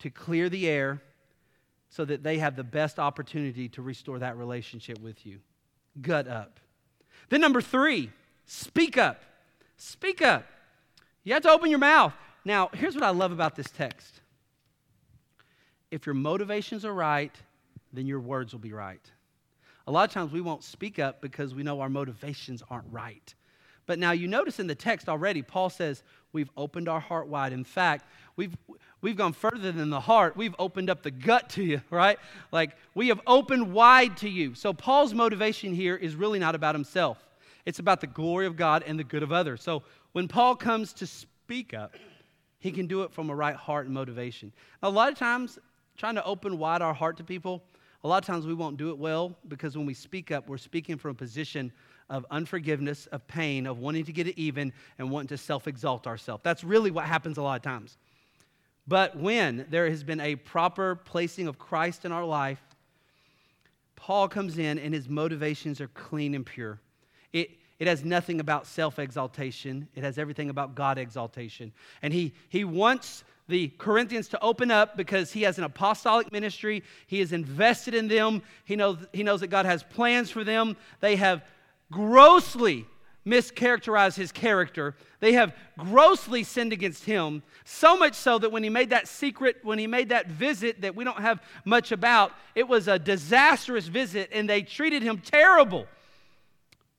to 0.00 0.10
clear 0.10 0.50
the 0.50 0.68
air 0.68 1.00
so 1.88 2.04
that 2.04 2.22
they 2.22 2.36
have 2.36 2.56
the 2.56 2.62
best 2.62 2.98
opportunity 2.98 3.70
to 3.70 3.80
restore 3.80 4.18
that 4.18 4.36
relationship 4.36 5.00
with 5.00 5.24
you. 5.24 5.38
Gut 6.02 6.28
up. 6.28 6.60
Then, 7.30 7.40
number 7.40 7.62
three, 7.62 8.10
Speak 8.54 8.98
up. 8.98 9.22
Speak 9.78 10.20
up. 10.20 10.44
You 11.24 11.32
have 11.32 11.42
to 11.44 11.50
open 11.50 11.70
your 11.70 11.78
mouth. 11.78 12.12
Now, 12.44 12.68
here's 12.74 12.94
what 12.94 13.02
I 13.02 13.08
love 13.08 13.32
about 13.32 13.56
this 13.56 13.70
text 13.70 14.20
if 15.90 16.04
your 16.04 16.14
motivations 16.14 16.84
are 16.84 16.92
right, 16.92 17.34
then 17.94 18.06
your 18.06 18.20
words 18.20 18.52
will 18.52 18.60
be 18.60 18.74
right. 18.74 19.00
A 19.86 19.90
lot 19.90 20.06
of 20.06 20.12
times 20.12 20.32
we 20.32 20.42
won't 20.42 20.64
speak 20.64 20.98
up 20.98 21.22
because 21.22 21.54
we 21.54 21.62
know 21.62 21.80
our 21.80 21.88
motivations 21.88 22.62
aren't 22.68 22.84
right. 22.90 23.34
But 23.86 23.98
now 23.98 24.12
you 24.12 24.28
notice 24.28 24.60
in 24.60 24.66
the 24.66 24.74
text 24.74 25.08
already, 25.08 25.40
Paul 25.40 25.70
says, 25.70 26.02
We've 26.34 26.50
opened 26.54 26.90
our 26.90 27.00
heart 27.00 27.28
wide. 27.28 27.54
In 27.54 27.64
fact, 27.64 28.04
we've, 28.36 28.54
we've 29.00 29.16
gone 29.16 29.32
further 29.32 29.72
than 29.72 29.88
the 29.88 30.00
heart. 30.00 30.36
We've 30.36 30.54
opened 30.58 30.90
up 30.90 31.02
the 31.02 31.10
gut 31.10 31.48
to 31.50 31.62
you, 31.62 31.80
right? 31.90 32.18
Like 32.52 32.76
we 32.94 33.08
have 33.08 33.20
opened 33.26 33.72
wide 33.72 34.18
to 34.18 34.28
you. 34.28 34.54
So 34.54 34.74
Paul's 34.74 35.14
motivation 35.14 35.72
here 35.72 35.96
is 35.96 36.14
really 36.14 36.38
not 36.38 36.54
about 36.54 36.74
himself. 36.74 37.16
It's 37.64 37.78
about 37.78 38.00
the 38.00 38.06
glory 38.06 38.46
of 38.46 38.56
God 38.56 38.82
and 38.86 38.98
the 38.98 39.04
good 39.04 39.22
of 39.22 39.32
others. 39.32 39.62
So 39.62 39.82
when 40.12 40.28
Paul 40.28 40.56
comes 40.56 40.92
to 40.94 41.06
speak 41.06 41.74
up, 41.74 41.94
he 42.58 42.70
can 42.70 42.86
do 42.86 43.02
it 43.02 43.12
from 43.12 43.30
a 43.30 43.34
right 43.34 43.56
heart 43.56 43.86
and 43.86 43.94
motivation. 43.94 44.52
A 44.82 44.90
lot 44.90 45.10
of 45.10 45.18
times, 45.18 45.58
trying 45.96 46.14
to 46.14 46.24
open 46.24 46.58
wide 46.58 46.82
our 46.82 46.94
heart 46.94 47.16
to 47.18 47.24
people, 47.24 47.62
a 48.04 48.08
lot 48.08 48.22
of 48.22 48.26
times 48.26 48.46
we 48.46 48.54
won't 48.54 48.76
do 48.76 48.90
it 48.90 48.98
well 48.98 49.36
because 49.48 49.76
when 49.76 49.86
we 49.86 49.94
speak 49.94 50.30
up, 50.30 50.48
we're 50.48 50.58
speaking 50.58 50.96
from 50.96 51.12
a 51.12 51.14
position 51.14 51.72
of 52.10 52.26
unforgiveness, 52.30 53.06
of 53.06 53.26
pain, 53.26 53.66
of 53.66 53.78
wanting 53.78 54.04
to 54.04 54.12
get 54.12 54.26
it 54.26 54.38
even, 54.38 54.72
and 54.98 55.10
wanting 55.10 55.28
to 55.28 55.38
self 55.38 55.68
exalt 55.68 56.06
ourselves. 56.06 56.42
That's 56.44 56.64
really 56.64 56.90
what 56.90 57.04
happens 57.04 57.38
a 57.38 57.42
lot 57.42 57.56
of 57.56 57.62
times. 57.62 57.96
But 58.88 59.16
when 59.16 59.66
there 59.70 59.88
has 59.88 60.02
been 60.02 60.20
a 60.20 60.34
proper 60.34 60.96
placing 60.96 61.46
of 61.46 61.58
Christ 61.58 62.04
in 62.04 62.12
our 62.12 62.24
life, 62.24 62.60
Paul 63.94 64.28
comes 64.28 64.58
in 64.58 64.78
and 64.78 64.92
his 64.92 65.08
motivations 65.08 65.80
are 65.80 65.88
clean 65.88 66.34
and 66.34 66.44
pure. 66.44 66.80
It, 67.32 67.50
it 67.78 67.86
has 67.88 68.04
nothing 68.04 68.40
about 68.40 68.66
self 68.66 68.98
exaltation, 68.98 69.88
it 69.94 70.04
has 70.04 70.18
everything 70.18 70.50
about 70.50 70.74
God 70.74 70.98
exaltation. 70.98 71.72
And 72.02 72.12
he, 72.12 72.32
he 72.48 72.64
wants 72.64 73.24
the 73.48 73.68
Corinthians 73.78 74.28
to 74.28 74.40
open 74.40 74.70
up 74.70 74.96
because 74.96 75.32
he 75.32 75.42
has 75.42 75.58
an 75.58 75.64
apostolic 75.64 76.30
ministry. 76.32 76.82
He 77.06 77.20
is 77.20 77.32
invested 77.32 77.94
in 77.94 78.08
them. 78.08 78.42
He 78.64 78.76
knows, 78.76 78.98
he 79.12 79.22
knows 79.22 79.40
that 79.40 79.48
God 79.48 79.66
has 79.66 79.82
plans 79.82 80.30
for 80.30 80.44
them. 80.44 80.76
They 81.00 81.16
have 81.16 81.44
grossly 81.90 82.86
mischaracterized 83.26 84.16
his 84.16 84.32
character. 84.32 84.96
They 85.20 85.34
have 85.34 85.54
grossly 85.78 86.42
sinned 86.44 86.72
against 86.72 87.04
him, 87.04 87.42
so 87.64 87.96
much 87.96 88.14
so 88.14 88.38
that 88.38 88.50
when 88.50 88.62
he 88.62 88.70
made 88.70 88.90
that 88.90 89.06
secret, 89.06 89.58
when 89.62 89.78
he 89.78 89.86
made 89.86 90.08
that 90.08 90.26
visit 90.26 90.80
that 90.80 90.96
we 90.96 91.04
don't 91.04 91.20
have 91.20 91.40
much 91.64 91.92
about, 91.92 92.32
it 92.54 92.66
was 92.66 92.88
a 92.88 92.98
disastrous 92.98 93.86
visit 93.86 94.30
and 94.32 94.48
they 94.48 94.62
treated 94.62 95.02
him 95.02 95.18
terrible. 95.18 95.86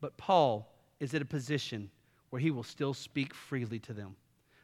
But 0.03 0.17
Paul 0.17 0.69
is 0.99 1.13
at 1.13 1.21
a 1.21 1.25
position 1.25 1.89
where 2.29 2.41
he 2.41 2.51
will 2.51 2.63
still 2.63 2.93
speak 2.93 3.33
freely 3.33 3.79
to 3.79 3.93
them. 3.93 4.17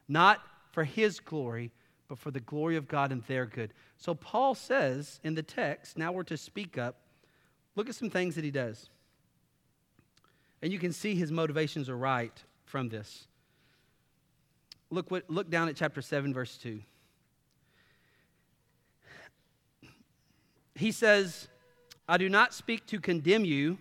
Not 0.05 0.41
for 0.73 0.83
his 0.83 1.21
glory, 1.21 1.71
but 2.09 2.19
for 2.19 2.29
the 2.29 2.41
glory 2.41 2.75
of 2.75 2.89
God 2.89 3.13
and 3.13 3.23
their 3.23 3.45
good. 3.45 3.73
So 3.95 4.13
Paul 4.13 4.53
says 4.53 5.21
in 5.23 5.35
the 5.35 5.41
text, 5.41 5.97
now 5.97 6.11
we're 6.11 6.23
to 6.23 6.35
speak 6.35 6.77
up. 6.77 6.97
Look 7.77 7.87
at 7.87 7.95
some 7.95 8.09
things 8.09 8.35
that 8.35 8.43
he 8.43 8.51
does. 8.51 8.89
And 10.61 10.73
you 10.73 10.77
can 10.77 10.91
see 10.91 11.15
his 11.15 11.31
motivations 11.31 11.87
are 11.87 11.97
right 11.97 12.37
from 12.65 12.89
this. 12.89 13.25
Look, 14.89 15.09
what, 15.09 15.29
look 15.29 15.49
down 15.49 15.69
at 15.69 15.77
chapter 15.77 16.01
7, 16.01 16.33
verse 16.33 16.57
2. 16.57 16.81
He 20.75 20.91
says, 20.91 21.47
I 22.09 22.17
do 22.17 22.27
not 22.27 22.53
speak 22.53 22.85
to 22.87 22.99
condemn 22.99 23.45
you 23.45 23.77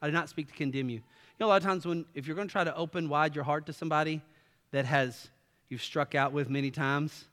I 0.00 0.06
do 0.06 0.12
not 0.12 0.28
speak 0.28 0.48
to 0.48 0.54
condemn 0.54 0.88
you. 0.88 0.96
You 0.96 1.02
know, 1.40 1.46
a 1.46 1.48
lot 1.48 1.56
of 1.56 1.62
times 1.62 1.86
when, 1.86 2.04
if 2.14 2.26
you're 2.26 2.36
going 2.36 2.48
to 2.48 2.52
try 2.52 2.64
to 2.64 2.74
open 2.74 3.08
wide 3.08 3.34
your 3.34 3.44
heart 3.44 3.66
to 3.66 3.72
somebody 3.72 4.22
that 4.72 4.84
has, 4.84 5.28
you've 5.68 5.82
struck 5.82 6.14
out 6.14 6.32
with 6.32 6.48
many 6.48 6.70
times, 6.70 7.24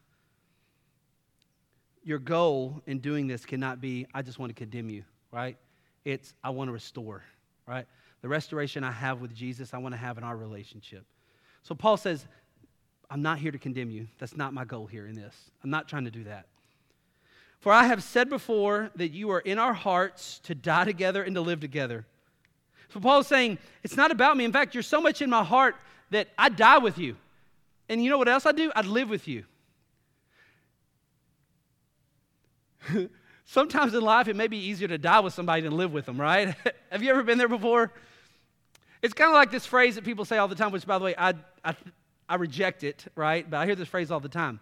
your 2.03 2.19
goal 2.19 2.81
in 2.85 2.99
doing 2.99 3.27
this 3.27 3.45
cannot 3.45 3.79
be, 3.79 4.05
I 4.13 4.21
just 4.21 4.39
want 4.39 4.49
to 4.49 4.53
condemn 4.53 4.89
you, 4.89 5.03
right? 5.31 5.57
It's, 6.03 6.33
I 6.43 6.49
want 6.49 6.67
to 6.67 6.73
restore, 6.73 7.23
right? 7.67 7.85
The 8.21 8.27
restoration 8.27 8.83
I 8.83 8.91
have 8.91 9.21
with 9.21 9.33
Jesus, 9.33 9.73
I 9.73 9.77
want 9.77 9.93
to 9.93 9.99
have 9.99 10.17
in 10.17 10.23
our 10.23 10.35
relationship. 10.35 11.05
So 11.63 11.75
Paul 11.75 11.97
says, 11.97 12.25
I'm 13.09 13.21
not 13.21 13.37
here 13.37 13.51
to 13.51 13.57
condemn 13.57 13.89
you. 13.89 14.07
That's 14.17 14.35
not 14.35 14.53
my 14.53 14.65
goal 14.65 14.85
here 14.85 15.07
in 15.07 15.15
this. 15.15 15.35
I'm 15.63 15.69
not 15.69 15.87
trying 15.87 16.05
to 16.05 16.11
do 16.11 16.23
that. 16.25 16.47
For 17.59 17.71
I 17.71 17.85
have 17.85 18.03
said 18.03 18.29
before 18.29 18.91
that 18.95 19.11
you 19.11 19.29
are 19.31 19.39
in 19.39 19.57
our 19.57 19.73
hearts 19.73 20.39
to 20.43 20.55
die 20.55 20.83
together 20.83 21.23
and 21.23 21.35
to 21.35 21.41
live 21.41 21.61
together. 21.61 22.05
So 22.93 22.99
Paul's 22.99 23.25
saying, 23.25 23.57
it's 23.81 23.97
not 23.97 24.11
about 24.11 24.37
me. 24.37 24.45
In 24.45 24.51
fact, 24.51 24.75
you're 24.75 24.83
so 24.83 25.01
much 25.01 25.23
in 25.23 25.29
my 25.29 25.43
heart 25.43 25.75
that 26.11 26.27
I 26.37 26.49
die 26.49 26.77
with 26.77 26.99
you. 26.99 27.15
And 27.89 28.03
you 28.03 28.11
know 28.11 28.19
what 28.19 28.27
else 28.27 28.45
I 28.45 28.51
do? 28.51 28.71
I'd 28.75 28.85
live 28.85 29.09
with 29.09 29.27
you. 29.27 29.45
Sometimes 33.45 33.95
in 33.95 34.01
life, 34.01 34.27
it 34.27 34.35
may 34.35 34.47
be 34.47 34.57
easier 34.57 34.87
to 34.87 34.99
die 34.99 35.19
with 35.21 35.33
somebody 35.33 35.63
than 35.63 35.75
live 35.75 35.91
with 35.91 36.05
them, 36.05 36.21
right? 36.21 36.55
Have 36.91 37.01
you 37.01 37.09
ever 37.09 37.23
been 37.23 37.39
there 37.39 37.47
before? 37.47 37.91
It's 39.01 39.13
kind 39.13 39.29
of 39.29 39.33
like 39.33 39.49
this 39.49 39.65
phrase 39.65 39.95
that 39.95 40.03
people 40.03 40.23
say 40.23 40.37
all 40.37 40.47
the 40.47 40.55
time, 40.55 40.71
which, 40.71 40.85
by 40.85 40.99
the 40.99 41.05
way, 41.05 41.15
I, 41.17 41.33
I, 41.65 41.75
I 42.29 42.35
reject 42.35 42.83
it, 42.83 43.05
right? 43.15 43.49
But 43.49 43.57
I 43.57 43.65
hear 43.65 43.75
this 43.75 43.87
phrase 43.87 44.11
all 44.11 44.19
the 44.19 44.29
time. 44.29 44.59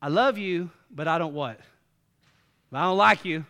I 0.00 0.08
love 0.08 0.36
you, 0.36 0.70
but 0.90 1.08
I 1.08 1.16
don't 1.16 1.32
what? 1.32 1.58
I 2.70 2.82
don't 2.82 2.98
like 2.98 3.24
you. 3.24 3.46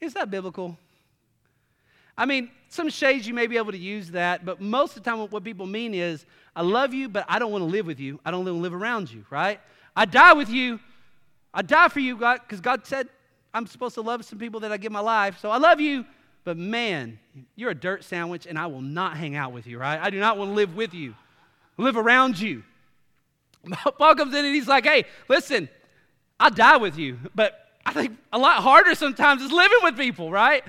Is 0.00 0.14
that 0.14 0.30
biblical? 0.30 0.78
I 2.20 2.26
mean, 2.26 2.50
some 2.68 2.90
shades 2.90 3.26
you 3.26 3.32
may 3.32 3.46
be 3.46 3.56
able 3.56 3.72
to 3.72 3.78
use 3.78 4.10
that, 4.10 4.44
but 4.44 4.60
most 4.60 4.94
of 4.94 5.02
the 5.02 5.10
time, 5.10 5.20
what 5.20 5.42
people 5.42 5.66
mean 5.66 5.94
is, 5.94 6.26
I 6.54 6.60
love 6.60 6.92
you, 6.92 7.08
but 7.08 7.24
I 7.30 7.38
don't 7.38 7.50
want 7.50 7.62
to 7.62 7.66
live 7.66 7.86
with 7.86 7.98
you. 7.98 8.20
I 8.26 8.30
don't 8.30 8.44
want 8.44 8.58
to 8.58 8.60
live 8.60 8.74
around 8.74 9.10
you, 9.10 9.24
right? 9.30 9.58
I 9.96 10.04
die 10.04 10.34
with 10.34 10.50
you. 10.50 10.80
I 11.54 11.62
die 11.62 11.88
for 11.88 12.00
you, 12.00 12.18
God, 12.18 12.40
because 12.42 12.60
God 12.60 12.86
said 12.86 13.08
I'm 13.54 13.66
supposed 13.66 13.94
to 13.94 14.02
love 14.02 14.22
some 14.26 14.38
people 14.38 14.60
that 14.60 14.70
I 14.70 14.76
give 14.76 14.92
my 14.92 15.00
life. 15.00 15.38
So 15.40 15.50
I 15.50 15.56
love 15.56 15.80
you, 15.80 16.04
but 16.44 16.58
man, 16.58 17.18
you're 17.56 17.70
a 17.70 17.74
dirt 17.74 18.04
sandwich, 18.04 18.44
and 18.46 18.58
I 18.58 18.66
will 18.66 18.82
not 18.82 19.16
hang 19.16 19.34
out 19.34 19.52
with 19.52 19.66
you, 19.66 19.78
right? 19.78 19.98
I 19.98 20.10
do 20.10 20.20
not 20.20 20.36
want 20.36 20.50
to 20.50 20.54
live 20.54 20.76
with 20.76 20.92
you, 20.92 21.14
live 21.78 21.96
around 21.96 22.38
you. 22.38 22.64
Paul 23.98 24.14
comes 24.14 24.34
in 24.34 24.44
and 24.44 24.54
he's 24.54 24.68
like, 24.68 24.84
hey, 24.84 25.04
listen, 25.26 25.70
I'll 26.38 26.50
die 26.50 26.76
with 26.76 26.98
you, 26.98 27.18
but 27.34 27.66
I 27.86 27.94
think 27.94 28.18
a 28.30 28.38
lot 28.38 28.62
harder 28.62 28.94
sometimes 28.94 29.40
is 29.40 29.50
living 29.50 29.78
with 29.82 29.96
people, 29.96 30.30
right? 30.30 30.62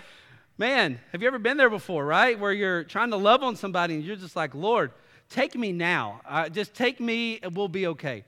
Man, 0.57 0.99
have 1.11 1.21
you 1.21 1.27
ever 1.27 1.39
been 1.39 1.57
there 1.57 1.69
before, 1.69 2.05
right? 2.05 2.39
Where 2.39 2.51
you're 2.51 2.83
trying 2.83 3.11
to 3.11 3.17
love 3.17 3.41
on 3.41 3.55
somebody 3.55 3.95
and 3.95 4.03
you're 4.03 4.15
just 4.15 4.35
like, 4.35 4.53
Lord, 4.53 4.91
take 5.29 5.55
me 5.55 5.71
now. 5.71 6.21
Uh, 6.27 6.49
just 6.49 6.73
take 6.73 6.99
me 6.99 7.39
and 7.41 7.55
we'll 7.55 7.67
be 7.67 7.87
okay. 7.87 8.23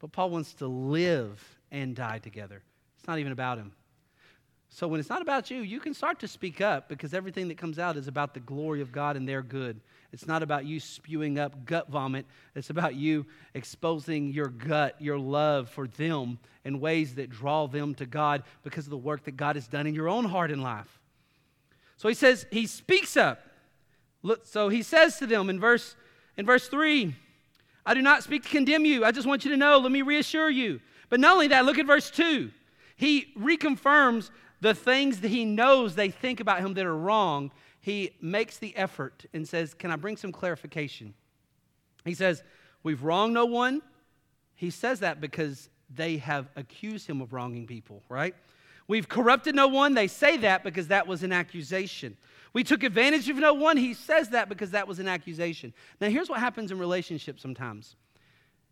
But 0.00 0.12
Paul 0.12 0.30
wants 0.30 0.52
to 0.54 0.66
live 0.66 1.42
and 1.70 1.96
die 1.96 2.18
together. 2.18 2.62
It's 2.98 3.08
not 3.08 3.18
even 3.18 3.32
about 3.32 3.58
him. 3.58 3.72
So 4.68 4.88
when 4.88 4.98
it's 4.98 5.08
not 5.08 5.22
about 5.22 5.50
you, 5.50 5.60
you 5.60 5.78
can 5.78 5.94
start 5.94 6.18
to 6.20 6.28
speak 6.28 6.60
up 6.60 6.88
because 6.88 7.14
everything 7.14 7.46
that 7.48 7.56
comes 7.56 7.78
out 7.78 7.96
is 7.96 8.08
about 8.08 8.34
the 8.34 8.40
glory 8.40 8.80
of 8.80 8.90
God 8.90 9.16
and 9.16 9.26
their 9.26 9.40
good. 9.40 9.80
It's 10.12 10.26
not 10.26 10.42
about 10.42 10.66
you 10.66 10.80
spewing 10.80 11.38
up 11.38 11.64
gut 11.64 11.88
vomit. 11.88 12.26
It's 12.56 12.70
about 12.70 12.96
you 12.96 13.24
exposing 13.54 14.32
your 14.32 14.48
gut, 14.48 14.96
your 15.00 15.18
love 15.18 15.70
for 15.70 15.86
them 15.86 16.38
in 16.64 16.80
ways 16.80 17.14
that 17.14 17.30
draw 17.30 17.68
them 17.68 17.94
to 17.94 18.06
God 18.06 18.42
because 18.64 18.86
of 18.86 18.90
the 18.90 18.96
work 18.96 19.24
that 19.24 19.36
God 19.36 19.54
has 19.54 19.68
done 19.68 19.86
in 19.86 19.94
your 19.94 20.08
own 20.08 20.24
heart 20.24 20.50
and 20.50 20.62
life. 20.62 21.00
So 21.96 22.08
he 22.08 22.14
says, 22.14 22.46
he 22.50 22.66
speaks 22.66 23.16
up. 23.16 23.40
Look, 24.22 24.46
so 24.46 24.68
he 24.68 24.82
says 24.82 25.18
to 25.18 25.26
them 25.26 25.50
in 25.50 25.60
verse, 25.60 25.96
in 26.36 26.46
verse 26.46 26.68
3 26.68 27.14
I 27.86 27.94
do 27.94 28.00
not 28.00 28.22
speak 28.22 28.44
to 28.44 28.48
condemn 28.48 28.84
you. 28.84 29.04
I 29.04 29.12
just 29.12 29.26
want 29.26 29.44
you 29.44 29.50
to 29.50 29.56
know, 29.56 29.78
let 29.78 29.92
me 29.92 30.02
reassure 30.02 30.48
you. 30.48 30.80
But 31.10 31.20
not 31.20 31.34
only 31.34 31.48
that, 31.48 31.66
look 31.66 31.78
at 31.78 31.86
verse 31.86 32.10
2. 32.10 32.50
He 32.96 33.32
reconfirms 33.38 34.30
the 34.60 34.74
things 34.74 35.20
that 35.20 35.28
he 35.28 35.44
knows 35.44 35.94
they 35.94 36.08
think 36.08 36.40
about 36.40 36.60
him 36.60 36.74
that 36.74 36.86
are 36.86 36.96
wrong. 36.96 37.50
He 37.80 38.12
makes 38.22 38.56
the 38.56 38.74
effort 38.76 39.26
and 39.34 39.46
says, 39.46 39.74
Can 39.74 39.90
I 39.90 39.96
bring 39.96 40.16
some 40.16 40.32
clarification? 40.32 41.12
He 42.04 42.14
says, 42.14 42.42
We've 42.82 43.02
wronged 43.02 43.34
no 43.34 43.44
one. 43.44 43.82
He 44.54 44.70
says 44.70 45.00
that 45.00 45.20
because 45.20 45.68
they 45.94 46.16
have 46.18 46.48
accused 46.56 47.06
him 47.06 47.20
of 47.20 47.32
wronging 47.32 47.66
people, 47.66 48.02
right? 48.08 48.34
We've 48.86 49.08
corrupted 49.08 49.54
no 49.54 49.68
one. 49.68 49.94
They 49.94 50.08
say 50.08 50.36
that 50.38 50.62
because 50.62 50.88
that 50.88 51.06
was 51.06 51.22
an 51.22 51.32
accusation. 51.32 52.16
We 52.52 52.62
took 52.64 52.82
advantage 52.82 53.28
of 53.28 53.36
no 53.36 53.54
one. 53.54 53.76
He 53.76 53.94
says 53.94 54.30
that 54.30 54.48
because 54.48 54.70
that 54.70 54.86
was 54.86 54.98
an 54.98 55.08
accusation. 55.08 55.72
Now, 56.00 56.08
here's 56.08 56.28
what 56.28 56.40
happens 56.40 56.70
in 56.70 56.78
relationships 56.78 57.42
sometimes 57.42 57.96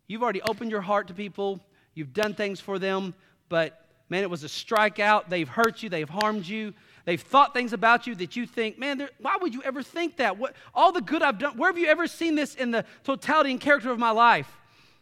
you've 0.07 0.21
already 0.21 0.41
opened 0.41 0.69
your 0.69 0.81
heart 0.81 1.07
to 1.07 1.13
people, 1.13 1.59
you've 1.93 2.13
done 2.13 2.33
things 2.33 2.59
for 2.59 2.77
them, 2.77 3.13
but 3.49 3.85
man, 4.09 4.21
it 4.21 4.29
was 4.29 4.43
a 4.43 4.47
strikeout. 4.47 5.29
They've 5.29 5.47
hurt 5.47 5.81
you, 5.81 5.89
they've 5.89 6.09
harmed 6.09 6.45
you. 6.45 6.73
They've 7.05 7.21
thought 7.21 7.53
things 7.53 7.73
about 7.73 8.05
you 8.05 8.15
that 8.15 8.35
you 8.35 8.45
think, 8.45 8.77
man, 8.77 9.09
why 9.19 9.37
would 9.41 9.53
you 9.53 9.61
ever 9.63 9.83
think 9.83 10.17
that? 10.17 10.37
What, 10.37 10.55
all 10.73 10.91
the 10.91 11.01
good 11.01 11.21
I've 11.21 11.37
done, 11.37 11.57
where 11.57 11.69
have 11.69 11.77
you 11.77 11.87
ever 11.87 12.07
seen 12.07 12.35
this 12.35 12.55
in 12.55 12.71
the 12.71 12.85
totality 13.03 13.51
and 13.51 13.59
character 13.59 13.91
of 13.91 13.99
my 13.99 14.11
life? 14.11 14.49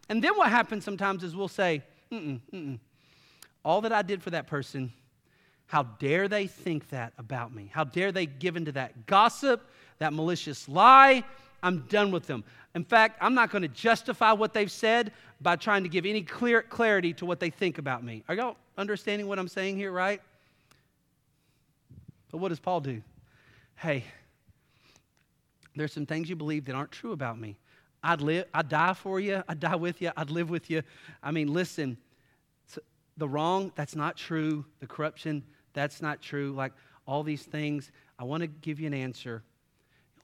And 0.09 0.23
then 0.23 0.35
what 0.35 0.49
happens 0.49 0.83
sometimes 0.83 1.23
is 1.23 1.35
we'll 1.35 1.47
say, 1.47 1.83
mm-mm, 2.11 2.39
mm-mm. 2.51 2.79
all 3.63 3.81
that 3.81 3.91
I 3.91 4.01
did 4.01 4.23
for 4.23 4.31
that 4.31 4.47
person 4.47 4.91
how 5.71 5.83
dare 5.83 6.27
they 6.27 6.47
think 6.47 6.89
that 6.89 7.13
about 7.17 7.55
me? 7.55 7.71
How 7.73 7.85
dare 7.85 8.11
they 8.11 8.25
give 8.25 8.57
into 8.57 8.73
that 8.73 9.05
gossip, 9.05 9.69
that 9.99 10.11
malicious 10.11 10.67
lie? 10.67 11.23
I'm 11.63 11.85
done 11.87 12.11
with 12.11 12.27
them. 12.27 12.43
In 12.75 12.83
fact, 12.83 13.17
I'm 13.21 13.33
not 13.33 13.51
going 13.51 13.61
to 13.61 13.69
justify 13.69 14.33
what 14.33 14.53
they've 14.53 14.69
said 14.69 15.13
by 15.39 15.55
trying 15.55 15.83
to 15.83 15.89
give 15.89 16.05
any 16.05 16.23
clear 16.23 16.61
clarity 16.61 17.13
to 17.13 17.25
what 17.25 17.39
they 17.39 17.49
think 17.49 17.77
about 17.77 18.03
me. 18.03 18.21
Are 18.27 18.35
y'all 18.35 18.57
understanding 18.77 19.29
what 19.29 19.39
I'm 19.39 19.47
saying 19.47 19.77
here, 19.77 19.93
right? 19.93 20.21
But 22.31 22.39
what 22.39 22.49
does 22.49 22.59
Paul 22.59 22.81
do? 22.81 23.01
Hey, 23.75 24.03
there's 25.77 25.93
some 25.93 26.05
things 26.05 26.29
you 26.29 26.35
believe 26.35 26.65
that 26.65 26.75
aren't 26.75 26.91
true 26.91 27.13
about 27.13 27.39
me. 27.39 27.55
I'd 28.03 28.19
live, 28.19 28.43
I'd 28.53 28.67
die 28.67 28.93
for 28.93 29.21
you, 29.21 29.41
I'd 29.47 29.61
die 29.61 29.77
with 29.77 30.01
you, 30.01 30.11
I'd 30.17 30.31
live 30.31 30.49
with 30.49 30.69
you. 30.69 30.83
I 31.23 31.31
mean, 31.31 31.53
listen, 31.53 31.97
the 33.17 33.29
wrong, 33.29 33.71
that's 33.75 33.95
not 33.95 34.17
true. 34.17 34.65
The 34.79 34.87
corruption, 34.87 35.43
that's 35.73 36.01
not 36.01 36.21
true. 36.21 36.51
Like 36.53 36.73
all 37.05 37.23
these 37.23 37.43
things, 37.43 37.91
I 38.19 38.23
want 38.23 38.41
to 38.41 38.47
give 38.47 38.79
you 38.79 38.87
an 38.87 38.93
answer. 38.93 39.43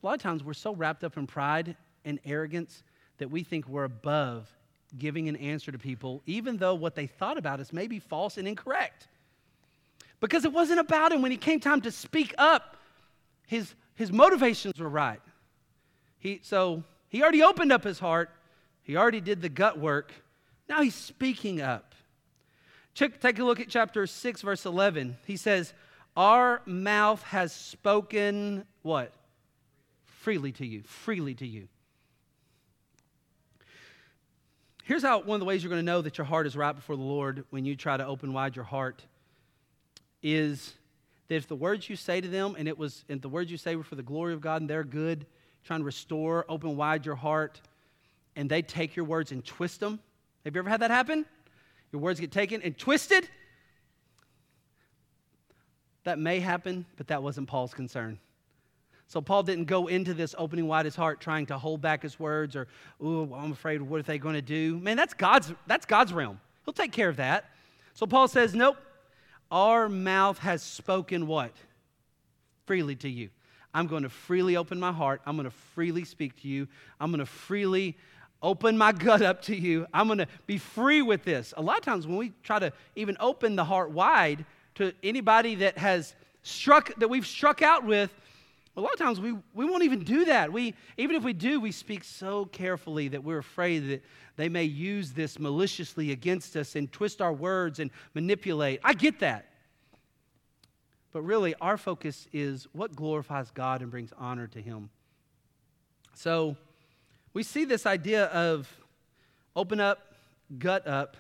A 0.02 0.06
lot 0.06 0.16
of 0.16 0.22
times 0.22 0.44
we're 0.44 0.54
so 0.54 0.74
wrapped 0.74 1.04
up 1.04 1.18
in 1.18 1.28
pride 1.28 1.76
and 2.06 2.20
arrogance 2.26 2.84
that 3.18 3.30
we 3.30 3.44
think 3.44 3.68
we're 3.68 3.84
above 3.84 4.48
giving 4.98 5.28
an 5.28 5.36
answer 5.36 5.72
to 5.72 5.78
people, 5.78 6.22
even 6.26 6.58
though 6.58 6.76
what 6.76 6.96
they 6.96 7.08
thought 7.08 7.38
about 7.38 7.60
us 7.60 7.74
may 7.74 7.88
be 7.88 8.00
false 8.00 8.38
and 8.38 8.48
incorrect. 8.48 9.08
Because 10.20 10.46
it 10.46 10.54
wasn't 10.54 10.80
about 10.80 11.12
him. 11.12 11.22
When 11.22 11.32
he 11.32 11.38
came 11.38 11.60
time 11.60 11.82
to 11.82 11.92
speak 11.92 12.34
up, 12.38 12.78
his, 13.46 13.76
his 13.96 14.12
motivations 14.12 14.80
were 14.80 14.90
right. 14.90 15.22
He, 16.20 16.40
so 16.44 16.84
he 17.10 17.22
already 17.22 17.44
opened 17.44 17.72
up 17.72 17.84
his 17.84 18.00
heart, 18.00 18.30
he 18.82 18.96
already 18.96 19.22
did 19.22 19.42
the 19.42 19.50
gut 19.50 19.78
work. 19.78 20.14
Now 20.70 20.82
he's 20.82 20.96
speaking 20.96 21.62
up. 21.62 21.94
Check, 22.98 23.20
take 23.20 23.38
a 23.38 23.44
look 23.44 23.60
at 23.60 23.70
chapter 23.70 24.08
6, 24.08 24.42
verse 24.42 24.66
11. 24.66 25.18
He 25.28 25.38
says, 25.38 25.72
Our 26.16 26.64
mouth 26.66 27.22
has 27.22 27.54
spoken 27.54 28.66
what? 28.82 29.14
Freely 30.04 30.52
to 30.54 30.66
you. 30.66 30.82
Freely 30.82 31.36
to 31.36 31.46
you. 31.46 31.68
Here's 34.84 35.04
how 35.04 35.22
one 35.22 35.36
of 35.36 35.40
the 35.42 35.46
ways 35.46 35.62
you're 35.62 35.70
going 35.70 35.80
to 35.80 35.86
know 35.86 36.02
that 36.02 36.18
your 36.18 36.26
heart 36.26 36.48
is 36.48 36.58
right 36.58 36.72
before 36.72 36.96
the 36.96 37.04
Lord 37.04 37.46
when 37.52 37.66
you 37.66 37.76
try 37.76 37.98
to 37.98 38.04
open 38.04 38.34
wide 38.34 38.56
your 38.56 38.66
heart 38.66 39.06
is 40.24 40.74
that 41.28 41.36
if 41.36 41.48
the 41.48 41.56
words 41.56 41.88
you 41.88 41.96
say 41.96 42.20
to 42.20 42.28
them 42.28 42.56
and 42.58 42.68
it 42.68 42.80
was 42.80 43.06
and 43.10 43.22
the 43.22 43.30
words 43.30 43.52
you 43.52 43.58
say 43.58 43.76
were 43.76 43.84
for 43.84 43.94
the 43.94 44.02
glory 44.02 44.34
of 44.34 44.42
God 44.42 44.62
and 44.62 44.68
they're 44.68 44.84
good, 44.84 45.28
trying 45.66 45.82
to 45.82 45.86
restore, 45.86 46.46
open 46.50 46.76
wide 46.76 47.06
your 47.06 47.14
heart, 47.14 47.62
and 48.36 48.50
they 48.50 48.64
take 48.64 48.96
your 48.96 49.06
words 49.06 49.32
and 49.32 49.46
twist 49.46 49.82
them. 49.82 50.00
Have 50.46 50.56
you 50.56 50.62
ever 50.62 50.70
had 50.72 50.80
that 50.80 50.90
happen? 50.90 51.28
Your 51.98 52.04
words 52.04 52.20
get 52.20 52.32
taken 52.32 52.62
and 52.62 52.78
twisted. 52.78 53.28
That 56.04 56.20
may 56.20 56.40
happen, 56.40 56.86
but 56.96 57.08
that 57.08 57.24
wasn't 57.24 57.48
Paul's 57.48 57.74
concern. 57.74 58.20
So 59.08 59.20
Paul 59.20 59.42
didn't 59.42 59.66
go 59.66 59.88
into 59.88 60.14
this 60.14 60.36
opening 60.38 60.68
wide 60.68 60.86
his 60.86 60.96
heart 60.96 61.20
trying 61.20 61.48
to 61.48 61.58
hold 61.58 61.82
back 61.82 62.04
his 62.04 62.20
words 62.20 62.56
or, 62.56 62.68
ooh, 63.04 63.34
I'm 63.34 63.52
afraid 63.52 63.82
what 63.82 64.00
are 64.00 64.04
they 64.04 64.20
going 64.20 64.36
to 64.36 64.44
do? 64.44 64.78
Man, 64.78 64.96
that's 64.96 65.16
God's 65.16 65.52
that's 65.66 65.88
God's 65.88 66.14
realm. 66.14 66.40
He'll 66.66 66.74
take 66.76 66.92
care 66.92 67.10
of 67.10 67.16
that. 67.16 67.46
So 67.96 68.06
Paul 68.06 68.28
says, 68.28 68.54
Nope, 68.54 68.78
our 69.50 69.90
mouth 69.90 70.38
has 70.38 70.62
spoken 70.62 71.26
what? 71.26 71.56
Freely 72.68 72.96
to 72.98 73.10
you. 73.10 73.30
I'm 73.74 73.88
going 73.88 74.04
to 74.04 74.10
freely 74.10 74.56
open 74.56 74.80
my 74.80 74.92
heart. 74.92 75.24
I'm 75.26 75.36
going 75.36 75.50
to 75.50 75.58
freely 75.74 76.06
speak 76.06 76.40
to 76.44 76.48
you. 76.48 76.68
I'm 77.00 77.10
going 77.10 77.22
to 77.22 77.26
freely 77.26 77.98
open 78.42 78.78
my 78.78 78.92
gut 78.92 79.22
up 79.22 79.42
to 79.44 79.56
you. 79.56 79.88
I'm 79.94 80.08
going 80.08 80.20
to 80.20 80.28
be 80.46 80.58
free 80.58 81.02
with 81.02 81.24
this. 81.24 81.54
A 81.58 81.62
lot 81.62 81.78
of 81.78 81.84
times 81.84 82.08
when 82.08 82.18
we 82.18 82.34
try 82.44 82.60
to 82.60 82.72
even 82.96 83.18
open 83.20 83.56
the 83.56 83.66
heart 83.66 83.92
wide 83.92 84.46
to 84.76 84.94
anybody 85.04 85.56
that 85.56 85.78
has 85.78 86.16
struck, 86.44 86.94
that 86.96 87.10
we've 87.10 87.26
struck 87.26 87.62
out 87.62 87.84
with, 87.84 88.14
a 88.76 88.82
lot 88.82 88.94
of 88.94 89.00
times 89.00 89.20
we, 89.20 89.36
we 89.56 89.66
won't 89.66 89.84
even 89.84 90.04
do 90.04 90.26
that. 90.26 90.54
We, 90.54 90.76
even 90.98 91.16
if 91.16 91.24
we 91.24 91.34
do, 91.34 91.60
we 91.60 91.72
speak 91.72 92.04
so 92.04 92.46
carefully 92.46 93.08
that 93.08 93.24
we're 93.24 93.40
afraid 93.40 93.90
that 93.90 94.04
they 94.36 94.50
may 94.50 94.66
use 94.66 95.14
this 95.14 95.40
maliciously 95.40 96.12
against 96.12 96.56
us 96.56 96.76
and 96.76 96.92
twist 96.92 97.20
our 97.20 97.34
words 97.34 97.80
and 97.80 97.90
manipulate. 98.14 98.80
I 98.84 98.94
get 98.94 99.20
that. 99.22 99.48
But 101.12 101.24
really, 101.24 101.56
our 101.60 101.78
focus 101.78 102.28
is 102.32 102.68
what 102.74 102.96
glorifies 102.96 103.50
God 103.50 103.82
and 103.82 103.90
brings 103.90 104.14
honor 104.16 104.46
to 104.46 104.62
Him. 104.62 104.92
So, 106.14 106.56
we 107.38 107.44
see 107.44 107.66
this 107.66 107.86
idea 107.86 108.26
of 108.26 108.68
open 109.56 109.80
up, 109.80 110.00
gut 110.58 110.88
up, 110.88 111.18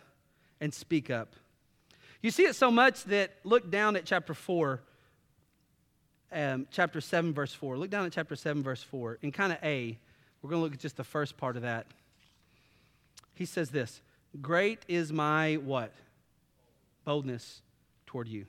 and 0.59 0.73
speak 0.73 1.11
up. 1.11 1.35
You 2.23 2.31
see 2.31 2.45
it 2.45 2.55
so 2.55 2.71
much 2.71 3.03
that 3.03 3.33
look 3.43 3.69
down 3.69 3.95
at 3.95 4.03
chapter 4.03 4.33
4, 4.33 4.81
um, 6.31 6.65
chapter 6.71 7.01
7, 7.01 7.35
verse 7.35 7.53
4. 7.53 7.77
Look 7.77 7.91
down 7.91 8.03
at 8.07 8.13
chapter 8.13 8.35
7, 8.35 8.63
verse 8.63 8.81
4. 8.81 9.19
In 9.21 9.31
kind 9.31 9.53
of 9.53 9.59
A, 9.61 9.95
we're 10.41 10.49
going 10.49 10.59
to 10.59 10.63
look 10.63 10.73
at 10.73 10.79
just 10.79 10.97
the 10.97 11.03
first 11.03 11.37
part 11.37 11.55
of 11.55 11.61
that. 11.61 11.85
He 13.35 13.45
says 13.45 13.69
this 13.69 14.01
Great 14.41 14.79
is 14.87 15.13
my 15.13 15.57
what? 15.57 15.93
Boldness 17.05 17.61
toward 18.07 18.27
you. 18.27 18.47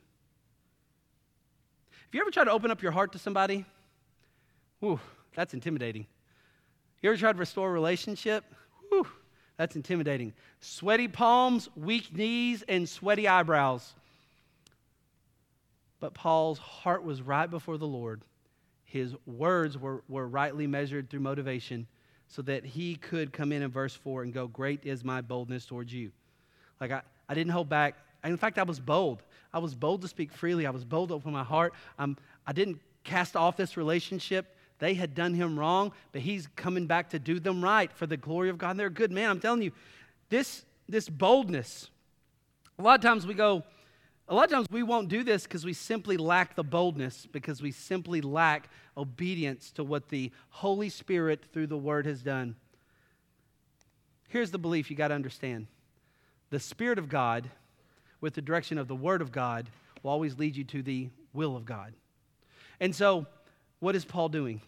Have 1.90 2.14
you 2.14 2.22
ever 2.22 2.30
tried 2.30 2.44
to 2.44 2.52
open 2.52 2.70
up 2.70 2.80
your 2.80 2.92
heart 2.92 3.12
to 3.12 3.18
somebody? 3.18 3.66
Ooh, 4.82 4.98
that's 5.34 5.52
intimidating. 5.52 6.06
You 7.02 7.10
ever 7.10 7.16
tried 7.16 7.32
to 7.32 7.38
restore 7.38 7.68
a 7.68 7.72
relationship? 7.72 8.44
Whew, 8.88 9.06
that's 9.56 9.76
intimidating. 9.76 10.32
Sweaty 10.60 11.08
palms, 11.08 11.68
weak 11.76 12.14
knees, 12.16 12.62
and 12.68 12.88
sweaty 12.88 13.28
eyebrows. 13.28 13.94
But 16.00 16.14
Paul's 16.14 16.58
heart 16.58 17.04
was 17.04 17.22
right 17.22 17.48
before 17.48 17.76
the 17.76 17.86
Lord. 17.86 18.22
His 18.84 19.14
words 19.26 19.76
were, 19.76 20.02
were 20.08 20.26
rightly 20.26 20.66
measured 20.66 21.10
through 21.10 21.20
motivation 21.20 21.86
so 22.28 22.42
that 22.42 22.64
he 22.64 22.94
could 22.94 23.32
come 23.32 23.52
in 23.52 23.62
in 23.62 23.70
verse 23.70 23.94
4 23.94 24.22
and 24.22 24.32
go, 24.32 24.46
Great 24.46 24.80
is 24.84 25.04
my 25.04 25.20
boldness 25.20 25.66
towards 25.66 25.92
you. 25.92 26.10
Like, 26.80 26.90
I, 26.90 27.02
I 27.28 27.34
didn't 27.34 27.52
hold 27.52 27.68
back. 27.68 27.96
In 28.24 28.36
fact, 28.36 28.58
I 28.58 28.62
was 28.62 28.80
bold. 28.80 29.22
I 29.52 29.58
was 29.58 29.74
bold 29.74 30.02
to 30.02 30.08
speak 30.08 30.32
freely. 30.32 30.66
I 30.66 30.70
was 30.70 30.84
bold 30.84 31.08
to 31.08 31.14
open 31.14 31.32
my 31.32 31.44
heart. 31.44 31.74
I'm, 31.98 32.16
I 32.46 32.52
didn't 32.52 32.80
cast 33.04 33.36
off 33.36 33.56
this 33.56 33.76
relationship. 33.76 34.56
They 34.78 34.94
had 34.94 35.14
done 35.14 35.34
him 35.34 35.58
wrong, 35.58 35.92
but 36.12 36.22
he's 36.22 36.48
coming 36.54 36.86
back 36.86 37.10
to 37.10 37.18
do 37.18 37.40
them 37.40 37.62
right 37.62 37.92
for 37.92 38.06
the 38.06 38.16
glory 38.16 38.48
of 38.48 38.58
God. 38.58 38.70
And 38.70 38.80
they're 38.80 38.86
a 38.86 38.90
good 38.90 39.10
man. 39.10 39.30
I'm 39.30 39.40
telling 39.40 39.62
you, 39.62 39.72
this, 40.28 40.64
this 40.88 41.08
boldness, 41.08 41.90
a 42.78 42.82
lot 42.82 42.94
of 42.94 43.02
times 43.02 43.26
we 43.26 43.34
go, 43.34 43.64
a 44.28 44.34
lot 44.34 44.44
of 44.44 44.50
times 44.50 44.66
we 44.70 44.82
won't 44.82 45.08
do 45.08 45.24
this 45.24 45.44
because 45.44 45.64
we 45.64 45.72
simply 45.72 46.16
lack 46.16 46.54
the 46.54 46.62
boldness, 46.62 47.26
because 47.32 47.62
we 47.62 47.72
simply 47.72 48.20
lack 48.20 48.68
obedience 48.96 49.70
to 49.72 49.82
what 49.82 50.10
the 50.10 50.30
Holy 50.50 50.90
Spirit 50.90 51.44
through 51.52 51.66
the 51.66 51.78
Word 51.78 52.06
has 52.06 52.22
done. 52.22 52.54
Here's 54.28 54.50
the 54.50 54.58
belief 54.58 54.90
you 54.90 54.96
got 54.96 55.08
to 55.08 55.14
understand 55.14 55.66
the 56.50 56.60
Spirit 56.60 56.98
of 56.98 57.08
God, 57.08 57.50
with 58.20 58.34
the 58.34 58.42
direction 58.42 58.78
of 58.78 58.88
the 58.88 58.96
Word 58.96 59.22
of 59.22 59.32
God, 59.32 59.68
will 60.02 60.10
always 60.10 60.38
lead 60.38 60.56
you 60.56 60.64
to 60.64 60.82
the 60.82 61.08
will 61.32 61.56
of 61.56 61.64
God. 61.64 61.92
And 62.80 62.94
so, 62.94 63.26
what 63.80 63.96
is 63.96 64.04
Paul 64.04 64.28
doing? 64.28 64.60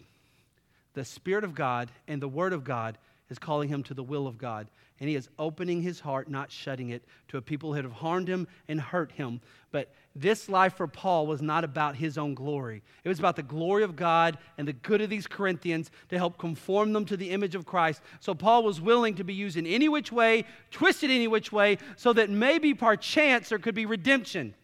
The 0.94 1.04
Spirit 1.04 1.44
of 1.44 1.54
God 1.54 1.90
and 2.08 2.20
the 2.20 2.28
Word 2.28 2.52
of 2.52 2.64
God 2.64 2.98
is 3.30 3.38
calling 3.38 3.68
him 3.68 3.82
to 3.84 3.94
the 3.94 4.02
will 4.02 4.26
of 4.26 4.38
God. 4.38 4.66
And 4.98 5.08
he 5.08 5.14
is 5.14 5.30
opening 5.38 5.80
his 5.80 6.00
heart, 6.00 6.28
not 6.28 6.52
shutting 6.52 6.90
it, 6.90 7.02
to 7.28 7.38
a 7.38 7.42
people 7.42 7.72
who 7.72 7.80
have 7.80 7.92
harmed 7.92 8.28
him 8.28 8.46
and 8.68 8.78
hurt 8.78 9.12
him. 9.12 9.40
But 9.72 9.88
this 10.14 10.48
life 10.48 10.74
for 10.74 10.86
Paul 10.86 11.26
was 11.26 11.40
not 11.40 11.64
about 11.64 11.96
his 11.96 12.18
own 12.18 12.34
glory. 12.34 12.82
It 13.02 13.08
was 13.08 13.18
about 13.18 13.36
the 13.36 13.42
glory 13.42 13.82
of 13.82 13.96
God 13.96 14.36
and 14.58 14.68
the 14.68 14.74
good 14.74 15.00
of 15.00 15.08
these 15.08 15.26
Corinthians 15.26 15.90
to 16.10 16.18
help 16.18 16.36
conform 16.36 16.92
them 16.92 17.06
to 17.06 17.16
the 17.16 17.30
image 17.30 17.54
of 17.54 17.64
Christ. 17.64 18.02
So 18.18 18.34
Paul 18.34 18.62
was 18.62 18.78
willing 18.78 19.14
to 19.14 19.24
be 19.24 19.32
used 19.32 19.56
in 19.56 19.66
any 19.66 19.88
which 19.88 20.12
way, 20.12 20.44
twisted 20.70 21.10
any 21.10 21.28
which 21.28 21.50
way, 21.50 21.78
so 21.96 22.12
that 22.12 22.28
maybe 22.28 22.74
chance 23.00 23.48
there 23.48 23.58
could 23.58 23.74
be 23.74 23.86
redemption. 23.86 24.54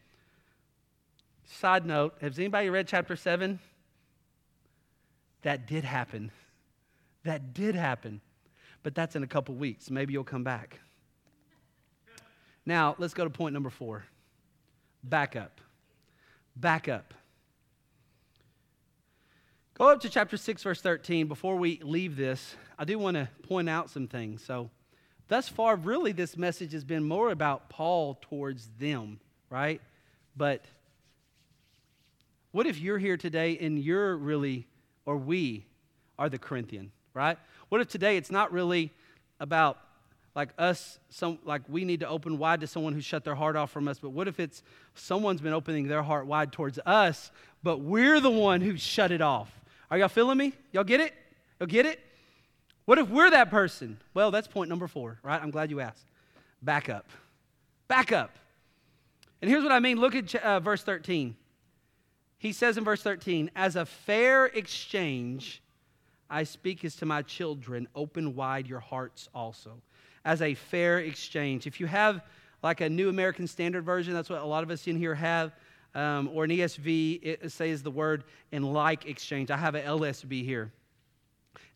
Side 1.47 1.87
note, 1.87 2.15
has 2.21 2.39
anybody 2.39 2.69
read 2.69 2.89
chapter 2.89 3.17
7? 3.17 3.59
That 5.47 5.67
did 5.67 5.85
happen. 5.85 6.31
That 7.25 7.55
did 7.55 7.75
happen 7.75 8.21
but 8.87 8.95
that's 8.95 9.17
in 9.17 9.25
a 9.25 9.27
couple 9.27 9.53
weeks. 9.57 9.91
Maybe 9.91 10.13
you'll 10.13 10.23
come 10.23 10.45
back. 10.45 10.79
Now, 12.65 12.95
let's 13.01 13.15
go 13.15 13.25
to 13.25 13.31
point 13.31 13.53
number 13.53 13.69
four 13.69 14.05
back 15.03 15.35
up. 15.35 15.61
Back 16.55 16.87
up. 16.87 17.13
Go 19.75 19.91
up 19.91 20.01
to 20.03 20.09
chapter 20.09 20.37
6, 20.37 20.63
verse 20.63 20.81
13. 20.81 21.27
Before 21.27 21.57
we 21.57 21.81
leave 21.83 22.15
this, 22.15 22.55
I 22.79 22.85
do 22.85 22.97
want 22.97 23.17
to 23.17 23.29
point 23.49 23.69
out 23.69 23.91
some 23.91 24.07
things. 24.07 24.45
So, 24.45 24.71
thus 25.27 25.49
far, 25.49 25.75
really, 25.75 26.13
this 26.13 26.37
message 26.37 26.71
has 26.71 26.85
been 26.85 27.03
more 27.03 27.31
about 27.31 27.69
Paul 27.69 28.21
towards 28.23 28.69
them, 28.79 29.19
right? 29.51 29.81
But 30.37 30.65
what 32.53 32.69
if 32.69 32.79
you're 32.79 32.99
here 32.99 33.17
today 33.17 33.59
and 33.61 33.81
you're 33.81 34.17
really, 34.17 34.69
or 35.07 35.17
we 35.17 35.65
are 36.19 36.29
the 36.29 36.39
Corinthian, 36.39 36.93
right? 37.15 37.39
What 37.71 37.81
if 37.81 37.89
today 37.89 38.17
it's 38.17 38.31
not 38.31 38.53
really 38.53 38.93
about 39.41 39.79
like 40.35 40.51
us, 40.59 40.99
some, 41.09 41.39
like 41.45 41.63
we 41.67 41.87
need 41.87 42.01
to 42.01 42.09
open 42.09 42.37
wide 42.37 42.61
to 42.61 42.67
someone 42.67 42.93
who 42.93 43.01
shut 43.01 43.25
their 43.25 43.35
heart 43.35 43.57
off 43.57 43.71
from 43.71 43.89
us, 43.89 43.99
but 43.99 44.11
what 44.11 44.29
if 44.29 44.39
it's 44.39 44.63
someone's 44.95 45.41
been 45.41 45.55
opening 45.55 45.89
their 45.89 46.03
heart 46.03 46.27
wide 46.27 46.53
towards 46.53 46.79
us, 46.85 47.31
but 47.63 47.81
we're 47.81 48.21
the 48.21 48.31
one 48.31 48.61
who 48.61 48.77
shut 48.77 49.11
it 49.11 49.23
off? 49.23 49.51
Are 49.91 49.97
y'all 49.97 50.09
feeling 50.09 50.37
me? 50.37 50.53
Y'all 50.73 50.85
get 50.85 51.01
it? 51.01 51.15
Y'all 51.59 51.67
get 51.67 51.87
it? 51.87 52.01
What 52.85 52.99
if 52.99 53.09
we're 53.09 53.31
that 53.31 53.51
person? 53.51 53.99
Well, 54.13 54.31
that's 54.31 54.47
point 54.47 54.69
number 54.69 54.87
four, 54.87 55.19
right? 55.23 55.43
I'm 55.43 55.51
glad 55.51 55.71
you 55.71 55.81
asked. 55.81 56.05
Back 56.61 56.91
up. 56.91 57.09
Back 57.89 58.13
up. 58.13 58.37
And 59.41 59.51
here's 59.51 59.63
what 59.63 59.73
I 59.73 59.81
mean. 59.81 59.99
Look 59.99 60.15
at 60.15 60.35
uh, 60.35 60.61
verse 60.61 60.83
13. 60.83 61.35
He 62.47 62.53
says 62.53 62.79
in 62.79 62.85
verse 62.85 63.03
13, 63.03 63.51
as 63.57 63.75
a 63.75 63.85
fair 63.85 64.47
exchange, 64.47 65.61
I 66.31 66.45
speak 66.45 66.85
as 66.85 66.95
to 66.97 67.05
my 67.05 67.23
children, 67.23 67.89
open 67.97 68.37
wide 68.37 68.69
your 68.69 68.79
hearts 68.79 69.29
also, 69.35 69.73
as 70.25 70.41
a 70.41 70.55
fair 70.55 71.01
exchange. 71.01 71.67
If 71.67 71.81
you 71.81 71.87
have 71.87 72.23
like 72.63 72.81
a 72.83 72.89
New 72.89 73.09
American 73.09 73.49
Standard 73.49 73.85
Version, 73.85 74.15
that's 74.15 74.31
what 74.31 74.43
a 74.43 74.47
lot 74.47 74.63
of 74.63 74.71
us 74.71 74.87
in 74.87 74.97
here 74.97 75.17
have, 75.17 75.57
um, 75.97 76.31
or 76.33 76.45
an 76.45 76.51
ESV, 76.51 77.19
it 77.21 77.51
says 77.51 77.83
the 77.83 77.91
word 77.91 78.23
in 78.53 78.63
like 78.63 79.07
exchange. 79.07 79.51
I 79.51 79.57
have 79.57 79.75
an 79.75 79.85
LSB 79.85 80.45
here. 80.45 80.71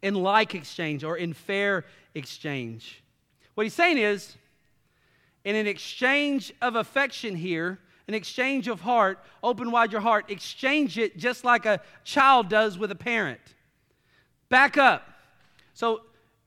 In 0.03 0.15
like 0.15 0.55
exchange 0.55 1.03
or 1.03 1.17
in 1.17 1.33
fair 1.33 1.85
exchange. 2.15 3.03
What 3.57 3.65
he's 3.65 3.75
saying 3.75 3.99
is, 3.99 4.37
in 5.43 5.57
an 5.57 5.67
exchange 5.67 6.53
of 6.63 6.77
affection 6.77 7.35
here, 7.35 7.81
an 8.11 8.15
exchange 8.15 8.67
of 8.67 8.81
heart, 8.81 9.21
open 9.41 9.71
wide 9.71 9.93
your 9.93 10.01
heart, 10.01 10.33
exchange 10.33 10.99
it 10.99 11.17
just 11.17 11.45
like 11.45 11.65
a 11.65 11.81
child 12.03 12.49
does 12.49 12.77
with 12.77 12.91
a 12.91 12.97
parent. 12.97 13.39
Back 14.49 14.77
up. 14.77 15.09
So 15.75 16.01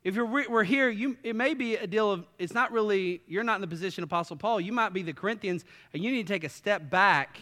if 0.03 0.14
you're 0.14 0.26
we're 0.26 0.66
here, 0.66 0.89
you, 0.89 1.16
it 1.24 1.38
may 1.38 1.53
be 1.53 1.78
a 1.78 1.88
deal 1.88 2.11
of 2.11 2.26
it's 2.38 2.53
not 2.53 2.74
really 2.74 3.22
you're 3.28 3.45
not 3.45 3.55
in 3.55 3.61
the 3.61 3.68
position 3.68 4.03
of 4.03 4.09
Apostle 4.09 4.36
Paul. 4.36 4.59
You 4.59 4.74
might 4.74 4.91
be 4.91 5.03
the 5.03 5.14
Corinthians, 5.14 5.64
and 5.93 6.03
you 6.03 6.11
need 6.11 6.28
to 6.28 6.34
take 6.34 6.43
a 6.43 6.49
step 6.49 6.89
back 6.89 7.38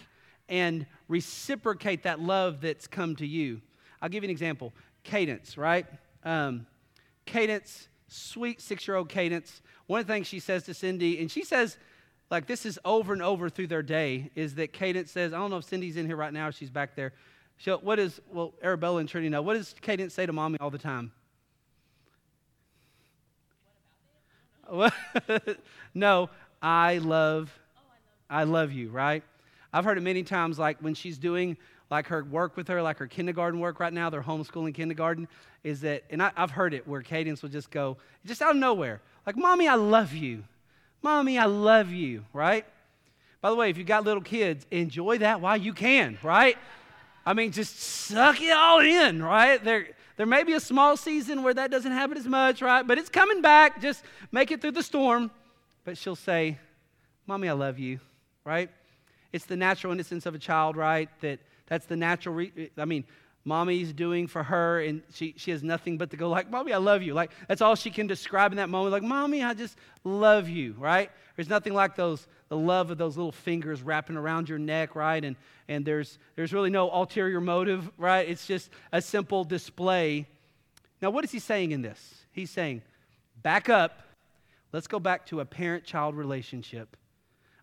and 0.47 0.85
reciprocate 1.07 2.03
that 2.03 2.19
love 2.19 2.61
that's 2.61 2.85
come 2.85 3.15
to 3.15 3.25
you. 3.25 3.59
I'll 4.03 4.09
give 4.09 4.23
you 4.23 4.27
an 4.27 4.31
example. 4.31 4.71
Cadence, 5.03 5.57
right? 5.57 5.87
Um, 6.23 6.67
Cadence, 7.25 7.87
sweet 8.07 8.61
six-year-old 8.61 9.09
Cadence. 9.09 9.63
One 9.87 9.99
of 9.99 10.05
the 10.05 10.13
things 10.13 10.27
she 10.27 10.39
says 10.39 10.61
to 10.65 10.75
Cindy, 10.75 11.19
and 11.19 11.31
she 11.31 11.43
says, 11.43 11.79
like 12.31 12.47
this 12.47 12.65
is 12.65 12.79
over 12.85 13.11
and 13.11 13.21
over 13.21 13.49
through 13.49 13.67
their 13.67 13.83
day, 13.83 14.31
is 14.35 14.55
that 14.55 14.71
Cadence 14.71 15.11
says, 15.11 15.33
I 15.33 15.37
don't 15.37 15.51
know 15.51 15.57
if 15.57 15.65
Cindy's 15.65 15.97
in 15.97 16.05
here 16.05 16.15
right 16.15 16.31
now, 16.31 16.49
she's 16.49 16.69
back 16.69 16.95
there. 16.95 17.13
So 17.59 17.77
what 17.77 17.99
is, 17.99 18.21
well, 18.31 18.53
Arabella 18.63 19.01
and 19.01 19.09
Trinity 19.09 19.29
know, 19.29 19.41
what 19.41 19.55
does 19.55 19.75
Cadence 19.81 20.13
say 20.13 20.25
to 20.25 20.33
mommy 20.33 20.57
all 20.59 20.71
the 20.71 20.77
time? 20.77 21.11
What? 24.67 24.93
no, 25.93 26.29
I 26.61 26.99
love, 26.99 27.51
I 28.29 28.45
love 28.45 28.71
you, 28.71 28.89
right? 28.89 29.23
I've 29.73 29.83
heard 29.83 29.97
it 29.97 30.01
many 30.01 30.23
times, 30.23 30.57
like 30.57 30.77
when 30.79 30.93
she's 30.93 31.17
doing 31.17 31.57
like 31.89 32.07
her 32.07 32.23
work 32.23 32.55
with 32.55 32.69
her, 32.69 32.81
like 32.81 32.97
her 32.97 33.07
kindergarten 33.07 33.59
work 33.59 33.81
right 33.81 33.91
now, 33.91 34.09
they're 34.09 34.23
homeschooling 34.23 34.73
kindergarten, 34.73 35.27
is 35.65 35.81
that, 35.81 36.03
and 36.09 36.23
I, 36.23 36.31
have 36.37 36.51
heard 36.51 36.73
it 36.73 36.87
where 36.87 37.01
Cadence 37.01 37.41
will 37.41 37.49
just 37.49 37.69
go, 37.69 37.97
just 38.25 38.41
out 38.41 38.51
of 38.51 38.57
nowhere, 38.57 39.01
like, 39.25 39.35
Mommy, 39.35 39.67
I 39.67 39.75
love 39.75 40.13
you. 40.13 40.45
Mommy, 41.01 41.37
I 41.37 41.45
love 41.45 41.91
you, 41.91 42.25
right? 42.33 42.65
By 43.41 43.49
the 43.49 43.55
way, 43.55 43.69
if 43.69 43.77
you 43.77 43.83
got 43.83 44.03
little 44.03 44.21
kids, 44.21 44.65
enjoy 44.69 45.17
that 45.19 45.41
while 45.41 45.57
you 45.57 45.73
can, 45.73 46.17
right? 46.21 46.57
I 47.25 47.33
mean, 47.33 47.51
just 47.51 47.79
suck 47.79 48.41
it 48.41 48.51
all 48.51 48.79
in, 48.79 49.21
right? 49.21 49.63
There, 49.63 49.87
there 50.17 50.25
may 50.25 50.43
be 50.43 50.53
a 50.53 50.59
small 50.59 50.97
season 50.97 51.43
where 51.43 51.53
that 51.53 51.71
doesn't 51.71 51.91
happen 51.91 52.17
as 52.17 52.27
much, 52.27 52.61
right? 52.61 52.85
But 52.85 52.97
it's 52.97 53.09
coming 53.09 53.41
back. 53.41 53.81
Just 53.81 54.03
make 54.31 54.51
it 54.51 54.61
through 54.61 54.71
the 54.71 54.83
storm. 54.83 55.31
But 55.83 55.97
she'll 55.97 56.15
say, 56.15 56.59
Mommy, 57.25 57.49
I 57.49 57.53
love 57.53 57.79
you, 57.79 57.99
right? 58.43 58.69
It's 59.33 59.45
the 59.45 59.55
natural 59.55 59.93
innocence 59.93 60.25
of 60.25 60.35
a 60.35 60.39
child, 60.39 60.75
right? 60.75 61.09
That 61.21 61.39
that's 61.67 61.85
the 61.85 61.95
natural. 61.95 62.35
Re- 62.35 62.69
I 62.77 62.85
mean, 62.85 63.05
mommy's 63.43 63.93
doing 63.93 64.27
for 64.27 64.43
her, 64.43 64.81
and 64.81 65.01
she, 65.13 65.33
she 65.37 65.51
has 65.51 65.63
nothing 65.63 65.97
but 65.97 66.11
to 66.11 66.17
go 66.17 66.29
like, 66.29 66.49
Mommy, 66.49 66.73
I 66.73 66.77
love 66.77 67.01
you. 67.01 67.13
Like 67.13 67.31
that's 67.47 67.61
all 67.61 67.75
she 67.75 67.89
can 67.89 68.07
describe 68.07 68.51
in 68.51 68.57
that 68.57 68.69
moment. 68.69 68.91
Like, 68.91 69.03
Mommy, 69.03 69.43
I 69.43 69.53
just 69.53 69.77
love 70.03 70.47
you, 70.47 70.75
right? 70.77 71.09
There's 71.35 71.49
nothing 71.49 71.73
like 71.73 71.95
those 71.95 72.27
the 72.51 72.57
love 72.57 72.91
of 72.91 72.97
those 72.97 73.15
little 73.15 73.31
fingers 73.31 73.81
wrapping 73.81 74.17
around 74.17 74.49
your 74.49 74.59
neck, 74.59 74.93
right? 74.93 75.23
And, 75.23 75.37
and 75.69 75.85
there's, 75.85 76.19
there's 76.35 76.51
really 76.51 76.69
no 76.69 76.91
ulterior 76.91 77.39
motive, 77.39 77.89
right? 77.97 78.27
It's 78.27 78.45
just 78.45 78.69
a 78.91 79.01
simple 79.01 79.45
display. 79.45 80.27
Now, 81.01 81.11
what 81.11 81.23
is 81.23 81.31
he 81.31 81.39
saying 81.39 81.71
in 81.71 81.81
this? 81.81 82.25
He's 82.33 82.49
saying, 82.49 82.81
back 83.41 83.69
up. 83.69 84.01
Let's 84.73 84.87
go 84.87 84.99
back 84.99 85.27
to 85.27 85.39
a 85.39 85.45
parent 85.45 85.85
child 85.85 86.13
relationship. 86.17 86.97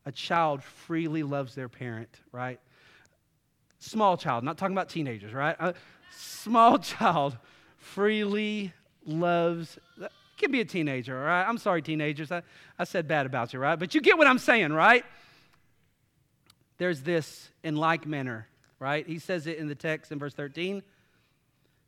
A 0.06 0.12
child 0.12 0.62
freely 0.64 1.22
loves 1.22 1.54
their 1.54 1.68
parent, 1.68 2.20
right? 2.32 2.58
Small 3.78 4.16
child, 4.16 4.44
not 4.44 4.58
talking 4.58 4.74
about 4.74 4.88
teenagers, 4.88 5.32
right? 5.32 5.56
A 5.58 5.74
small 6.10 6.78
child 6.78 7.36
freely 7.78 8.72
loves 9.04 9.78
can 10.38 10.52
be 10.52 10.60
a 10.60 10.64
teenager, 10.64 11.18
all 11.18 11.26
right? 11.26 11.44
I'm 11.46 11.58
sorry, 11.58 11.82
teenagers. 11.82 12.32
I, 12.32 12.42
I 12.78 12.84
said 12.84 13.08
bad 13.08 13.26
about 13.26 13.52
you, 13.52 13.58
right? 13.58 13.76
But 13.76 13.94
you 13.94 14.00
get 14.00 14.16
what 14.16 14.26
I'm 14.26 14.38
saying, 14.38 14.72
right? 14.72 15.04
There's 16.78 17.02
this 17.02 17.50
in 17.64 17.76
like 17.76 18.06
manner, 18.06 18.46
right? 18.78 19.06
He 19.06 19.18
says 19.18 19.46
it 19.46 19.58
in 19.58 19.66
the 19.66 19.74
text 19.74 20.12
in 20.12 20.18
verse 20.18 20.34
13. 20.34 20.82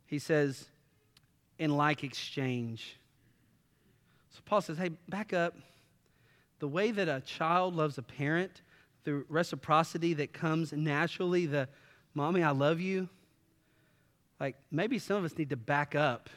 He 0.05 0.19
says, 0.19 0.65
in 1.57 1.77
like 1.77 2.03
exchange. 2.03 2.97
So 4.31 4.41
Paul 4.45 4.61
says, 4.61 4.77
hey, 4.77 4.89
back 5.07 5.31
up. 5.33 5.55
The 6.59 6.67
way 6.67 6.91
that 6.91 7.07
a 7.07 7.21
child 7.21 7.75
loves 7.75 7.97
a 7.97 8.03
parent, 8.03 8.61
the 9.03 9.23
reciprocity 9.29 10.13
that 10.15 10.33
comes 10.33 10.73
naturally, 10.73 11.45
the 11.45 11.67
mommy, 12.13 12.43
I 12.43 12.51
love 12.51 12.79
you. 12.79 13.09
Like 14.39 14.55
maybe 14.71 14.99
some 14.99 15.17
of 15.17 15.23
us 15.23 15.37
need 15.37 15.49
to 15.51 15.57
back 15.57 15.95
up 15.95 16.29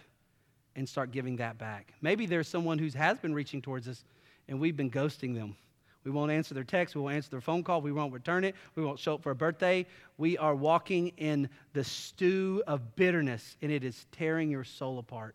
and 0.77 0.89
start 0.89 1.11
giving 1.11 1.37
that 1.37 1.59
back. 1.59 1.95
Maybe 2.01 2.27
there's 2.27 2.49
someone 2.49 2.79
who 2.79 2.89
has 2.97 3.19
been 3.19 3.35
reaching 3.35 3.63
towards 3.63 3.89
us 3.89 4.05
and 4.49 4.61
we've 4.61 4.77
been 4.77 4.91
ghosting 4.91 5.35
them. 5.35 5.57
We 6.05 6.11
won't 6.11 6.31
answer 6.31 6.53
their 6.53 6.65
text. 6.65 6.95
We 6.95 7.01
won't 7.01 7.15
answer 7.15 7.31
their 7.31 7.41
phone 7.41 7.63
call. 7.63 7.81
We 7.81 7.93
won't 7.93 8.13
return 8.13 8.45
it. 8.45 8.55
We 8.75 8.85
won't 8.85 8.99
show 8.99 9.15
up 9.15 9.23
for 9.23 9.31
a 9.31 9.35
birthday. 9.35 9.87
We 10.19 10.37
are 10.37 10.55
walking 10.55 11.09
in 11.17 11.49
the 11.73 11.83
stew 11.83 12.63
of 12.67 12.95
bitterness 12.95 13.57
and 13.63 13.73
it 13.73 13.85
is 13.85 14.07
tearing 14.13 14.51
your 14.51 14.65
soul 14.65 14.99
apart. 14.99 15.35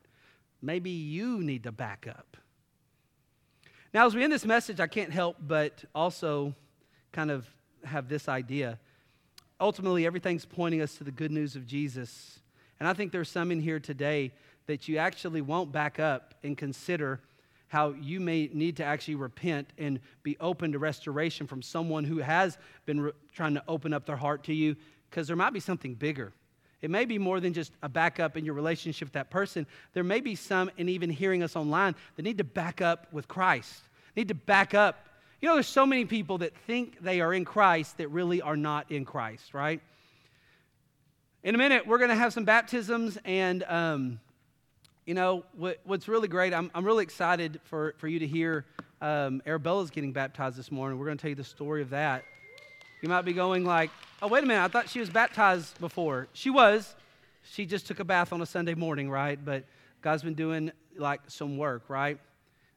Maybe 0.62 0.92
you 0.92 1.40
need 1.40 1.64
to 1.64 1.72
back 1.72 2.06
up. 2.08 2.38
Now, 3.94 4.06
as 4.06 4.14
we 4.14 4.24
end 4.24 4.32
this 4.32 4.46
message, 4.46 4.80
I 4.80 4.86
can't 4.86 5.12
help 5.12 5.38
but 5.40 5.84
also 5.96 6.54
kind 7.12 7.32
of 7.32 7.48
have 7.84 8.10
this 8.10 8.28
idea. 8.28 8.80
Ultimately, 9.60 10.06
everything's 10.06 10.46
pointing 10.46 10.82
us 10.82 10.96
to 10.96 11.04
the 11.04 11.12
good 11.12 11.32
news 11.32 11.56
of 11.56 11.66
Jesus. 11.66 12.40
And 12.80 12.88
I 12.88 12.94
think 12.94 13.12
there's 13.12 13.30
some 13.30 13.52
in 13.52 13.60
here 13.60 13.80
today 13.80 14.32
that 14.68 14.88
you 14.88 14.98
actually 14.98 15.42
won't 15.42 15.72
back 15.72 16.00
up 16.00 16.36
and 16.44 16.58
consider 16.58 17.20
how 17.70 17.92
you 18.02 18.20
may 18.20 18.50
need 18.52 18.78
to 18.78 18.84
actually 18.84 19.16
repent 19.16 19.70
and 19.78 20.00
be 20.24 20.36
open 20.40 20.72
to 20.72 20.80
restoration 20.80 21.48
from 21.48 21.62
someone 21.62 22.04
who 22.04 22.18
has 22.18 22.58
been 22.86 23.02
re- 23.02 23.12
trying 23.34 23.54
to 23.54 23.64
open 23.68 23.94
up 23.94 24.06
their 24.06 24.16
heart 24.16 24.44
to 24.44 24.54
you 24.54 24.76
because 25.10 25.28
there 25.28 25.36
might 25.36 25.54
be 25.54 25.60
something 25.60 25.94
bigger. 25.94 26.34
It 26.82 26.90
may 26.90 27.06
be 27.06 27.18
more 27.18 27.40
than 27.40 27.54
just 27.54 27.72
a 27.84 27.90
backup 27.90 28.38
in 28.38 28.46
your 28.46 28.54
relationship 28.54 29.08
with 29.08 29.14
that 29.14 29.30
person. 29.30 29.68
There 29.94 30.04
may 30.04 30.20
be 30.20 30.36
some, 30.36 30.72
and 30.78 30.90
even 30.90 31.10
hearing 31.10 31.44
us 31.44 31.56
online, 31.56 31.96
that 32.16 32.24
need 32.24 32.38
to 32.38 32.44
back 32.44 32.82
up 32.82 33.12
with 33.12 33.28
Christ, 33.28 33.82
need 34.16 34.30
to 34.30 34.36
back 34.36 34.74
up. 34.74 35.06
You 35.42 35.48
know, 35.48 35.54
there's 35.54 35.68
so 35.68 35.86
many 35.86 36.04
people 36.04 36.40
that 36.40 36.54
think 36.68 37.00
they 37.02 37.22
are 37.22 37.34
in 37.34 37.46
Christ 37.46 37.98
that 38.00 38.10
really 38.10 38.42
are 38.42 38.58
not 38.58 38.92
in 38.92 39.06
Christ, 39.06 39.54
right? 39.54 39.80
In 41.44 41.56
a 41.56 41.58
minute, 41.58 41.88
we're 41.88 41.98
going 41.98 42.10
to 42.10 42.16
have 42.16 42.34
some 42.34 42.44
baptisms, 42.44 43.18
and, 43.24 43.64
um, 43.64 44.20
you 45.06 45.14
know, 45.14 45.46
what, 45.56 45.80
what's 45.86 46.10
really 46.10 46.28
great, 46.28 46.54
I'm, 46.54 46.70
I'm 46.76 46.84
really 46.84 47.04
excited 47.04 47.62
for, 47.64 47.96
for 48.00 48.10
you 48.10 48.20
to 48.20 48.28
hear 48.28 48.66
um, 49.00 49.42
Arabella's 49.46 49.92
getting 49.92 50.12
baptized 50.12 50.58
this 50.58 50.74
morning. 50.74 51.00
We're 51.00 51.06
going 51.06 51.18
to 51.18 51.22
tell 51.22 51.30
you 51.30 51.36
the 51.36 51.46
story 51.46 51.82
of 51.82 51.92
that. 51.92 52.26
You 53.02 53.08
might 53.08 53.22
be 53.22 53.32
going 53.32 53.64
like, 53.64 53.92
oh, 54.22 54.28
wait 54.28 54.44
a 54.44 54.46
minute, 54.46 54.62
I 54.62 54.68
thought 54.68 54.90
she 54.90 55.00
was 55.00 55.10
baptized 55.10 55.80
before. 55.80 56.28
She 56.34 56.50
was. 56.50 56.98
She 57.44 57.66
just 57.66 57.88
took 57.88 58.02
a 58.02 58.04
bath 58.04 58.34
on 58.34 58.42
a 58.42 58.46
Sunday 58.46 58.74
morning, 58.76 59.10
right? 59.10 59.40
But 59.44 59.64
God's 60.02 60.22
been 60.22 60.34
doing 60.34 60.74
like 60.98 61.22
some 61.28 61.58
work, 61.58 61.90
right? 61.90 62.20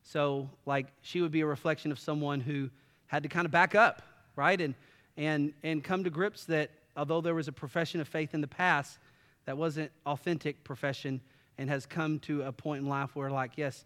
So, 0.02 0.48
like, 0.66 0.86
she 1.02 1.20
would 1.20 1.30
be 1.30 1.40
a 1.40 1.46
reflection 1.46 1.92
of 1.92 1.98
someone 1.98 2.40
who 2.40 2.70
had 3.06 3.22
to 3.22 3.28
kind 3.28 3.46
of 3.46 3.52
back 3.52 3.74
up, 3.74 4.02
right? 4.36 4.60
And, 4.60 4.74
and, 5.16 5.52
and 5.62 5.82
come 5.82 6.04
to 6.04 6.10
grips 6.10 6.44
that 6.44 6.70
although 6.96 7.20
there 7.20 7.34
was 7.34 7.48
a 7.48 7.52
profession 7.52 8.00
of 8.00 8.08
faith 8.08 8.34
in 8.34 8.40
the 8.40 8.48
past, 8.48 8.98
that 9.44 9.56
wasn't 9.56 9.90
authentic 10.06 10.62
profession 10.64 11.20
and 11.58 11.68
has 11.68 11.86
come 11.86 12.18
to 12.20 12.42
a 12.42 12.52
point 12.52 12.82
in 12.82 12.88
life 12.88 13.14
where, 13.14 13.30
like, 13.30 13.52
yes, 13.56 13.84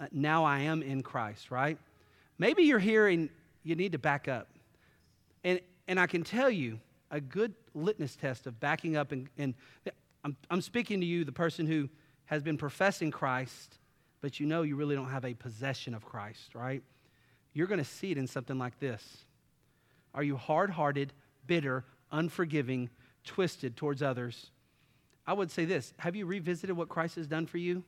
uh, 0.00 0.06
now 0.12 0.44
I 0.44 0.60
am 0.60 0.82
in 0.82 1.02
Christ, 1.02 1.50
right? 1.50 1.78
Maybe 2.38 2.64
you're 2.64 2.78
here 2.78 3.08
and 3.08 3.28
you 3.62 3.74
need 3.74 3.92
to 3.92 3.98
back 3.98 4.28
up. 4.28 4.48
And, 5.44 5.60
and 5.86 5.98
I 5.98 6.06
can 6.06 6.22
tell 6.22 6.50
you 6.50 6.78
a 7.10 7.20
good 7.20 7.54
litmus 7.74 8.16
test 8.16 8.46
of 8.46 8.60
backing 8.60 8.96
up, 8.96 9.12
and, 9.12 9.28
and 9.38 9.54
I'm, 10.24 10.36
I'm 10.50 10.60
speaking 10.60 11.00
to 11.00 11.06
you, 11.06 11.24
the 11.24 11.32
person 11.32 11.66
who 11.66 11.88
has 12.26 12.42
been 12.42 12.58
professing 12.58 13.10
Christ, 13.10 13.78
but 14.20 14.40
you 14.40 14.46
know 14.46 14.62
you 14.62 14.76
really 14.76 14.94
don't 14.94 15.10
have 15.10 15.24
a 15.24 15.34
possession 15.34 15.94
of 15.94 16.04
Christ, 16.04 16.54
right? 16.54 16.82
You're 17.52 17.66
going 17.66 17.78
to 17.78 17.84
see 17.84 18.10
it 18.10 18.18
in 18.18 18.26
something 18.26 18.58
like 18.58 18.78
this. 18.78 19.24
Are 20.14 20.22
you 20.22 20.36
hard 20.36 20.70
hearted, 20.70 21.12
bitter, 21.46 21.84
unforgiving, 22.10 22.90
twisted 23.24 23.76
towards 23.76 24.02
others? 24.02 24.50
I 25.26 25.32
would 25.32 25.50
say 25.50 25.64
this 25.64 25.92
Have 25.98 26.16
you 26.16 26.26
revisited 26.26 26.76
what 26.76 26.88
Christ 26.88 27.16
has 27.16 27.26
done 27.26 27.46
for 27.46 27.58
you? 27.58 27.84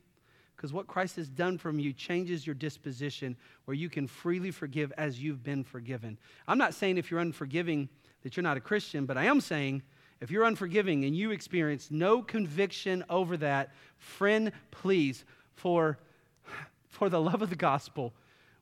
Because 0.56 0.74
what 0.74 0.86
Christ 0.86 1.16
has 1.16 1.28
done 1.30 1.56
from 1.56 1.78
you 1.78 1.94
changes 1.94 2.46
your 2.46 2.54
disposition 2.54 3.34
where 3.64 3.74
you 3.74 3.88
can 3.88 4.06
freely 4.06 4.50
forgive 4.50 4.92
as 4.98 5.18
you've 5.18 5.42
been 5.42 5.64
forgiven. 5.64 6.18
I'm 6.46 6.58
not 6.58 6.74
saying 6.74 6.98
if 6.98 7.10
you're 7.10 7.20
unforgiving 7.20 7.88
that 8.22 8.36
you're 8.36 8.42
not 8.42 8.58
a 8.58 8.60
Christian, 8.60 9.06
but 9.06 9.16
I 9.16 9.24
am 9.24 9.40
saying 9.40 9.82
if 10.20 10.30
you're 10.30 10.44
unforgiving 10.44 11.04
and 11.04 11.16
you 11.16 11.30
experience 11.30 11.90
no 11.90 12.20
conviction 12.20 13.02
over 13.08 13.38
that, 13.38 13.72
friend, 13.96 14.52
please, 14.70 15.24
for, 15.54 15.98
for 16.90 17.08
the 17.08 17.20
love 17.20 17.42
of 17.42 17.50
the 17.50 17.56
gospel, 17.56 18.12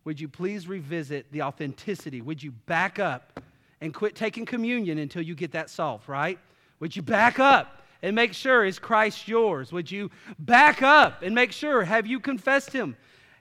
would 0.05 0.21
you 0.21 0.29
please 0.29 0.69
revisit 0.69 1.31
the 1.33 1.43
authenticity? 1.43 2.21
Would 2.21 2.43
you 2.43 2.53
back 2.53 2.99
up 2.99 3.43
and 3.81 3.93
quit 3.93 4.15
taking 4.15 4.47
communion 4.47 4.99
until 4.99 5.23
you 5.23 5.35
get 5.35 5.53
that 5.53 5.71
solved, 5.71 6.09
right? 6.09 6.39
Would 6.81 6.95
you 6.95 7.03
back 7.03 7.39
up 7.39 7.83
and 8.03 8.15
make 8.15 8.33
sure 8.33 8.65
is 8.65 8.79
Christ 8.79 9.27
yours? 9.27 9.73
Would 9.73 9.91
you 9.91 10.11
back 10.39 10.83
up 10.83 11.23
and 11.23 11.35
make 11.35 11.53
sure 11.53 11.83
have 11.85 12.07
you 12.07 12.21
confessed 12.21 12.73
him? 12.73 12.97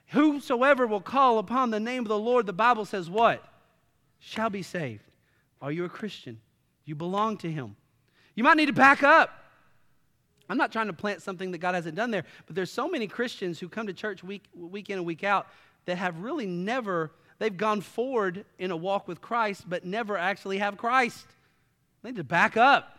Whosoever 0.08 0.86
will 0.86 1.00
call 1.00 1.38
upon 1.38 1.70
the 1.70 1.80
name 1.80 2.02
of 2.02 2.08
the 2.08 2.18
Lord, 2.18 2.46
the 2.46 2.52
Bible 2.52 2.84
says 2.84 3.10
what? 3.10 3.44
Shall 4.18 4.50
be 4.50 4.62
saved. 4.62 5.04
Are 5.60 5.70
you 5.70 5.84
a 5.84 5.88
Christian? 5.88 6.40
You 6.84 6.94
belong 6.94 7.36
to 7.38 7.50
him. 7.50 7.76
You 8.34 8.44
might 8.44 8.56
need 8.56 8.66
to 8.66 8.72
back 8.72 9.02
up. 9.02 9.30
I'm 10.48 10.56
not 10.56 10.72
trying 10.72 10.86
to 10.86 10.92
plant 10.92 11.22
something 11.22 11.50
that 11.52 11.58
God 11.58 11.74
hasn't 11.74 11.94
done 11.94 12.10
there, 12.10 12.24
but 12.46 12.56
there's 12.56 12.70
so 12.70 12.88
many 12.88 13.06
Christians 13.06 13.58
who 13.58 13.68
come 13.68 13.86
to 13.86 13.92
church 13.92 14.24
week, 14.24 14.44
week 14.54 14.88
in 14.90 14.96
and 14.96 15.06
week 15.06 15.24
out 15.24 15.46
that 15.84 15.98
have 15.98 16.18
really 16.20 16.46
never, 16.46 17.10
they've 17.38 17.56
gone 17.56 17.80
forward 17.80 18.44
in 18.58 18.70
a 18.70 18.76
walk 18.76 19.08
with 19.08 19.20
Christ, 19.20 19.68
but 19.68 19.84
never 19.84 20.16
actually 20.16 20.58
have 20.58 20.76
Christ. 20.76 21.26
They 22.02 22.10
need 22.10 22.16
to 22.16 22.24
back 22.24 22.56
up. 22.56 22.98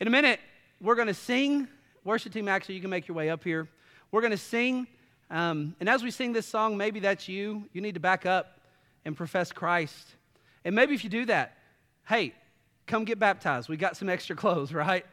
In 0.00 0.08
a 0.08 0.10
minute, 0.10 0.40
we're 0.80 0.96
going 0.96 1.08
to 1.08 1.14
sing. 1.14 1.68
Worship 2.04 2.32
team, 2.32 2.48
actually, 2.48 2.74
you 2.74 2.80
can 2.80 2.90
make 2.90 3.06
your 3.06 3.16
way 3.16 3.30
up 3.30 3.44
here. 3.44 3.68
We're 4.10 4.20
going 4.20 4.32
to 4.32 4.36
sing. 4.36 4.86
Um, 5.30 5.74
and 5.80 5.88
as 5.88 6.02
we 6.02 6.10
sing 6.10 6.32
this 6.32 6.46
song, 6.46 6.76
maybe 6.76 7.00
that's 7.00 7.28
you. 7.28 7.64
You 7.72 7.80
need 7.80 7.94
to 7.94 8.00
back 8.00 8.26
up 8.26 8.60
and 9.04 9.16
profess 9.16 9.52
Christ. 9.52 10.14
And 10.64 10.74
maybe 10.74 10.94
if 10.94 11.04
you 11.04 11.10
do 11.10 11.26
that, 11.26 11.56
hey, 12.06 12.34
come 12.86 13.04
get 13.04 13.18
baptized. 13.18 13.68
We 13.68 13.76
got 13.76 13.96
some 13.96 14.08
extra 14.08 14.36
clothes, 14.36 14.72
right? 14.74 15.06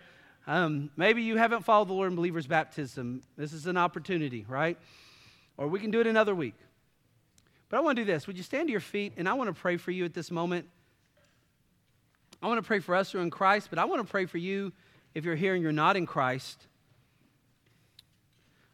Um, 0.47 0.89
maybe 0.97 1.21
you 1.21 1.37
haven't 1.37 1.63
followed 1.63 1.87
the 1.87 1.93
Lord 1.93 2.09
in 2.09 2.15
believer's 2.15 2.47
baptism. 2.47 3.21
This 3.37 3.53
is 3.53 3.67
an 3.67 3.77
opportunity, 3.77 4.45
right? 4.47 4.77
Or 5.57 5.67
we 5.67 5.79
can 5.79 5.91
do 5.91 5.99
it 5.99 6.07
another 6.07 6.33
week. 6.33 6.55
But 7.69 7.77
I 7.77 7.79
want 7.81 7.97
to 7.97 8.03
do 8.03 8.11
this. 8.11 8.27
Would 8.27 8.37
you 8.37 8.43
stand 8.43 8.67
to 8.67 8.71
your 8.71 8.81
feet? 8.81 9.13
And 9.17 9.29
I 9.29 9.33
want 9.33 9.53
to 9.53 9.59
pray 9.59 9.77
for 9.77 9.91
you 9.91 10.03
at 10.03 10.13
this 10.13 10.31
moment. 10.31 10.67
I 12.41 12.47
want 12.47 12.57
to 12.57 12.67
pray 12.67 12.79
for 12.79 12.95
us 12.95 13.11
who 13.11 13.19
are 13.19 13.21
in 13.21 13.29
Christ, 13.29 13.67
but 13.69 13.77
I 13.77 13.85
want 13.85 14.05
to 14.05 14.09
pray 14.09 14.25
for 14.25 14.39
you 14.39 14.73
if 15.13 15.25
you're 15.25 15.35
here 15.35 15.53
and 15.53 15.61
you're 15.61 15.71
not 15.71 15.95
in 15.95 16.07
Christ. 16.07 16.65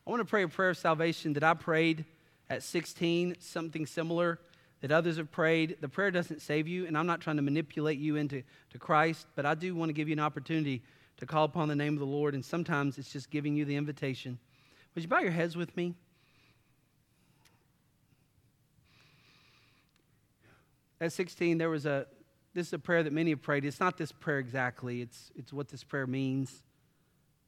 I 0.06 0.10
want 0.10 0.22
to 0.22 0.26
pray 0.26 0.44
a 0.44 0.48
prayer 0.48 0.70
of 0.70 0.78
salvation 0.78 1.34
that 1.34 1.44
I 1.44 1.54
prayed 1.54 2.06
at 2.50 2.64
16, 2.64 3.36
something 3.40 3.86
similar 3.86 4.40
that 4.82 4.92
others 4.92 5.18
have 5.18 5.32
prayed. 5.32 5.78
The 5.82 5.90
prayer 5.90 6.12
doesn't 6.12 6.42
save 6.42 6.68
you, 6.68 6.86
and 6.86 6.98
I'm 6.98 7.08
not 7.08 7.20
trying 7.20 7.36
to 7.36 7.42
manipulate 7.42 8.00
you 8.00 8.16
into 8.16 8.44
to 8.70 8.80
Christ, 8.80 9.28
but 9.36 9.46
I 9.46 9.54
do 9.54 9.76
want 9.76 9.90
to 9.90 9.94
give 9.94 10.08
you 10.08 10.14
an 10.14 10.20
opportunity 10.20 10.82
to 11.18 11.26
call 11.26 11.44
upon 11.44 11.68
the 11.68 11.76
name 11.76 11.94
of 11.94 12.00
the 12.00 12.06
Lord, 12.06 12.34
and 12.34 12.44
sometimes 12.44 12.98
it's 12.98 13.12
just 13.12 13.30
giving 13.30 13.56
you 13.56 13.66
the 13.66 13.76
invitation. 13.76 14.40
Would 14.94 15.04
you 15.04 15.08
bow 15.08 15.20
your 15.20 15.32
heads 15.32 15.56
with 15.56 15.76
me? 15.76 15.96
At 21.00 21.14
16, 21.14 21.58
there 21.58 21.70
was 21.70 21.86
a 21.86 22.08
this 22.58 22.68
is 22.68 22.74
a 22.74 22.80
prayer 22.80 23.04
that 23.04 23.14
many 23.14 23.30
have 23.30 23.44
prayed. 23.44 23.66
It's 23.66 23.80
not 23.80 23.98
this 23.98 24.12
prayer 24.12 24.40
exactly, 24.40 25.02
it's, 25.02 25.32
it's 25.36 25.54
what 25.54 25.68
this 25.68 25.84
prayer 25.84 26.08
means. 26.08 26.64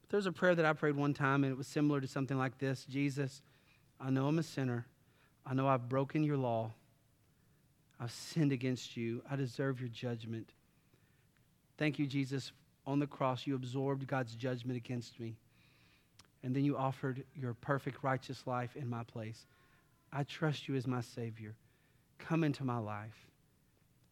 But 0.02 0.12
there's 0.12 0.28
a 0.28 0.32
prayer 0.32 0.54
that 0.54 0.66
I 0.66 0.74
prayed 0.74 0.96
one 0.96 1.16
time, 1.16 1.44
and 1.44 1.52
it 1.52 1.58
was 1.58 1.66
similar 1.66 2.00
to 2.00 2.08
something 2.08 2.38
like 2.38 2.60
this 2.60 2.86
Jesus, 2.86 3.42
I 4.00 4.12
know 4.12 4.28
I'm 4.28 4.38
a 4.38 4.44
sinner. 4.44 4.86
I 5.48 5.56
know 5.56 5.68
I've 5.68 5.90
broken 5.90 6.24
your 6.24 6.38
law. 6.38 6.74
I've 8.00 8.12
sinned 8.12 8.52
against 8.52 8.96
you. 8.96 9.24
I 9.30 9.36
deserve 9.36 9.80
your 9.80 9.90
judgment. 9.90 10.52
Thank 11.80 11.98
you, 11.98 12.06
Jesus. 12.06 12.52
On 12.90 12.98
the 12.98 13.06
cross, 13.06 13.46
you 13.46 13.54
absorbed 13.54 14.08
God's 14.08 14.34
judgment 14.34 14.76
against 14.76 15.20
me. 15.20 15.36
And 16.42 16.56
then 16.56 16.66
you 16.66 16.76
offered 16.76 17.24
your 17.36 17.54
perfect 17.54 18.04
righteous 18.04 18.48
life 18.48 18.76
in 18.76 18.90
my 18.90 19.04
place. 19.04 19.46
I 20.12 20.24
trust 20.24 20.68
you 20.68 20.76
as 20.76 20.88
my 20.88 21.02
Savior. 21.02 21.54
Come 22.18 22.44
into 22.44 22.64
my 22.64 22.80
life. 22.80 23.28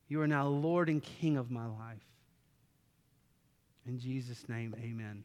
You 0.09 0.21
are 0.21 0.27
now 0.27 0.45
Lord 0.45 0.89
and 0.89 1.01
King 1.01 1.37
of 1.37 1.49
my 1.49 1.65
life. 1.65 2.05
In 3.87 3.97
Jesus' 3.97 4.47
name, 4.47 4.75
amen. 4.79 5.23